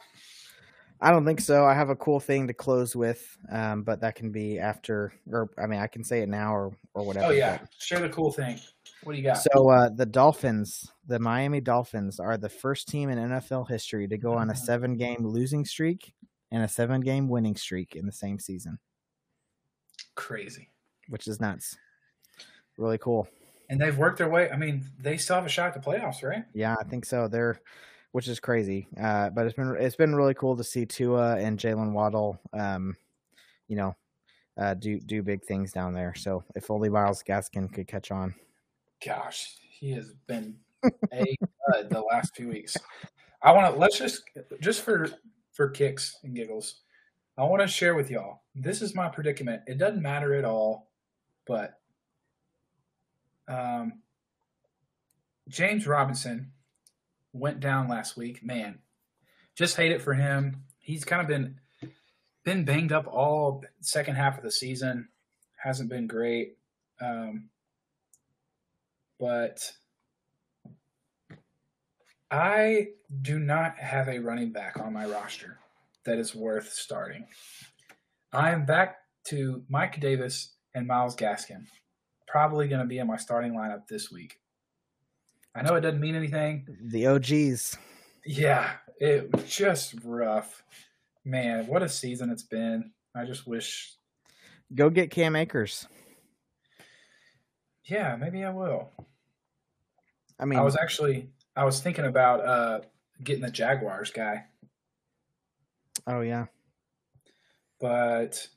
[1.03, 1.65] I don't think so.
[1.65, 5.49] I have a cool thing to close with, um, but that can be after, or
[5.61, 7.25] I mean, I can say it now or or whatever.
[7.27, 8.59] Oh yeah, but- share the cool thing.
[9.03, 9.33] What do you got?
[9.37, 14.17] So uh, the Dolphins, the Miami Dolphins, are the first team in NFL history to
[14.17, 14.57] go on a Mhm.
[14.57, 16.13] seven-game losing streak
[16.51, 18.79] and a seven-game winning streak in the same season,
[20.15, 20.69] Crazy.
[21.09, 21.75] which is nuts.
[22.77, 23.27] Really cool.
[23.69, 24.49] And they've worked their way.
[24.49, 26.45] I mean, they still have a shot at the playoffs, right?
[26.53, 27.27] Yeah, I think so.
[27.27, 27.59] They're,
[28.13, 28.87] which is crazy.
[28.99, 32.95] Uh, but it's been it's been really cool to see Tua and Jaylen Waddle, um,
[33.67, 33.95] you know,
[34.57, 36.13] uh, do do big things down there.
[36.15, 38.33] So if only Myles Gaskin could catch on.
[39.05, 40.55] Gosh, he has been
[41.11, 41.35] a
[41.69, 42.77] stud the last few weeks.
[43.41, 44.21] I want to let's just
[44.61, 45.09] just for
[45.51, 46.81] for kicks and giggles.
[47.35, 48.43] I want to share with y'all.
[48.53, 49.63] This is my predicament.
[49.65, 50.91] It doesn't matter at all,
[51.47, 51.79] but
[53.47, 54.01] um,
[55.49, 56.51] James Robinson
[57.33, 58.43] went down last week.
[58.43, 58.79] Man,
[59.55, 60.63] just hate it for him.
[60.79, 61.59] He's kind of been
[62.43, 65.07] been banged up all second half of the season.
[65.57, 66.57] Hasn't been great.
[67.01, 67.49] Um,
[69.19, 69.71] but
[72.29, 72.89] I
[73.21, 75.59] do not have a running back on my roster
[76.05, 77.27] that is worth starting.
[78.33, 78.97] I am back
[79.27, 81.65] to Mike Davis and Myles Gaskin.
[82.27, 84.39] Probably going to be in my starting lineup this week.
[85.55, 86.65] I know it doesn't mean anything.
[86.81, 87.77] The OGs.
[88.25, 90.63] Yeah, it was just rough.
[91.25, 92.91] Man, what a season it's been.
[93.15, 93.93] I just wish.
[94.73, 95.87] Go get Cam Akers.
[97.85, 98.89] Yeah, maybe I will.
[100.39, 102.79] I mean, I was actually I was thinking about uh
[103.23, 104.45] getting the Jaguars guy,
[106.07, 106.45] oh yeah,
[107.79, 108.47] but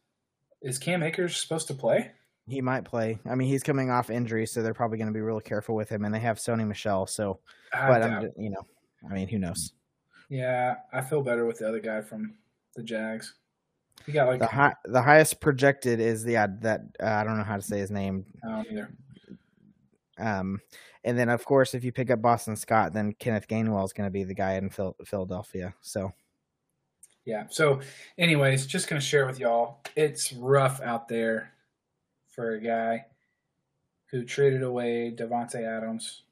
[0.63, 2.13] is Cam Akers supposed to play?
[2.49, 3.19] He might play.
[3.29, 5.89] I mean, he's coming off injury, so they're probably going to be real careful with
[5.89, 6.05] him.
[6.05, 7.41] And they have Sony Michel, so
[7.73, 8.65] I but I'm, you know,
[9.09, 9.73] I mean, who knows?
[10.29, 12.35] Yeah, I feel better with the other guy from
[12.77, 13.35] the Jags.
[14.05, 17.39] He got like The high, the highest projected is the uh, that uh, I don't
[17.39, 18.25] know how to say his name.
[18.45, 18.91] I don't either.
[20.19, 20.61] Um,
[21.03, 24.07] and then of course, if you pick up Boston Scott, then Kenneth Gainwell is going
[24.07, 25.75] to be the guy in Phil- Philadelphia.
[25.81, 26.13] So
[27.25, 27.47] Yeah.
[27.49, 27.81] So,
[28.19, 29.81] anyways, just gonna share with y'all.
[29.97, 31.53] It's rough out there
[32.37, 33.07] for a guy
[34.13, 36.23] who traded away Davante Adams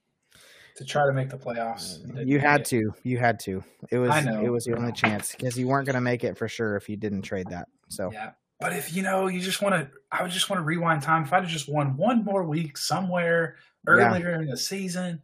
[0.77, 1.99] to try to make the playoffs.
[2.27, 2.67] you had it.
[2.67, 3.65] to, you had to.
[3.91, 4.45] It was I know.
[4.45, 6.89] it was your only chance because you weren't going to make it for sure if
[6.89, 7.67] you didn't trade that.
[7.89, 8.33] So Yeah.
[8.61, 11.25] But if you know, you just want to, I would just want to rewind time.
[11.25, 13.57] If I'd have just won one more week somewhere
[13.87, 13.93] Yeah.
[14.11, 15.23] earlier in the season,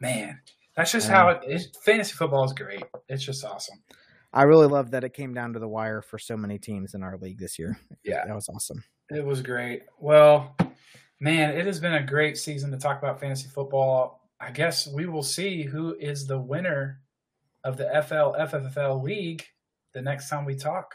[0.00, 0.40] man,
[0.76, 1.68] that's just how it is.
[1.84, 2.82] Fantasy football is great.
[3.08, 3.82] It's just awesome.
[4.32, 7.02] I really love that it came down to the wire for so many teams in
[7.02, 7.78] our league this year.
[8.04, 8.24] Yeah.
[8.26, 8.82] That was awesome.
[9.10, 9.82] It was great.
[9.98, 10.56] Well,
[11.22, 14.26] Man, it has been a great season to talk about fantasy football.
[14.40, 17.02] I guess we will see who is the winner
[17.62, 19.44] of the FL FFL league
[19.92, 20.94] the next time we talk.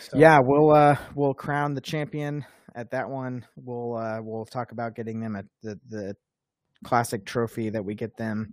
[0.00, 0.18] So.
[0.18, 3.46] Yeah, we'll uh, we'll crown the champion at that one.
[3.56, 6.16] We'll uh, we'll talk about getting them at the the
[6.84, 8.52] classic trophy that we get them.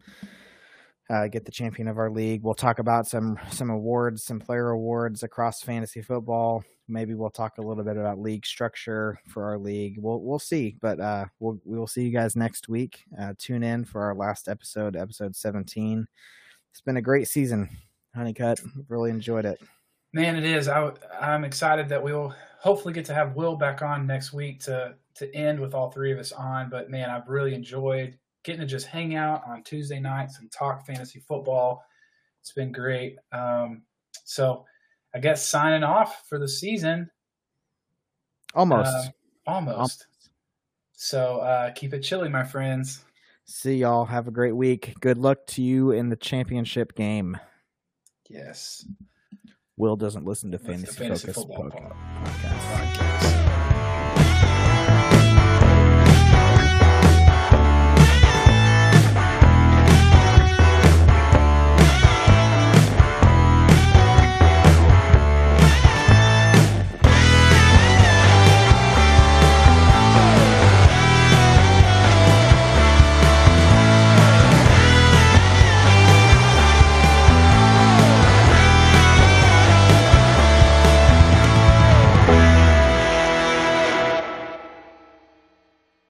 [1.09, 2.43] Uh, get the champion of our league.
[2.43, 6.63] We'll talk about some some awards, some player awards across fantasy football.
[6.91, 9.95] Maybe we'll talk a little bit about league structure for our league.
[9.97, 13.03] We'll we'll see, but uh, we'll we will see you guys next week.
[13.19, 16.05] Uh, tune in for our last episode, episode seventeen.
[16.71, 17.69] It's been a great season,
[18.13, 18.61] Honeycutt.
[18.89, 19.61] Really enjoyed it.
[20.13, 20.67] Man, it is.
[20.67, 24.95] I, I'm excited that we'll hopefully get to have Will back on next week to
[25.15, 26.69] to end with all three of us on.
[26.69, 30.85] But man, I've really enjoyed getting to just hang out on Tuesday nights and talk
[30.85, 31.83] fantasy football.
[32.41, 33.17] It's been great.
[33.31, 33.83] Um,
[34.25, 34.65] so
[35.13, 37.09] I guess signing off for the season.
[38.53, 38.89] Almost.
[38.89, 39.03] Uh,
[39.47, 39.75] almost.
[39.75, 40.07] almost.
[40.93, 43.03] So uh, keep it chilly, my friends.
[43.45, 44.05] See y'all.
[44.05, 44.93] Have a great week.
[45.01, 47.37] Good luck to you in the championship game.
[48.29, 48.85] Yes.
[49.77, 52.23] Will doesn't listen to Fantasy, fantasy Focus podcast.
[52.23, 53.10] podcast.